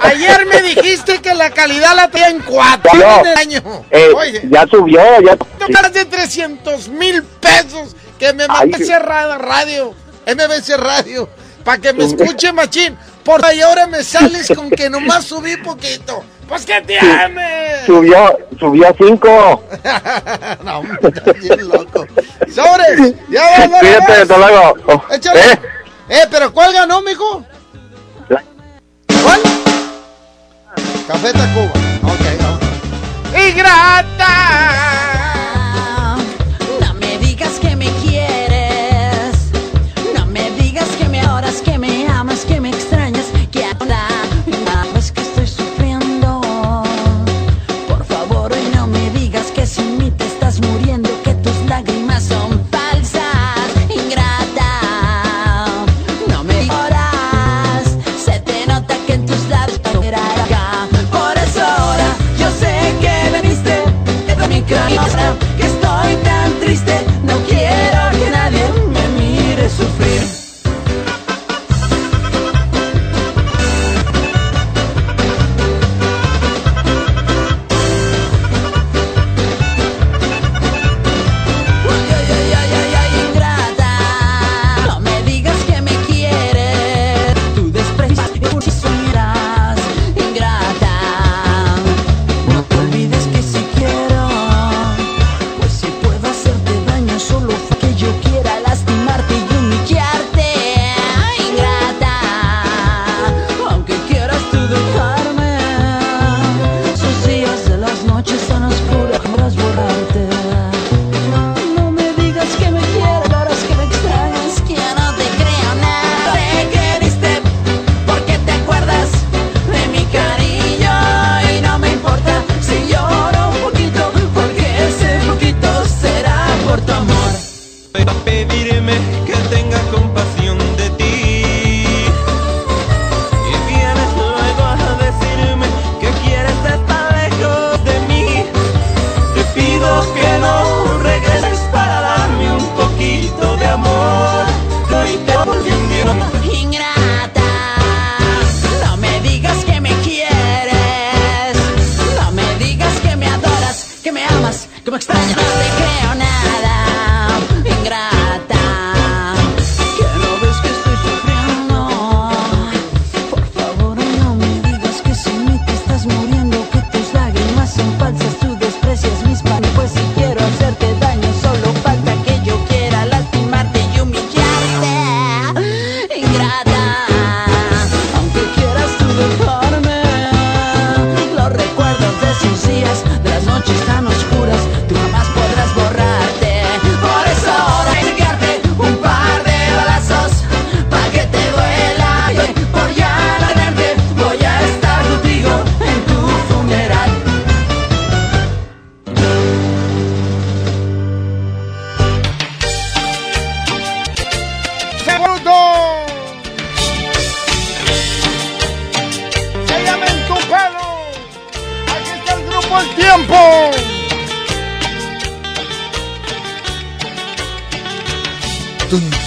Ayer 0.00 0.46
me 0.46 0.62
dijiste 0.62 1.20
que 1.20 1.34
la 1.34 1.50
calidad 1.50 1.94
la 1.94 2.08
tenía 2.08 2.28
en 2.30 2.40
cuatro 2.40 2.90
No, 2.94 3.20
en 3.20 3.26
el 3.26 3.38
año. 3.38 3.84
eh, 3.90 4.08
Oye, 4.16 4.42
ya 4.50 4.66
subió, 4.66 5.00
ya. 5.20 5.36
más 5.70 5.92
de 5.92 6.04
300 6.04 6.88
mil 6.88 7.22
pesos 7.22 7.94
que 8.18 8.32
me 8.32 8.48
mandé 8.48 8.84
cerrada 8.84 9.38
radio, 9.38 9.94
MBC 10.26 10.76
Radio, 10.78 11.28
para 11.64 11.78
que 11.78 11.92
me 11.92 12.04
escuche 12.04 12.52
machín. 12.52 12.96
Por 13.24 13.44
ahí 13.44 13.60
ahora 13.60 13.86
me 13.86 14.02
sales 14.02 14.48
con 14.56 14.68
que 14.70 14.90
nomás 14.90 15.24
subí 15.26 15.56
poquito. 15.58 16.24
Pues 16.48 16.66
¿qué 16.66 16.80
tiene? 16.82 17.84
Subió, 17.86 18.38
subió 18.58 18.88
a 18.88 18.94
cinco. 18.96 19.64
no, 20.64 20.82
bien 21.40 21.68
loco. 21.68 22.06
Sobres, 22.52 23.14
ya 23.30 23.42
va, 23.42 23.66
va, 23.66 23.78
Fíjate, 23.80 24.12
va. 24.12 24.22
hasta 24.22 24.38
luego. 24.38 24.74
Oh, 24.86 25.02
Échale. 25.14 25.40
¿eh? 25.40 25.58
Eh, 26.10 26.26
pero 26.30 26.52
¿cuál 26.52 26.72
ganó, 26.72 27.00
mijo? 27.02 27.44
¿Cuál? 28.28 29.40
Café 31.08 31.32
Tacuba. 31.32 31.72
Ok, 32.02 32.24
vamos. 32.40 32.60
¡Y 33.32 33.52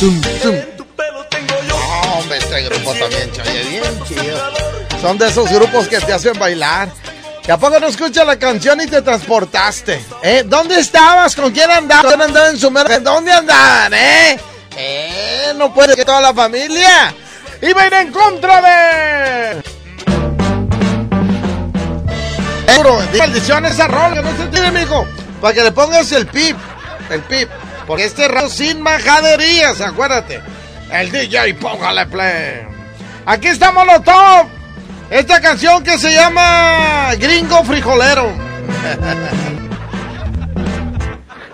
Tum, 0.07 0.21
tum, 0.21 0.55
hombre, 2.17 2.37
este 2.37 2.61
grupo 2.61 2.93
también, 2.93 3.29
oye, 3.41 3.63
bien 3.71 4.03
chido. 4.07 4.37
Son 5.01 5.17
de 5.17 5.27
esos 5.27 5.51
grupos 5.51 5.89
que 5.89 5.99
te 5.99 6.13
hacen 6.13 6.39
bailar. 6.39 6.87
¿Y 7.45 7.51
a 7.51 7.57
poco 7.57 7.77
no 7.77 7.87
escuchas 7.87 8.25
la 8.25 8.39
canción 8.39 8.79
y 8.79 8.87
te 8.87 9.01
transportaste? 9.01 10.01
¿Eh? 10.23 10.43
¿Dónde 10.45 10.79
estabas? 10.79 11.35
¿Con 11.35 11.51
quién 11.51 11.69
andabas? 11.69 12.05
¿Quién 12.05 12.21
andaba 12.21 12.47
en 12.47 12.57
su 12.57 12.71
mer- 12.71 13.03
¿Dónde 13.03 13.33
andaban, 13.33 13.93
eh? 13.95 14.39
¿Eh? 14.77 15.53
No 15.57 15.73
puede 15.73 15.93
que 15.93 16.05
toda 16.05 16.21
la 16.21 16.33
familia. 16.33 17.13
Iba 17.61 17.81
a 17.81 17.87
ir 17.87 17.93
en 17.95 18.11
contra 18.13 18.61
de... 18.61 19.61
Euro, 22.77 23.01
di 23.11 23.17
maldición 23.17 23.65
esa 23.65 23.87
rola, 23.87 24.21
no 24.21 24.37
se 24.37 24.47
tiene, 24.47 24.71
mijo. 24.71 25.05
Para 25.41 25.53
que 25.53 25.63
le 25.63 25.73
pongas 25.73 26.09
el 26.13 26.27
pip. 26.27 26.55
El 27.09 27.21
pip. 27.23 27.49
Porque 27.87 28.03
este 28.03 28.27
rato 28.27 28.49
sin 28.49 28.81
majaderías, 28.81 29.79
acuérdate. 29.79 30.41
El 30.91 31.09
DJ, 31.09 31.53
póngale 31.55 32.05
play. 32.05 32.67
Aquí 33.25 33.47
estamos 33.47 33.87
los 33.87 34.03
top. 34.03 34.47
Esta 35.09 35.39
canción 35.39 35.81
que 35.83 35.97
se 35.97 36.13
llama 36.13 37.15
Gringo 37.17 37.63
Frijolero. 37.63 38.27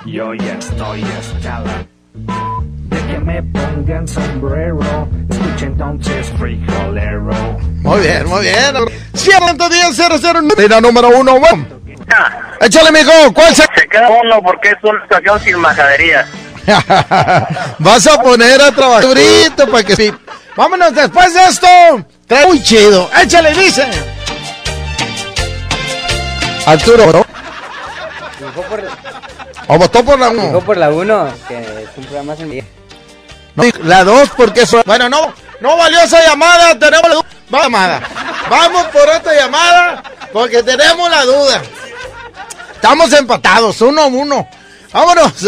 Yo 0.05 0.33
ya 0.33 0.53
estoy 0.53 1.03
hasta 1.03 1.59
la 1.59 1.85
de 2.15 3.07
que 3.07 3.19
me 3.19 3.43
pongan 3.43 4.07
sombrero. 4.07 5.07
Escucha 5.29 5.65
entonces 5.65 6.31
frijolero. 6.39 7.59
Muy 7.83 7.99
bien, 8.01 8.27
muy 8.27 8.41
bien. 8.41 8.75
110 9.13 9.95
00 9.95 10.41
Línea 10.57 10.81
número 10.81 11.09
uno, 11.19 11.39
bueno. 11.39 11.82
Échale, 12.61 12.91
mijo. 12.91 13.33
¿Cuál 13.33 13.55
se... 13.55 13.63
Se 13.75 13.87
queda 13.87 14.09
uno 14.09 14.41
porque 14.43 14.69
es 14.69 14.77
una 14.83 15.01
estación 15.03 15.39
sin 15.41 15.57
majadería. 15.59 16.25
Vas 17.79 18.07
a 18.07 18.21
poner 18.21 18.61
a 18.61 18.71
trabajar 18.71 19.03
durito 19.03 19.67
para 19.69 19.83
que 19.83 19.95
sí. 19.95 20.13
Vámonos 20.55 20.93
después 20.93 21.33
de 21.33 21.43
esto. 21.45 21.67
Trae 22.27 22.47
muy 22.47 22.61
chido. 22.63 23.09
Échale, 23.21 23.53
dice. 23.53 23.85
Arturo. 26.65 27.11
¿no? 27.11 27.25
¿O 29.67 29.77
votó 29.77 30.03
por 30.03 30.19
la 30.19 30.29
Dijo 30.29 30.47
1? 30.47 30.59
por 30.61 30.77
la 30.77 30.89
1, 30.89 31.33
que 31.47 31.57
es 31.59 31.89
un 31.97 32.03
programa 32.05 32.35
sin 32.35 32.65
No, 33.55 33.63
la 33.83 34.03
2 34.03 34.29
porque 34.35 34.61
eso... 34.61 34.81
Bueno, 34.85 35.09
no, 35.09 35.33
no 35.61 35.77
valió 35.77 35.99
esa 36.01 36.21
llamada. 36.25 36.77
Tenemos 36.77 37.09
la 37.09 37.15
du- 37.15 37.25
Va- 37.53 37.63
llamada. 37.63 38.01
Vamos 38.49 38.85
por 38.87 39.07
otra 39.09 39.33
llamada 39.33 40.03
porque 40.31 40.61
tenemos 40.63 41.09
la 41.09 41.23
duda. 41.23 41.61
Estamos 42.83 43.13
empatados, 43.13 43.79
uno 43.79 44.01
a 44.01 44.07
uno. 44.07 44.45
Vámonos. 44.91 45.31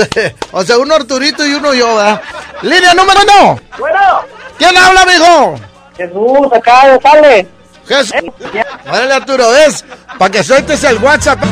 O 0.54 0.64
sea, 0.64 0.78
uno 0.78 0.96
Arturito 0.96 1.46
y 1.46 1.54
uno 1.54 1.74
yo, 1.74 1.98
¿verdad? 1.98 2.22
Línea 2.62 2.94
número 2.94 3.20
uno. 3.24 3.60
Bueno. 3.78 4.22
¿Quién 4.58 4.78
habla, 4.78 5.02
amigo? 5.02 5.60
Jesús, 5.98 6.48
acá 6.54 6.88
de 6.88 7.02
sale. 7.02 7.46
Jesús. 7.86 8.14
Órale, 8.88 9.14
Arturo, 9.14 9.54
es 9.54 9.84
para 10.18 10.32
que 10.32 10.46
sueltes 10.46 10.82
el 10.86 10.98
WhatsApp. 11.00 11.44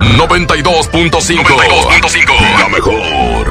92.5. 0.00 2.58
La 2.58 2.68
mejor. 2.70 3.47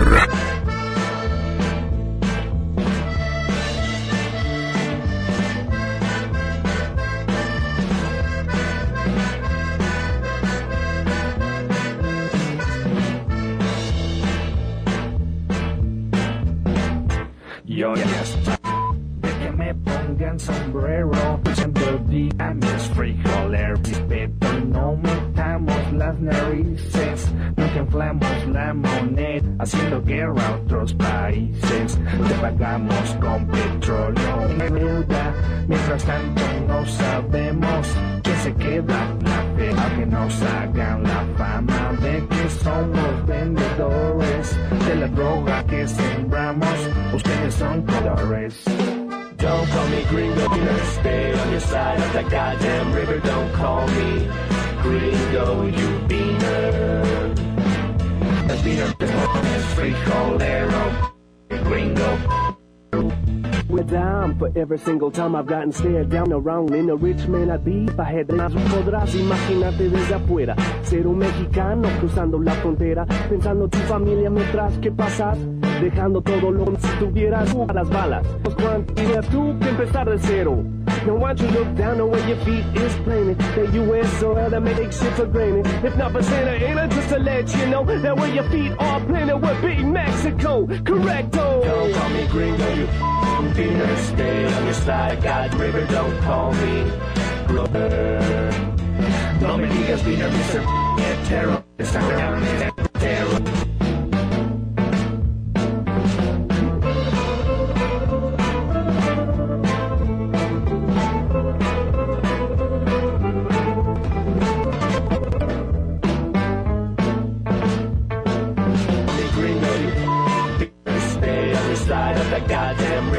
Yo 17.78 17.94
ya 17.94 18.22
estoy 18.24 18.98
de 19.22 19.30
que 19.38 19.52
me 19.52 19.76
pongan 19.76 20.40
sombrero. 20.40 21.12
Siempre 21.54 22.00
día 22.10 22.56
mis 22.56 22.90
frijoleros. 22.96 23.80
Respeto, 23.84 24.48
no 24.66 24.98
metamos 24.98 25.94
las 25.94 26.20
narices. 26.20 27.32
La 27.98 28.14
moneda. 28.76 29.48
Haciendo 29.58 30.04
guerra 30.04 30.48
a 30.48 30.56
otros 30.58 30.94
países. 30.94 31.98
Te 32.28 32.34
pagamos 32.36 33.18
con 33.20 33.48
petróleo. 33.48 34.48
y 34.52 34.72
deuda. 34.72 35.34
Mientras 35.68 36.04
tanto 36.04 36.42
no 36.68 36.86
sabemos 36.86 37.88
quién 38.22 38.38
se 38.38 38.54
queda 38.54 39.16
la 39.22 39.44
fe. 39.58 39.72
Que 39.96 40.06
nos 40.06 40.42
hagan 40.44 41.04
la 41.04 41.26
fama 41.38 41.94
de 42.00 42.24
que 42.28 42.50
somos 42.64 43.26
vendedores 43.26 44.56
de 44.88 44.96
la 44.96 45.08
droga 45.08 45.64
que 45.64 45.88
sembramos. 45.88 46.90
Ustedes 47.16 47.56
son 47.56 47.82
colores. 47.82 48.64
Don't 49.38 49.70
call 49.70 49.88
me 49.90 50.04
gringo, 50.12 50.50
beaner. 50.50 50.86
Stay 51.00 51.34
on 51.34 51.52
your 51.52 51.62
side 51.62 52.00
of 52.00 52.14
that 52.14 52.30
goddamn 52.30 52.94
river. 52.94 53.20
Don't 53.20 53.54
call 53.54 53.88
me 53.88 54.30
gringo, 54.84 55.64
you 55.64 56.08
beaner. 56.08 57.47
Beaner 58.64 58.94
is 59.00 59.66
frijolero. 59.76 61.14
We're 63.70 63.84
down 63.84 64.40
for 64.40 64.50
every 64.56 64.78
single 64.78 65.12
time 65.12 65.36
I've 65.36 65.46
gotten 65.46 65.72
stared 65.72 66.10
down 66.10 66.32
around 66.32 66.74
in 66.74 66.90
a 66.90 66.96
rich 66.96 67.28
man 67.28 67.52
I'd 67.52 67.64
be 67.66 67.84
if 67.84 68.72
podrás 68.72 69.14
imaginarte 69.14 69.90
desde 69.90 70.16
afuera 70.16 70.56
ser 70.84 71.06
un 71.06 71.18
mexicano 71.18 71.90
cruzando 72.00 72.40
la 72.40 72.54
frontera 72.54 73.06
pensando 73.30 73.68
tu 73.68 73.78
familia 73.80 74.30
mientras 74.30 74.78
que 74.80 74.92
pasas 74.92 75.38
dejando 75.80 76.22
todo 76.22 76.52
lo 76.52 76.66
que 76.66 76.88
tuvieras 77.00 77.56
a 77.68 77.74
las 77.74 77.90
balas 77.90 78.26
cuánto 78.56 78.94
tú 79.32 79.58
que 79.60 79.70
empezar 79.70 80.10
de 80.10 80.18
cero 80.20 80.64
Now 81.06 81.16
why 81.16 81.34
don't 81.34 81.42
you 81.42 81.60
look 81.60 81.76
down 81.76 82.02
on 82.02 82.10
where 82.12 82.28
your 82.28 82.38
feet 82.44 82.66
is 82.76 82.94
planted 83.04 83.38
The 83.56 83.68
U.S. 83.86 84.10
shit 84.20 85.14
for 85.14 85.26
granted 85.26 85.66
If 85.84 85.96
not 85.96 86.12
for 86.12 86.24
Santa 86.24 86.52
Ana, 86.52 86.88
just 86.88 87.10
to 87.10 87.20
let 87.20 87.48
you 87.56 87.66
know 87.68 87.84
That 87.86 88.18
where 88.18 88.34
your 88.34 88.50
feet 88.50 88.74
are 88.80 89.00
planted 89.02 89.38
would 89.38 89.62
be 89.62 89.84
Mexico 89.84 90.66
Correcto 90.66 91.64
Don't 91.64 91.94
call 91.94 92.10
me 92.10 92.28
gringo, 92.28 92.74
you. 92.76 92.88
Stay 93.58 94.46
on 94.46 94.66
your 94.66 94.74
side, 94.74 95.22
God 95.22 95.54
river. 95.56 95.86
Don't 95.88 96.22
call 96.22 96.54
me. 96.54 96.92
No 99.42 99.58
me 99.58 99.68
digas 99.68 100.02
Mr. 100.04 100.62
Hetero. 100.98 101.64
Está 101.78 102.00
down 102.18 102.44
in 102.44 103.47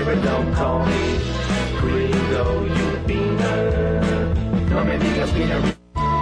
river. 0.08 0.22
Don't 0.22 0.54
call 0.54 0.86
me 0.86 1.18
gringo, 1.80 2.64
you 2.76 2.88
beaner. 3.06 4.00
No 4.70 4.84
me 4.84 4.98
digas 4.98 5.32
beaner, 5.34 5.76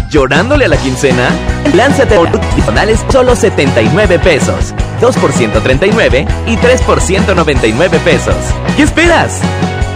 ¿Llorándole 0.09 0.65
a 0.65 0.67
la 0.67 0.76
quincena? 0.76 1.30
Lánzate 1.74 2.17
por 2.17 2.28
adicionales 2.28 2.99
solo 3.09 3.38
79 3.38 4.19
pesos. 4.19 4.74
2 4.99 5.15
por 5.15 5.32
139 5.32 6.28
y 6.45 6.57
3 6.57 6.82
por 6.82 6.99
199 6.99 7.99
pesos. 7.99 8.36
¿Qué 8.76 8.84
esperas? 8.84 9.39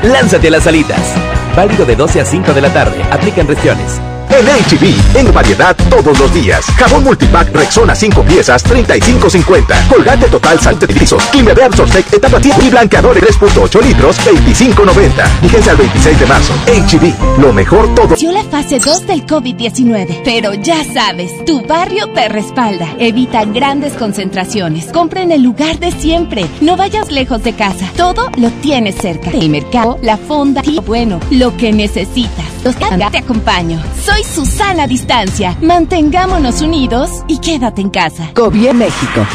Lánzate 0.01 0.47
a 0.47 0.51
las 0.51 0.63
salitas. 0.63 1.13
Válido 1.55 1.85
de 1.85 1.95
12 1.95 2.19
a 2.19 2.25
5 2.25 2.53
de 2.53 2.61
la 2.61 2.73
tarde. 2.73 3.01
Aplican 3.11 3.47
restricciones. 3.47 4.14
En 4.37 4.47
HB, 4.47 5.17
en 5.17 5.33
variedad 5.33 5.73
todos 5.89 6.19
los 6.19 6.33
días. 6.33 6.65
Jabón 6.75 7.05
multipack 7.05 7.55
Rexona 7.55 7.95
5 7.95 8.21
piezas, 8.23 8.65
35.50. 8.65 9.87
Colgate 9.87 10.27
total 10.27 10.59
salte 10.59 10.87
de 10.87 10.93
pisos. 10.93 11.23
de 11.31 11.63
Absorsec 11.63 12.11
etapa 12.11 12.41
tiempo 12.41 12.61
y 12.61 12.69
blanqueador 12.69 13.17
3.8 13.17 13.81
litros, 13.81 14.17
25.90. 14.19 15.41
Vigencia 15.41 15.71
al 15.71 15.77
26 15.77 16.19
de 16.19 16.25
marzo. 16.25 16.53
HB, 16.67 17.39
lo 17.39 17.53
mejor 17.53 17.95
todo. 17.95 18.13
la 18.33 18.43
fase 18.43 18.79
2 18.79 19.07
del 19.07 19.25
COVID-19. 19.25 20.23
Pero 20.25 20.53
ya 20.53 20.83
sabes, 20.83 21.31
tu 21.45 21.61
barrio 21.65 22.09
te 22.09 22.27
respalda. 22.27 22.93
Evita 22.99 23.45
grandes 23.45 23.93
concentraciones. 23.93 24.87
Compra 24.87 25.21
en 25.21 25.31
el 25.31 25.43
lugar 25.43 25.79
de 25.79 25.93
siempre. 25.93 26.45
No 26.59 26.75
vayas 26.75 27.09
lejos 27.09 27.41
de 27.41 27.53
casa. 27.53 27.89
Todo 27.95 28.29
lo 28.35 28.49
tienes 28.61 28.95
cerca. 28.95 29.29
El 29.29 29.49
mercado, 29.49 29.97
la 30.01 30.17
fonda, 30.17 30.61
y 30.65 30.81
bueno, 30.81 31.21
lo 31.31 31.55
que 31.55 31.71
necesitas. 31.71 32.45
Los 32.65 32.75
te 32.75 33.17
acompaño. 33.19 33.79
Soy 34.03 34.24
Susana 34.33 34.87
Distancia. 34.87 35.57
Mantengámonos 35.61 36.61
unidos 36.61 37.09
y 37.27 37.39
quédate 37.39 37.81
en 37.81 37.89
casa. 37.89 38.31
Gobierno 38.33 38.85
México. 38.85 39.25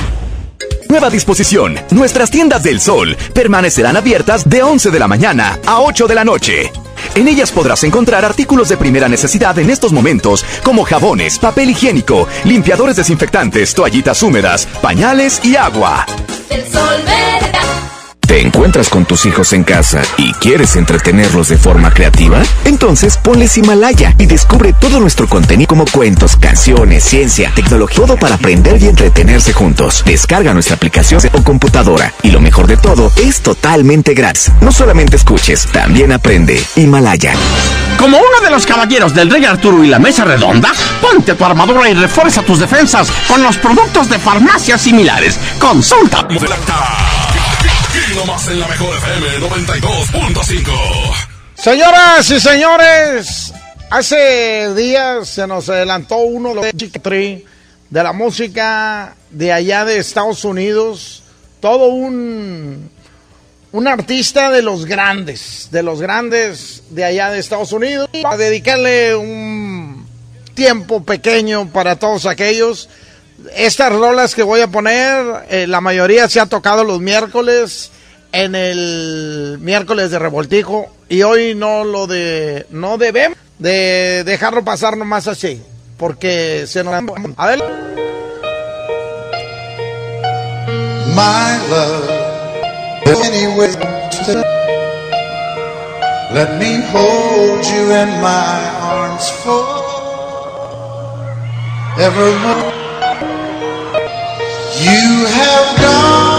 Nueva 0.88 1.08
disposición. 1.08 1.78
Nuestras 1.90 2.30
tiendas 2.30 2.64
del 2.64 2.80
sol 2.80 3.16
permanecerán 3.32 3.96
abiertas 3.96 4.48
de 4.48 4.62
11 4.62 4.90
de 4.90 4.98
la 4.98 5.06
mañana 5.06 5.58
a 5.64 5.80
8 5.80 6.08
de 6.08 6.14
la 6.14 6.24
noche. 6.24 6.72
En 7.14 7.28
ellas 7.28 7.52
podrás 7.52 7.84
encontrar 7.84 8.24
artículos 8.24 8.68
de 8.68 8.76
primera 8.76 9.08
necesidad 9.08 9.58
en 9.58 9.70
estos 9.70 9.92
momentos, 9.92 10.44
como 10.64 10.84
jabones, 10.84 11.38
papel 11.38 11.70
higiénico, 11.70 12.26
limpiadores 12.44 12.96
desinfectantes, 12.96 13.74
toallitas 13.74 14.22
húmedas, 14.22 14.66
pañales 14.82 15.40
y 15.44 15.56
agua. 15.56 16.06
El 16.50 16.66
sol 16.70 17.04
¿Te 18.30 18.40
encuentras 18.40 18.88
con 18.88 19.06
tus 19.06 19.26
hijos 19.26 19.52
en 19.54 19.64
casa 19.64 20.02
y 20.16 20.32
quieres 20.34 20.76
entretenerlos 20.76 21.48
de 21.48 21.58
forma 21.58 21.92
creativa? 21.92 22.40
Entonces 22.64 23.16
ponles 23.16 23.58
Himalaya 23.58 24.14
y 24.18 24.26
descubre 24.26 24.72
todo 24.72 25.00
nuestro 25.00 25.26
contenido 25.26 25.66
como 25.66 25.84
cuentos, 25.84 26.36
canciones, 26.36 27.02
ciencia, 27.02 27.50
tecnología, 27.56 28.06
todo 28.06 28.16
para 28.16 28.36
aprender 28.36 28.80
y 28.80 28.86
entretenerse 28.86 29.52
juntos. 29.52 30.04
Descarga 30.06 30.54
nuestra 30.54 30.76
aplicación 30.76 31.20
o 31.32 31.42
computadora 31.42 32.14
y 32.22 32.30
lo 32.30 32.40
mejor 32.40 32.68
de 32.68 32.76
todo 32.76 33.10
es 33.16 33.40
totalmente 33.40 34.14
gratis. 34.14 34.52
No 34.60 34.70
solamente 34.70 35.16
escuches, 35.16 35.66
también 35.66 36.12
aprende. 36.12 36.62
Himalaya. 36.76 37.34
Como 37.98 38.16
uno 38.16 38.40
de 38.44 38.50
los 38.50 38.64
caballeros 38.64 39.12
del 39.12 39.28
Rey 39.28 39.44
Arturo 39.44 39.82
y 39.82 39.88
la 39.88 39.98
Mesa 39.98 40.24
Redonda, 40.24 40.70
ponte 41.00 41.34
tu 41.34 41.44
armadura 41.44 41.90
y 41.90 41.94
refuerza 41.94 42.42
tus 42.42 42.60
defensas 42.60 43.10
con 43.26 43.42
los 43.42 43.56
productos 43.56 44.08
de 44.08 44.20
farmacias 44.20 44.82
similares. 44.82 45.36
Consulta 45.58 46.28
más 48.26 48.48
en 48.48 48.58
la 48.58 48.66
mejor 48.66 48.96
FM 48.96 49.38
92.5. 49.38 50.72
Señoras 51.54 52.30
y 52.30 52.40
señores, 52.40 53.52
hace 53.88 54.74
días 54.74 55.28
se 55.28 55.46
nos 55.46 55.68
adelantó 55.68 56.16
uno 56.16 56.54
de 56.54 56.72
de 57.90 58.02
la 58.02 58.12
música 58.12 59.14
de 59.30 59.52
allá 59.52 59.84
de 59.84 59.98
Estados 59.98 60.44
Unidos, 60.44 61.22
todo 61.60 61.86
un 61.86 62.90
un 63.72 63.86
artista 63.86 64.50
de 64.50 64.62
los 64.62 64.86
grandes, 64.86 65.68
de 65.70 65.84
los 65.84 66.00
grandes 66.00 66.82
de 66.90 67.04
allá 67.04 67.30
de 67.30 67.38
Estados 67.38 67.72
Unidos, 67.72 68.08
a 68.24 68.36
dedicarle 68.36 69.14
un 69.14 70.04
tiempo 70.54 71.04
pequeño 71.04 71.70
para 71.72 71.96
todos 71.96 72.26
aquellos. 72.26 72.88
Estas 73.54 73.92
rolas 73.92 74.34
que 74.34 74.42
voy 74.42 74.62
a 74.62 74.68
poner, 74.68 75.46
eh, 75.48 75.66
la 75.68 75.80
mayoría 75.80 76.28
se 76.28 76.40
ha 76.40 76.46
tocado 76.46 76.82
los 76.82 77.00
miércoles 77.00 77.92
en 78.32 78.54
el 78.54 79.58
miércoles 79.60 80.10
de 80.10 80.18
revoltijo 80.18 80.88
y 81.08 81.22
hoy 81.22 81.54
no 81.54 81.84
lo 81.84 82.06
de 82.06 82.66
no 82.70 82.98
debemos 82.98 83.36
de 83.58 84.22
dejarlo 84.24 84.64
pasar 84.64 84.96
nomás 84.96 85.26
así 85.26 85.62
porque 85.96 86.64
se 86.66 86.84
nos 86.84 86.94
a 86.94 87.46
ver 87.46 87.58
my 91.14 91.68
love 91.68 92.10
anyway 93.24 93.70
let 96.32 96.56
me 96.58 96.80
hold 96.92 97.64
you 97.64 97.92
in 97.92 98.10
my 98.22 98.60
arms 98.80 99.28
for 99.42 99.66
evermore 101.98 102.72
you 104.80 105.26
have 105.26 105.80
gone 105.82 106.29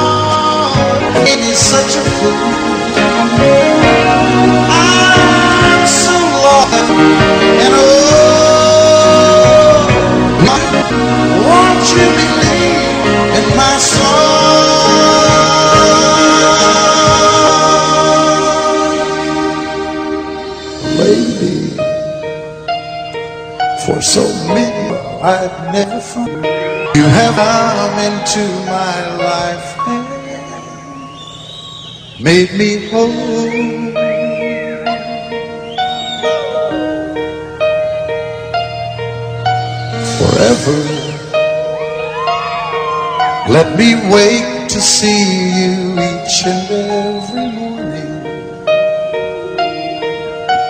I've 1.24 1.58
so 5.88 6.18
long 6.46 6.74
and 7.62 7.74
watching 11.46 12.16
me 12.18 12.58
and 13.38 13.48
my 13.56 13.76
soul 13.78 14.72
Lady 20.98 21.78
For 23.86 24.02
so 24.02 24.24
many 24.48 24.82
I've 25.22 25.72
never 25.72 26.00
found. 26.02 26.46
You 26.96 27.04
have 27.04 27.36
come 27.36 28.00
into 28.00 28.44
my 28.66 29.18
life 29.18 29.71
made 32.24 32.54
me 32.54 32.88
whole. 32.90 33.42
Forever, 40.18 40.80
let 43.50 43.78
me 43.78 43.96
wake 44.14 44.70
to 44.70 44.80
see 44.80 45.24
you 45.60 45.74
each 46.10 46.38
and 46.46 46.72
every 46.72 47.48
morning. 47.60 48.12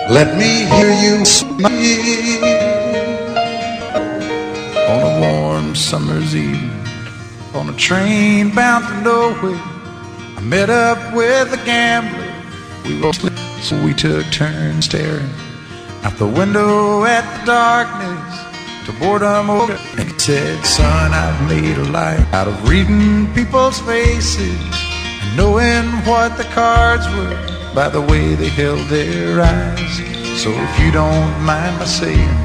Let 0.09 0.37
me 0.37 0.65
hear 0.75 0.91
you 1.03 1.25
smile 1.25 2.43
on 4.91 4.99
a 5.09 5.19
warm 5.21 5.75
summer's 5.75 6.35
evening 6.35 6.71
on 7.53 7.69
a 7.69 7.73
train 7.73 8.53
bound 8.55 8.87
to 8.87 9.01
nowhere. 9.01 9.70
I 10.41 10.43
met 10.43 10.71
up 10.71 11.13
with 11.13 11.53
a 11.53 11.63
gambler. 11.65 12.33
We 12.83 12.99
were 12.99 13.13
so 13.61 13.79
we 13.85 13.93
took 13.93 14.25
turns 14.31 14.85
staring 14.85 15.29
out 16.01 16.17
the 16.17 16.25
window 16.25 17.03
at 17.05 17.21
the 17.37 17.45
darkness 17.45 18.87
to 18.87 18.99
boredom 18.99 19.51
over. 19.51 19.73
And 19.73 20.11
he 20.11 20.17
said, 20.17 20.65
Son, 20.65 21.13
I've 21.13 21.47
made 21.47 21.77
a 21.77 21.83
life 21.91 22.25
out 22.33 22.47
of 22.47 22.67
reading 22.67 23.31
people's 23.35 23.79
faces 23.81 24.59
and 25.21 25.37
knowing 25.37 25.85
what 26.09 26.35
the 26.37 26.45
cards 26.55 27.05
were 27.09 27.37
by 27.75 27.89
the 27.89 28.01
way 28.01 28.33
they 28.33 28.49
held 28.49 28.87
their 28.87 29.41
eyes. 29.41 29.97
So 30.41 30.49
if 30.49 30.79
you 30.79 30.91
don't 30.91 31.39
mind 31.43 31.77
my 31.77 31.85
saying, 31.85 32.35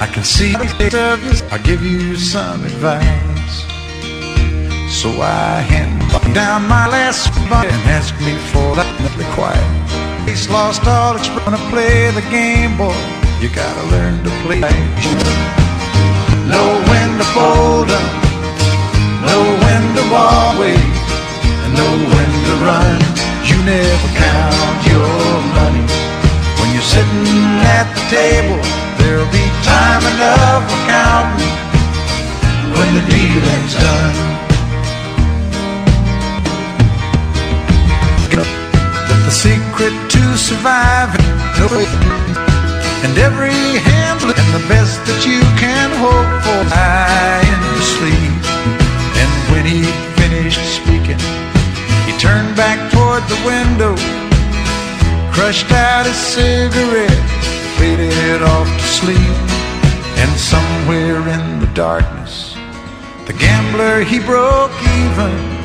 I 0.00 0.08
can 0.10 0.24
see 0.24 0.52
the 0.52 1.48
I'll 1.52 1.62
give 1.62 1.82
you 1.82 2.16
some 2.16 2.64
advice. 2.64 3.27
So 4.98 5.10
I 5.22 5.62
hand 5.62 5.94
down 6.34 6.66
my 6.66 6.90
last 6.90 7.30
spot 7.30 7.70
and 7.70 7.82
ask 7.86 8.18
me 8.18 8.34
for 8.50 8.74
that 8.74 8.90
be 9.14 9.22
quiet. 9.30 9.62
He's 10.26 10.50
lost 10.50 10.82
all 10.90 11.14
expression 11.14 11.54
to 11.54 11.62
play 11.70 12.10
the 12.10 12.26
game, 12.34 12.74
boy. 12.74 12.98
You 13.38 13.46
gotta 13.46 13.84
learn 13.94 14.18
to 14.26 14.32
play. 14.42 14.58
Know 16.50 16.66
when 16.90 17.10
to 17.14 17.26
fold 17.30 17.94
up, 17.94 18.10
know 19.22 19.42
when 19.62 19.82
to 19.94 20.04
walk 20.10 20.58
away, 20.58 20.74
and 20.74 21.70
know 21.78 21.94
when 22.10 22.30
to 22.50 22.54
run. 22.66 22.98
You 23.46 23.54
never 23.62 24.10
count 24.18 24.78
your 24.82 25.22
money 25.62 25.86
when 26.58 26.74
you're 26.74 26.90
sitting 26.90 27.62
at 27.70 27.86
the 27.94 28.02
table. 28.10 28.58
There'll 28.98 29.30
be 29.30 29.46
time 29.62 30.02
enough 30.10 30.66
for 30.66 30.80
counting 30.90 31.54
when 32.74 32.88
the 32.98 33.04
dealing's 33.06 33.78
done. 33.78 34.47
The 39.28 39.34
secret 39.34 39.92
to 40.08 40.38
surviving 40.38 41.28
and 43.04 43.18
every 43.18 43.76
hand 43.76 44.22
and 44.24 44.50
the 44.56 44.64
best 44.72 45.04
that 45.04 45.20
you 45.28 45.44
can 45.60 45.92
hope 46.00 46.32
for 46.40 46.60
lie 46.72 47.44
in 47.44 47.60
your 47.68 47.84
sleep. 47.92 48.40
And 49.20 49.32
when 49.52 49.64
he 49.68 49.84
finished 50.16 50.64
speaking, 50.80 51.20
he 52.08 52.16
turned 52.16 52.56
back 52.56 52.80
toward 52.88 53.20
the 53.28 53.36
window, 53.44 53.92
crushed 55.36 55.70
out 55.72 56.06
his 56.06 56.16
cigarette, 56.16 57.28
faded 57.76 58.40
off 58.40 58.66
to 58.80 58.86
sleep. 58.96 59.36
And 60.24 60.32
somewhere 60.40 61.20
in 61.28 61.60
the 61.60 61.70
darkness, 61.74 62.56
the 63.26 63.34
gambler 63.34 64.04
he 64.04 64.20
broke 64.20 64.72
even. 64.96 65.57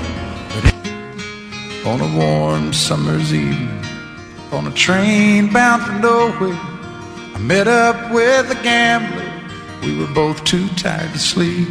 On 1.86 2.00
a 2.00 2.18
warm 2.18 2.72
summer's 2.72 3.34
evening, 3.34 3.84
on 4.54 4.68
a 4.68 4.72
train 4.72 5.52
bound 5.52 5.84
for 5.84 5.92
nowhere, 5.92 6.58
I 7.36 7.40
met 7.40 7.68
up 7.68 8.10
with 8.14 8.50
a 8.50 8.56
gambler. 8.64 9.30
We 9.82 10.00
were 10.00 10.14
both 10.14 10.46
too 10.46 10.70
tired 10.70 11.12
to 11.12 11.20
sleep, 11.20 11.68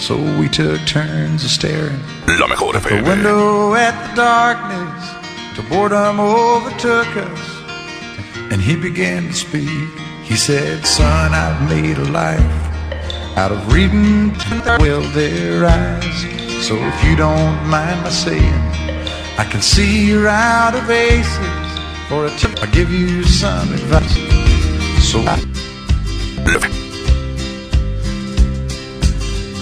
so 0.00 0.16
we 0.40 0.48
took 0.48 0.80
turns 0.80 1.44
of 1.44 1.50
staring. 1.50 2.00
La 2.26 2.48
mejor 2.48 2.72
the 2.72 3.02
window 3.06 3.74
at 3.74 4.10
the 4.10 4.16
darkness 4.16 5.54
till 5.54 5.68
boredom 5.68 6.18
overtook 6.18 7.16
us 7.16 7.56
and 8.50 8.60
he 8.60 8.74
began 8.74 9.28
to 9.28 9.32
speak. 9.32 9.88
He 10.24 10.34
said 10.34 10.84
son 10.84 11.32
i've 11.32 11.70
made 11.70 11.98
a 11.98 12.04
life 12.10 12.40
out 13.36 13.52
of 13.52 13.72
reading 13.72 14.32
well 14.80 15.02
their 15.12 15.66
eyes. 15.66 16.66
So 16.66 16.74
if 16.74 17.04
you 17.04 17.14
don't 17.14 17.56
mind 17.68 18.02
my 18.02 18.10
saying 18.10 18.95
i 19.38 19.44
can 19.50 19.62
see 19.62 20.06
you're 20.08 20.28
out 20.28 20.74
of 20.74 20.90
aces 20.90 21.36
for 22.08 22.26
a 22.26 22.30
tip 22.38 22.52
i'll 22.62 22.72
give 22.72 22.90
you 22.90 23.22
some 23.24 23.72
advice 23.72 24.14
so 25.10 25.20
I, 25.20 25.36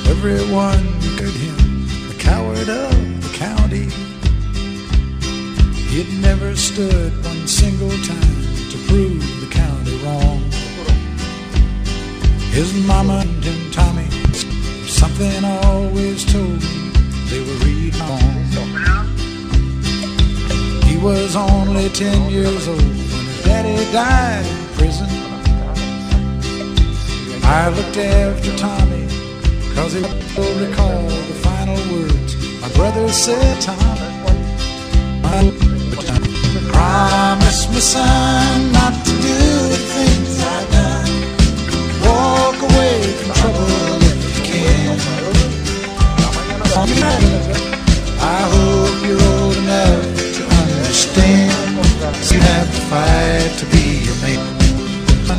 everyone 0.09 0.83
looked 1.01 1.23
at 1.23 1.35
him 1.35 1.65
the 2.09 2.17
coward 2.19 2.69
of 2.69 3.23
the 3.23 3.37
county. 3.37 3.89
He'd 5.91 6.13
never 6.21 6.57
stood 6.57 7.13
one 7.25 7.47
single 7.47 7.91
time 7.91 8.45
to 8.71 8.79
prove 8.89 9.23
the 9.41 9.49
county 9.51 9.97
wrong. 10.05 10.41
His 12.51 12.73
mama 12.87 13.25
and 13.27 13.73
Tommy, 13.73 14.09
something 14.87 15.45
always 15.45 16.25
told 16.25 16.63
me 16.63 16.91
they 17.29 17.41
were 17.41 17.65
reading 17.65 18.01
on. 18.01 19.14
Was 21.05 21.37
only 21.37 21.91
ten 21.91 22.31
years 22.31 22.67
old 22.67 22.81
when 22.81 23.27
daddy 23.45 23.93
died 23.93 24.47
in 24.47 24.67
prison. 24.75 25.07
I 27.45 27.69
looked 27.69 27.99
after 27.99 28.57
Tommy 28.57 29.07
Cause 29.75 29.93
he 29.93 30.01
will 30.01 30.67
recall 30.67 31.03
the 31.03 31.35
final 31.45 31.77
words 31.93 32.61
my 32.63 32.69
brother 32.71 33.07
said, 33.11 33.61
Tom. 33.61 33.77
Promise 36.73 37.69
me, 37.69 37.81
son, 37.81 38.73
not 38.73 38.95
to 39.05 39.11
do 39.11 39.39
the 39.75 39.81
things 39.93 40.43
I've 40.43 40.71
done. 40.73 41.13
Walk 42.07 42.57
away 42.63 43.03
from 43.13 43.35
trouble 43.35 43.84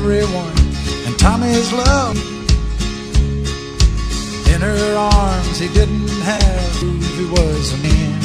Everyone 0.07 0.53
and 1.07 1.17
Tommy's 1.17 1.73
love 1.73 2.15
in 4.53 4.61
her 4.61 4.95
arms 4.95 5.57
he 5.57 5.67
didn't 5.69 6.07
have 6.21 6.75
who 6.75 6.91
he 7.17 7.25
was 7.25 7.73
a 7.73 7.77
man. 7.77 8.21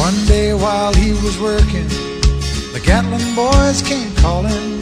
One 0.00 0.16
day 0.26 0.54
while 0.54 0.94
he 0.94 1.12
was 1.12 1.38
working, 1.38 1.88
the 2.72 2.80
Gatlin 2.82 3.34
boys 3.36 3.82
came 3.82 4.10
calling. 4.16 4.80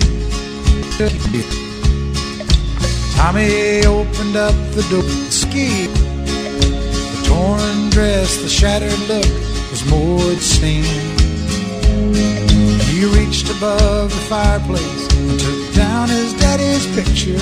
Tommy 3.16 3.84
opened 3.86 4.36
up 4.36 4.54
the 4.76 4.86
door. 4.90 5.02
and 5.02 5.32
Ski. 5.32 5.88
The 5.88 7.24
torn 7.26 7.90
dress, 7.90 8.36
the 8.36 8.48
shattered 8.48 9.00
look 9.08 9.26
was 9.72 9.84
more 9.90 10.34
than. 10.36 11.20
He 13.00 13.06
reached 13.06 13.48
above 13.48 14.10
the 14.10 14.24
fireplace 14.28 15.08
and 15.16 15.40
took 15.40 15.74
down 15.74 16.10
his 16.10 16.34
daddy's 16.34 16.84
picture. 16.94 17.40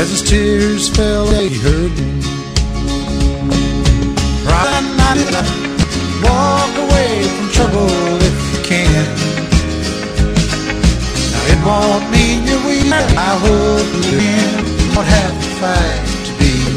As 0.00 0.08
his 0.08 0.22
tears 0.22 0.88
fell, 0.88 1.26
he 1.28 1.58
heard 1.58 1.90
them. 1.90 2.20
Right 4.46 4.70
walk 6.24 6.72
away 6.88 7.22
from 7.36 7.48
trouble 7.50 7.90
if 8.30 8.36
you 8.50 8.64
can. 8.64 9.04
Now 11.32 11.52
it 11.52 11.60
won't 11.62 12.10
mean 12.10 12.46
you're 12.46 12.64
weak. 12.64 12.90
I 12.90 13.36
hope 13.44 13.88
you 13.94 14.16
win. 14.16 14.96
Won't 14.96 15.06
have 15.06 15.34
to 15.34 15.50
fight. 15.60 16.09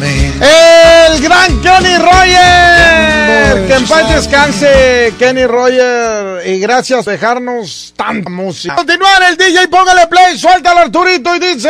El 0.05 1.21
gran 1.21 1.61
Kenny 1.61 1.97
Roger. 1.97 3.67
Que 3.67 3.73
en 3.75 3.87
paz 3.87 4.13
descanse, 4.13 5.13
Kenny 5.17 5.45
Roger. 5.45 6.47
Y 6.47 6.59
gracias 6.59 7.05
por 7.05 7.13
dejarnos 7.13 7.93
tanta 7.95 8.29
música. 8.29 8.75
Continuar 8.75 9.23
el 9.29 9.37
DJ, 9.37 9.67
póngale 9.67 10.07
play, 10.07 10.37
suéltalo 10.37 10.81
Arturito 10.81 11.35
y 11.35 11.39
dice. 11.39 11.69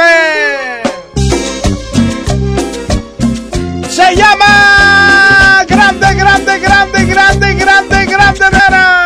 Se 3.89 4.15
llama 4.15 5.63
Grande, 5.67 6.13
Grande, 6.15 6.59
Grande, 6.59 7.05
Grande, 7.05 7.53
Grande, 7.53 8.05
Grande 8.05 8.45
Vera. 8.51 9.03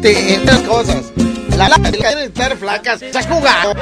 Tres 0.00 0.60
cosas. 0.66 1.12
La 1.56 1.68
la 1.68 1.76
quieren 1.76 2.18
estar 2.18 2.56
flacas. 2.56 3.00
Se 3.00 3.22
jugado. 3.24 3.74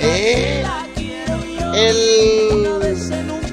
Eh, 0.00 0.64
El, 1.74 2.96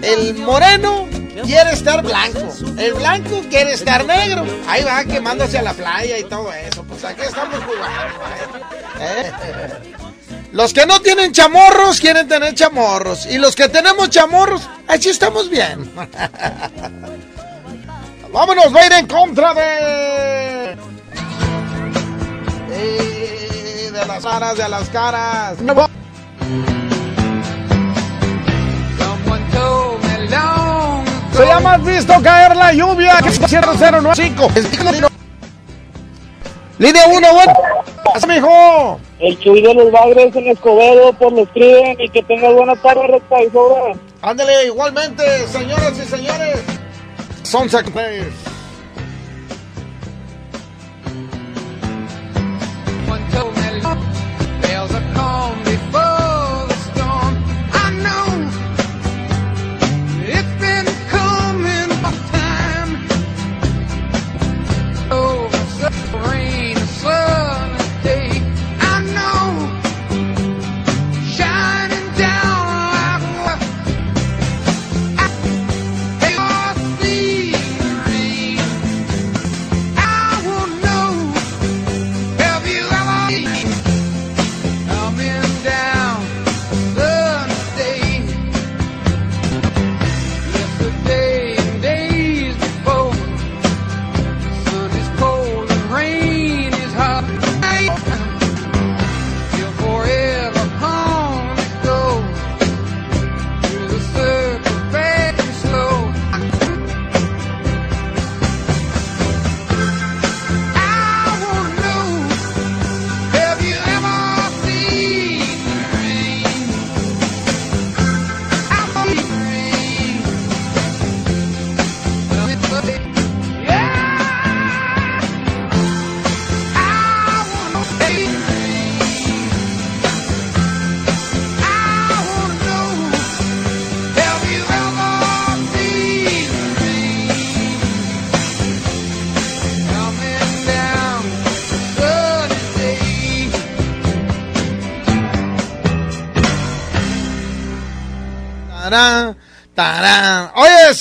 el 0.03 0.35
moreno 0.35 1.07
quiere 1.43 1.71
estar 1.73 2.01
blanco. 2.03 2.53
El 2.77 2.93
blanco 2.93 3.41
quiere 3.49 3.73
estar 3.73 4.05
negro. 4.05 4.45
Ahí 4.67 4.83
va 4.83 5.03
quemándose 5.05 5.57
a 5.57 5.61
la 5.61 5.73
playa 5.73 6.17
y 6.17 6.23
todo 6.25 6.51
eso. 6.53 6.83
Pues 6.83 7.03
aquí 7.03 7.21
estamos 7.21 7.59
jugando. 7.63 8.25
¿eh? 8.99 9.31
Los 10.51 10.73
que 10.73 10.85
no 10.85 11.01
tienen 11.01 11.31
chamorros 11.33 11.99
quieren 11.99 12.27
tener 12.27 12.53
chamorros. 12.55 13.25
Y 13.25 13.37
los 13.37 13.55
que 13.55 13.67
tenemos 13.69 14.09
chamorros, 14.09 14.69
así 14.87 15.09
estamos 15.09 15.49
bien. 15.49 15.91
Vámonos, 18.31 18.73
va 18.75 18.81
a 18.81 18.85
ir 18.85 18.93
en 18.93 19.07
contra 19.07 19.53
de. 19.53 20.77
Eh, 22.71 23.14
De 23.95 24.05
las 24.05 24.25
caras, 24.25 24.57
de 24.57 24.67
las 24.67 24.89
caras. 24.89 25.61
Me 25.61 25.71
voy. 25.71 25.85
Se 31.31 31.45
llama 31.45 31.73
¿Has 31.75 31.85
visto 31.85 32.13
caer 32.21 32.57
la 32.57 32.73
lluvia? 32.73 33.21
0095. 33.21 34.49
Línea 36.77 37.07
1, 37.07 37.33
bueno. 37.33 37.53
mijo? 38.27 38.99
El 39.19 39.39
Chuy 39.39 39.61
de 39.61 39.73
los 39.73 39.89
Bagres 39.89 40.35
en 40.35 40.47
Escobedo, 40.49 41.13
por 41.13 41.31
lo 41.31 41.43
escriben 41.43 41.95
y 41.97 42.09
que 42.09 42.21
tengas 42.23 42.53
buena 42.53 42.75
tarde, 42.75 43.07
recta 43.07 43.43
y 43.43 43.49
sobra. 43.49 43.93
Ándale, 44.21 44.65
igualmente, 44.65 45.47
señoras 45.47 45.93
y 45.97 46.05
señores. 46.05 46.59
Son 47.43 47.69
secretarios. 47.69 48.54
calls 54.87 54.93
a 54.93 55.13
call. 55.13 55.44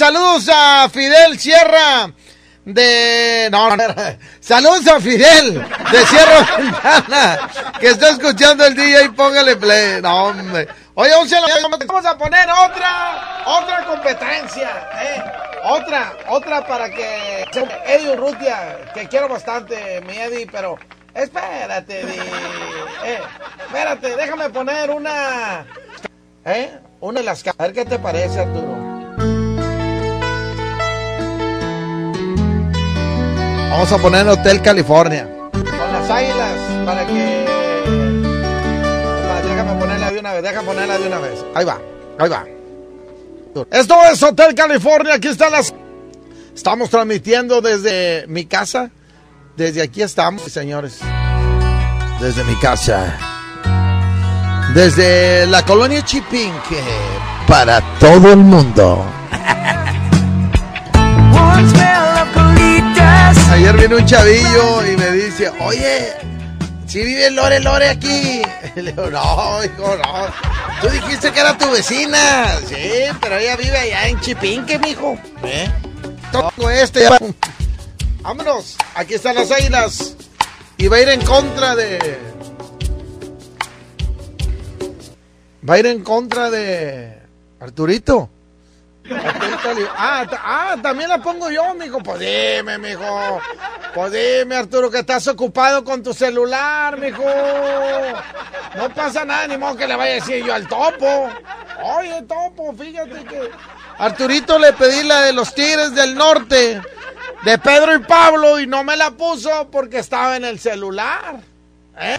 Saludos 0.05 0.51
a 0.53 0.87
Fidel 0.91 1.39
Sierra 1.39 2.13
de... 2.63 3.49
No, 3.51 3.75
no, 3.75 3.85
saludos 4.39 4.87
a 4.87 5.01
Fidel 5.01 5.67
de 5.91 6.07
Sierra 6.07 6.57
Ventana, 6.59 7.51
que 7.81 7.87
está 7.87 8.11
escuchando 8.11 8.67
el 8.67 8.75
DJ, 8.75 9.13
póngale 9.13 9.57
play. 9.57 10.03
No, 10.03 10.27
hombre. 10.27 10.69
Oye, 10.93 11.11
vamos 11.11 12.05
a 12.05 12.19
poner 12.19 12.47
otra, 12.51 13.45
otra 13.47 13.85
competencia, 13.87 14.69
¿eh? 15.01 15.23
Otra, 15.65 16.13
otra 16.29 16.67
para 16.67 16.91
que... 16.91 17.47
Eddie 17.87 18.13
Urrutia, 18.13 18.93
que 18.93 19.09
quiero 19.09 19.31
bastante, 19.31 20.03
mi 20.03 20.19
Eddie, 20.19 20.47
pero... 20.53 20.79
Espérate, 21.15 22.03
Eddie. 22.03 22.21
Eh, 23.05 23.21
espérate, 23.67 24.17
déjame 24.17 24.51
poner 24.51 24.91
una... 24.91 25.65
¿Eh? 26.45 26.79
Una 27.01 27.21
de 27.21 27.25
las... 27.25 27.43
A 27.47 27.63
ver 27.63 27.73
qué 27.73 27.87
te 27.87 27.99
parece, 27.99 28.41
Arturo. 28.41 28.84
Vamos 33.75 33.91
a 33.91 33.99
poner 33.99 34.25
Hotel 34.29 34.63
California. 34.63 35.29
Con 35.51 35.93
las 35.93 36.09
águilas, 36.09 36.85
para 36.87 37.05
que... 37.05 37.45
Va, 39.29 39.43
Déjame 39.43 39.81
ponerla 39.81 40.11
de 40.13 40.21
una 40.21 40.33
vez, 40.33 40.43
déjame 40.45 40.65
ponerla 40.65 40.99
de 40.99 41.07
una 41.09 41.19
vez. 41.19 41.45
Ahí 41.57 41.65
va, 41.65 41.81
ahí 42.21 42.29
va. 42.29 42.45
Esto 43.73 43.97
es 44.13 44.23
Hotel 44.23 44.55
California, 44.55 45.15
aquí 45.15 45.27
están 45.27 45.51
las... 45.51 45.75
Estamos 46.55 46.89
transmitiendo 46.89 47.61
desde 47.61 48.29
mi 48.29 48.47
casa. 48.47 48.93
Desde 49.57 49.83
aquí 49.83 50.03
estamos, 50.03 50.43
señores. 50.43 51.01
Desde 52.21 52.45
mi 52.45 52.55
casa. 52.55 53.19
Desde 54.73 55.49
la 55.49 55.65
colonia 55.65 56.05
Chipinque. 56.05 56.81
Para 57.49 57.81
todo 57.99 58.35
el 58.35 58.39
mundo. 58.39 59.05
Ayer 63.53 63.77
vino 63.77 63.97
un 63.97 64.05
chavillo 64.05 64.85
y 64.85 64.97
me 64.97 65.11
dice, 65.13 65.49
oye, 65.61 66.13
si 66.87 67.03
vive 67.03 67.31
Lore 67.31 67.61
Lore 67.61 67.89
aquí. 67.89 68.43
Le 68.75 68.93
digo, 68.93 69.09
no, 69.11 69.65
hijo, 69.65 69.97
no. 69.97 70.27
Tú 70.81 70.89
dijiste 70.89 71.33
que 71.33 71.41
era 71.41 71.57
tu 71.57 71.71
vecina. 71.71 72.59
Sí, 72.69 73.05
pero 73.21 73.37
ella 73.37 73.57
vive 73.57 73.79
allá 73.79 74.09
en 74.09 74.21
Chipinque, 74.21 74.79
mijo. 74.79 75.17
¿Eh? 75.45 75.71
Todo 76.33 76.69
este 76.71 77.03
ya. 77.03 77.19
Vámonos, 78.23 78.77
aquí 78.95 79.15
están 79.15 79.37
las 79.37 79.51
águilas. 79.51 80.17
Y 80.77 80.89
va 80.89 80.97
a 80.97 81.01
ir 81.01 81.09
en 81.09 81.25
contra 81.25 81.77
de. 81.77 82.19
Va 85.69 85.75
a 85.75 85.79
ir 85.79 85.87
en 85.87 86.03
contra 86.03 86.51
de. 86.51 87.19
Arturito. 87.61 88.31
Ah, 89.11 90.27
ah, 90.33 90.77
también 90.83 91.11
la 91.11 91.19
pongo 91.19 91.51
yo, 91.51 91.75
mijo. 91.75 92.03
Pues 92.03 92.21
dime, 92.21 92.79
mijo. 92.79 93.41
Pues 93.95 94.13
dime, 94.13 94.57
Arturo, 94.57 94.91
que 94.91 95.01
estás 95.01 95.27
ocupado 95.29 95.85
con 95.85 96.03
tu 96.03 96.15
celular, 96.15 96.99
mijo. 96.99 97.23
No 98.77 98.93
pasa 98.95 99.25
nada, 99.25 99.47
ni 99.47 99.57
modo 99.57 99.77
que 99.77 99.87
le 99.87 99.97
vaya 99.97 100.13
a 100.13 100.15
decir 100.15 100.45
yo 100.45 100.55
al 100.55 100.67
topo. 100.67 101.31
Oye, 101.83 102.23
topo, 102.23 102.75
fíjate 102.75 103.25
que. 103.25 103.51
Arturito 103.99 104.59
le 104.59 104.73
pedí 104.73 105.03
la 105.05 105.23
de 105.23 105.33
los 105.33 105.55
Tigres 105.55 105.95
del 105.95 106.15
Norte, 106.15 106.81
de 107.45 107.59
Pedro 107.59 107.95
y 107.95 108.01
Pablo, 108.01 108.59
y 108.59 108.67
no 108.67 108.83
me 108.85 108.97
la 108.97 109.13
puso 109.13 109.69
porque 109.71 109.99
estaba 109.99 110.37
en 110.37 110.45
el 110.45 110.59
celular. 110.59 111.54
¿Eh? 111.97 112.19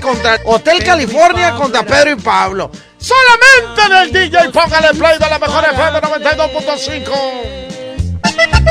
contra 0.00 0.38
Hotel 0.46 0.82
California 0.82 1.54
contra 1.54 1.82
Pedro 1.82 2.12
y 2.12 2.16
Pablo. 2.16 2.70
Solamente 2.98 3.82
en 3.86 3.92
el 3.92 4.12
DJ 4.12 4.50
Póngale 4.50 4.94
Play 4.94 5.18
de 5.18 5.28
la 5.28 5.38
mejor 5.38 5.64
FM 5.64 6.00
92.5. 6.00 7.64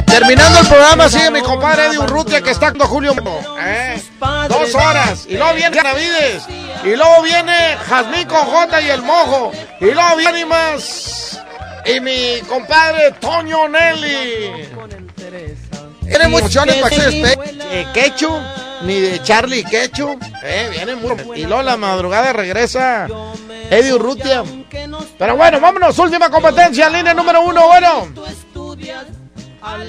Terminando 0.05 0.59
el 0.59 0.67
programa 0.67 1.09
sigue 1.09 1.31
mi 1.31 1.41
compadre 1.41 1.87
Eddie 1.87 1.99
Urrutia 1.99 2.41
que 2.41 2.51
está 2.51 2.71
con 2.73 2.87
Julio. 2.87 3.15
¿Eh? 3.59 4.01
Dos 4.49 4.75
horas. 4.75 5.25
Y 5.27 5.37
luego 5.37 5.53
viene 5.53 5.81
Navides. 5.81 6.47
Y 6.83 6.95
luego 6.95 7.21
viene 7.21 7.77
Jazmín 7.87 8.27
con 8.27 8.45
J 8.45 8.81
y 8.81 8.89
el 8.89 9.01
Mojo. 9.01 9.51
Y 9.79 9.85
luego 9.85 10.15
viene 10.17 10.45
más. 10.45 11.39
Y 11.85 11.99
mi 11.99 12.41
compadre 12.47 13.11
Toño 13.19 13.67
Nelly. 13.67 14.69
Tiene 16.07 16.27
muchas 16.27 16.47
opciones 16.47 16.75
para 16.77 16.95
que 16.95 17.01
se 17.01 17.33
eh, 17.71 17.87
Quechu, 17.93 18.39
ni 18.85 18.99
de 18.99 19.21
Charlie 19.23 19.63
Quechu. 19.63 20.17
Eh, 20.43 20.69
viene 20.71 20.95
muy. 20.95 21.41
Y 21.41 21.45
luego 21.45 21.63
la 21.63 21.77
madrugada 21.77 22.33
regresa 22.33 23.07
Eddie 23.69 23.93
Urrutia. 23.93 24.43
Pero 25.17 25.35
bueno, 25.35 25.59
vámonos. 25.59 25.97
Última 25.97 26.29
competencia. 26.29 26.89
Línea 26.89 27.13
número 27.13 27.41
uno, 27.41 27.67
bueno. 27.67 28.07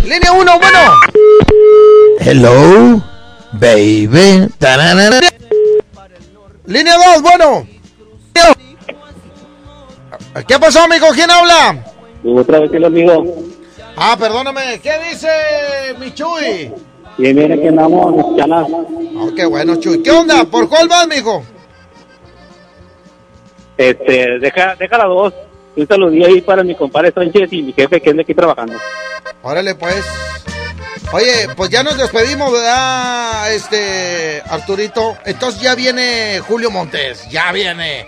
Línea 0.04 0.32
uno, 0.32 0.58
bueno. 0.58 0.78
Hello, 2.20 3.02
baby. 3.52 4.48
Tararara. 4.58 5.20
Línea 6.66 6.94
dos, 6.96 7.22
bueno. 7.22 7.66
¿Qué 10.48 10.58
pasó, 10.58 10.82
amigo? 10.82 11.06
¿Quién 11.14 11.30
habla? 11.30 11.84
Otra 12.24 12.60
vez 12.60 12.70
que 12.70 12.80
lo 12.80 12.88
amigo. 12.88 13.44
Ah, 13.96 14.16
perdóname. 14.18 14.80
¿Qué 14.80 14.92
dice 15.10 15.28
mi 15.98 16.12
Chuy? 16.12 16.72
Y 17.18 17.32
mira 17.32 17.56
que 17.56 17.68
andamos 17.68 18.36
chalas. 18.36 18.66
Oh, 18.70 19.30
qué 19.34 19.44
bueno, 19.46 19.76
Chuy. 19.76 20.02
¿Qué 20.02 20.10
onda? 20.10 20.44
¿Por 20.44 20.68
cuál 20.68 20.88
vas, 20.88 21.06
mijo? 21.06 21.44
Este, 23.76 24.38
deja, 24.40 24.74
deja 24.76 24.98
las 24.98 25.06
dos. 25.06 25.34
Un 25.76 25.86
saludillo 25.86 26.26
ahí 26.26 26.40
para 26.40 26.62
mi 26.62 26.74
compadre 26.74 27.12
Sánchez 27.12 27.52
y 27.52 27.62
mi 27.62 27.72
jefe 27.72 28.00
que 28.00 28.10
anda 28.10 28.22
aquí 28.22 28.34
trabajando. 28.34 28.78
Órale, 29.42 29.74
pues. 29.74 30.04
Oye, 31.12 31.48
pues 31.56 31.70
ya 31.70 31.82
nos 31.82 31.96
despedimos, 31.96 32.50
¿verdad, 32.50 33.52
este, 33.52 34.42
Arturito? 34.48 35.16
Entonces 35.24 35.60
ya 35.60 35.74
viene 35.74 36.40
Julio 36.40 36.70
Montes, 36.70 37.28
ya 37.30 37.52
viene. 37.52 38.06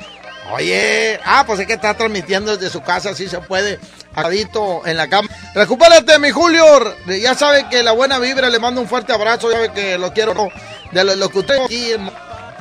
Oye, 0.52 1.20
ah, 1.24 1.44
pues 1.46 1.60
es 1.60 1.66
que 1.66 1.74
está 1.74 1.94
transmitiendo 1.94 2.56
desde 2.56 2.70
su 2.70 2.82
casa, 2.82 3.14
si 3.14 3.28
se 3.28 3.38
puede, 3.40 3.78
acadito 4.16 4.82
en 4.86 4.96
la 4.96 5.08
cama. 5.08 5.28
Recupérate, 5.54 6.18
mi 6.18 6.30
Julio. 6.30 6.64
Ya 7.06 7.34
sabe 7.34 7.68
que 7.70 7.82
la 7.82 7.92
buena 7.92 8.18
vibra, 8.18 8.50
le 8.50 8.58
mando 8.58 8.80
un 8.80 8.88
fuerte 8.88 9.12
abrazo, 9.12 9.50
ya 9.50 9.56
sabe 9.56 9.72
que 9.72 9.98
lo 9.98 10.12
quiero, 10.12 10.50
de 10.90 11.16
lo, 11.16 11.28
que 11.28 11.38
usted 11.38 11.62
aquí, 11.62 11.92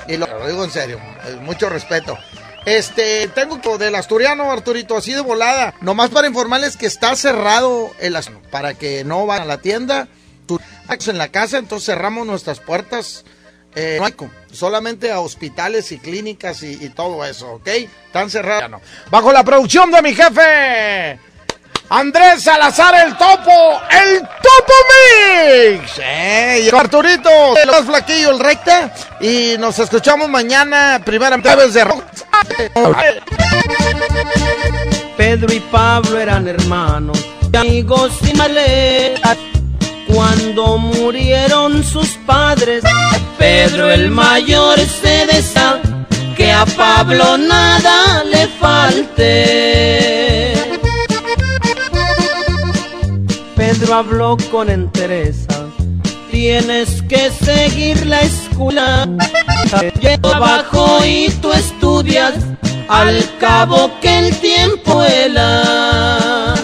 y 0.07 0.17
lo, 0.17 0.27
digo 0.47 0.63
en 0.63 0.71
serio, 0.71 0.99
mucho 1.41 1.69
respeto. 1.69 2.17
Este, 2.65 3.27
tengo 3.29 3.77
del 3.77 3.95
asturiano, 3.95 4.51
Arturito, 4.51 4.97
así 4.97 5.13
de 5.13 5.21
volada. 5.21 5.75
Nomás 5.81 6.09
para 6.09 6.27
informarles 6.27 6.77
que 6.77 6.87
está 6.87 7.15
cerrado 7.15 7.91
el 7.99 8.17
para 8.49 8.73
que 8.73 9.03
no 9.03 9.25
vayan 9.25 9.43
a 9.43 9.47
la 9.47 9.57
tienda. 9.59 10.07
En 11.07 11.17
la 11.17 11.29
casa, 11.29 11.57
entonces 11.57 11.87
cerramos 11.87 12.27
nuestras 12.27 12.59
puertas. 12.59 13.23
Eh, 13.75 13.99
solamente 14.51 15.11
a 15.11 15.19
hospitales 15.19 15.91
y 15.91 15.97
clínicas 15.97 16.63
y, 16.63 16.85
y 16.85 16.89
todo 16.89 17.25
eso, 17.25 17.55
¿ok? 17.55 17.67
Están 17.67 18.29
cerrados. 18.29 18.81
Bajo 19.11 19.33
la 19.33 19.43
producción 19.43 19.91
de 19.91 20.01
mi 20.01 20.15
jefe, 20.15 21.19
Andrés 21.89 22.43
Salazar 22.43 22.95
el 23.05 23.15
Topo, 23.15 23.79
el 23.91 24.19
Topo 24.21 24.73
Mix. 24.89 25.99
Eh, 25.99 26.63
y 26.65 26.75
Arturito, 26.75 27.29
el 27.61 27.69
más 27.69 27.85
flaquillo, 27.85 28.31
el 28.31 28.39
recta. 28.39 28.91
Y 29.21 29.55
nos 29.59 29.77
escuchamos 29.77 30.27
mañana, 30.27 30.99
primera 31.05 31.37
vez 31.37 31.73
de 31.73 31.83
rock. 31.83 32.03
Pedro 35.15 35.53
y 35.53 35.59
Pablo 35.59 36.19
eran 36.19 36.47
hermanos, 36.47 37.23
amigos 37.53 38.13
y 38.21 38.33
maletas. 38.33 39.37
Cuando 40.07 40.77
murieron 40.77 41.83
sus 41.83 42.09
padres, 42.25 42.83
Pedro 43.37 43.91
el 43.91 44.09
mayor 44.11 44.79
se 44.79 45.25
desea 45.25 45.81
que 46.35 46.51
a 46.51 46.65
Pablo 46.65 47.37
nada 47.37 48.23
le 48.23 48.47
falte. 48.47 50.24
Pedro 53.77 53.95
habló 53.95 54.37
con 54.51 54.69
entereza, 54.69 55.67
tienes 56.31 57.01
que 57.09 57.29
seguir 57.29 58.05
la 58.05 58.21
escuela. 58.21 59.05
Llevo 59.99 60.33
abajo 60.33 60.99
y 61.05 61.27
tú 61.41 61.51
estudias, 61.51 62.35
al 62.87 63.21
cabo 63.37 63.91
que 64.01 64.19
el 64.19 64.35
tiempo 64.37 65.03
hela. 65.03 66.55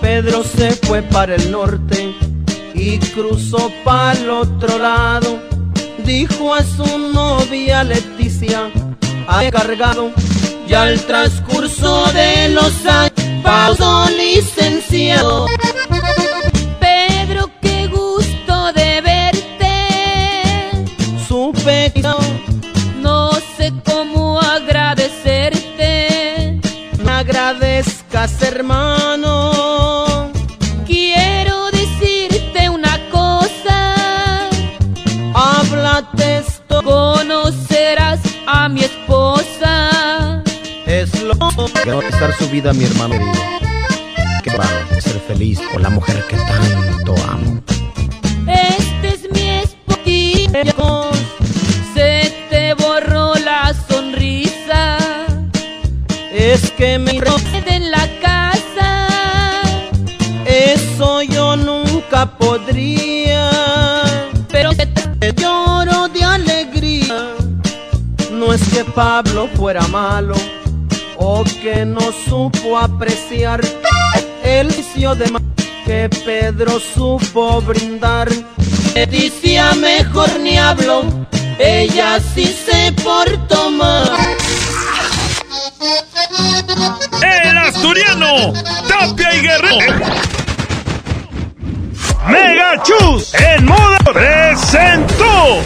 Pedro 0.00 0.44
se 0.44 0.70
fue 0.70 1.02
para 1.02 1.34
el 1.34 1.50
norte 1.50 2.14
y 2.72 3.00
cruzó 3.00 3.72
para 3.82 4.12
el 4.12 4.30
otro 4.30 4.78
lado. 4.78 5.42
Dijo 6.04 6.54
a 6.54 6.62
su 6.62 6.98
novia 7.12 7.82
Leticia, 7.82 8.70
ha 9.26 9.50
cargado 9.50 10.12
y 10.68 10.74
al 10.74 11.00
transcurso 11.00 12.06
de 12.12 12.50
los 12.50 12.86
años 12.86 13.15
Paudo 13.42 14.08
licenciado. 14.10 15.46
Pedro, 16.80 17.50
qué 17.60 17.86
gusto 17.86 18.72
de 18.72 19.00
verte. 19.00 19.74
Supe 21.28 21.92
que 21.94 22.02
no 23.00 23.30
sé 23.56 23.72
cómo 23.84 24.40
agradecerte. 24.40 26.60
Me 27.04 27.10
agradezcas, 27.10 28.42
hermano. 28.42 29.05
Que 41.72 42.08
estar 42.08 42.32
su 42.34 42.48
vida 42.50 42.72
mi 42.72 42.84
hermano 42.84 43.14
querido. 43.14 43.32
Que 44.42 44.56
va 44.56 44.64
a 44.64 45.00
ser 45.00 45.20
feliz 45.20 45.60
con 45.72 45.82
la 45.82 45.90
mujer 45.90 46.24
que 46.28 46.36
tanto 46.36 47.14
amo. 47.28 47.62
Este 48.46 49.08
es 49.08 49.30
mi 49.32 49.48
esposo. 49.50 51.10
Se 51.94 52.32
te 52.50 52.74
borró 52.74 53.34
la 53.34 53.74
sonrisa. 53.88 54.98
Es 56.32 56.70
que 56.72 56.98
me 56.98 57.12
de 57.12 57.78
la 57.80 58.08
casa. 58.20 59.08
Eso 60.44 61.22
yo 61.22 61.56
nunca 61.56 62.26
podría. 62.38 63.50
Pero 64.50 64.70
te 64.74 65.32
lloro 65.34 66.08
de 66.08 66.22
alegría. 66.22 67.34
No 68.30 68.52
es 68.52 68.62
que 68.68 68.84
Pablo 68.84 69.48
fuera 69.56 69.86
malo 69.88 70.34
o 71.28 71.42
que 71.62 71.84
no 71.84 72.12
supo 72.28 72.78
apreciar 72.78 73.60
el 74.44 74.68
vicio 74.68 75.14
de 75.16 75.28
ma- 75.30 75.40
que 75.84 76.08
Pedro 76.24 76.78
supo 76.78 77.60
brindar. 77.62 78.28
Leticia 78.94 79.72
mejor 79.74 80.30
ni 80.40 80.56
hablo. 80.56 81.04
Ella 81.58 82.18
sí 82.34 82.46
se 82.66 82.92
portó 82.92 83.70
mal. 83.70 84.10
El 87.22 87.58
asturiano, 87.58 88.52
Tapia 88.88 89.34
y 89.34 89.40
Guerrero. 89.40 90.06
Mega 92.28 92.82
Chus 92.82 93.34
en 93.34 93.64
moda 93.66 93.98
presentó. 94.12 95.62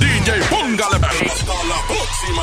DJ 0.00 0.32
Póngale. 0.50 0.96
Hasta 0.96 1.54
la 1.70 1.78
próxima. 1.88 2.42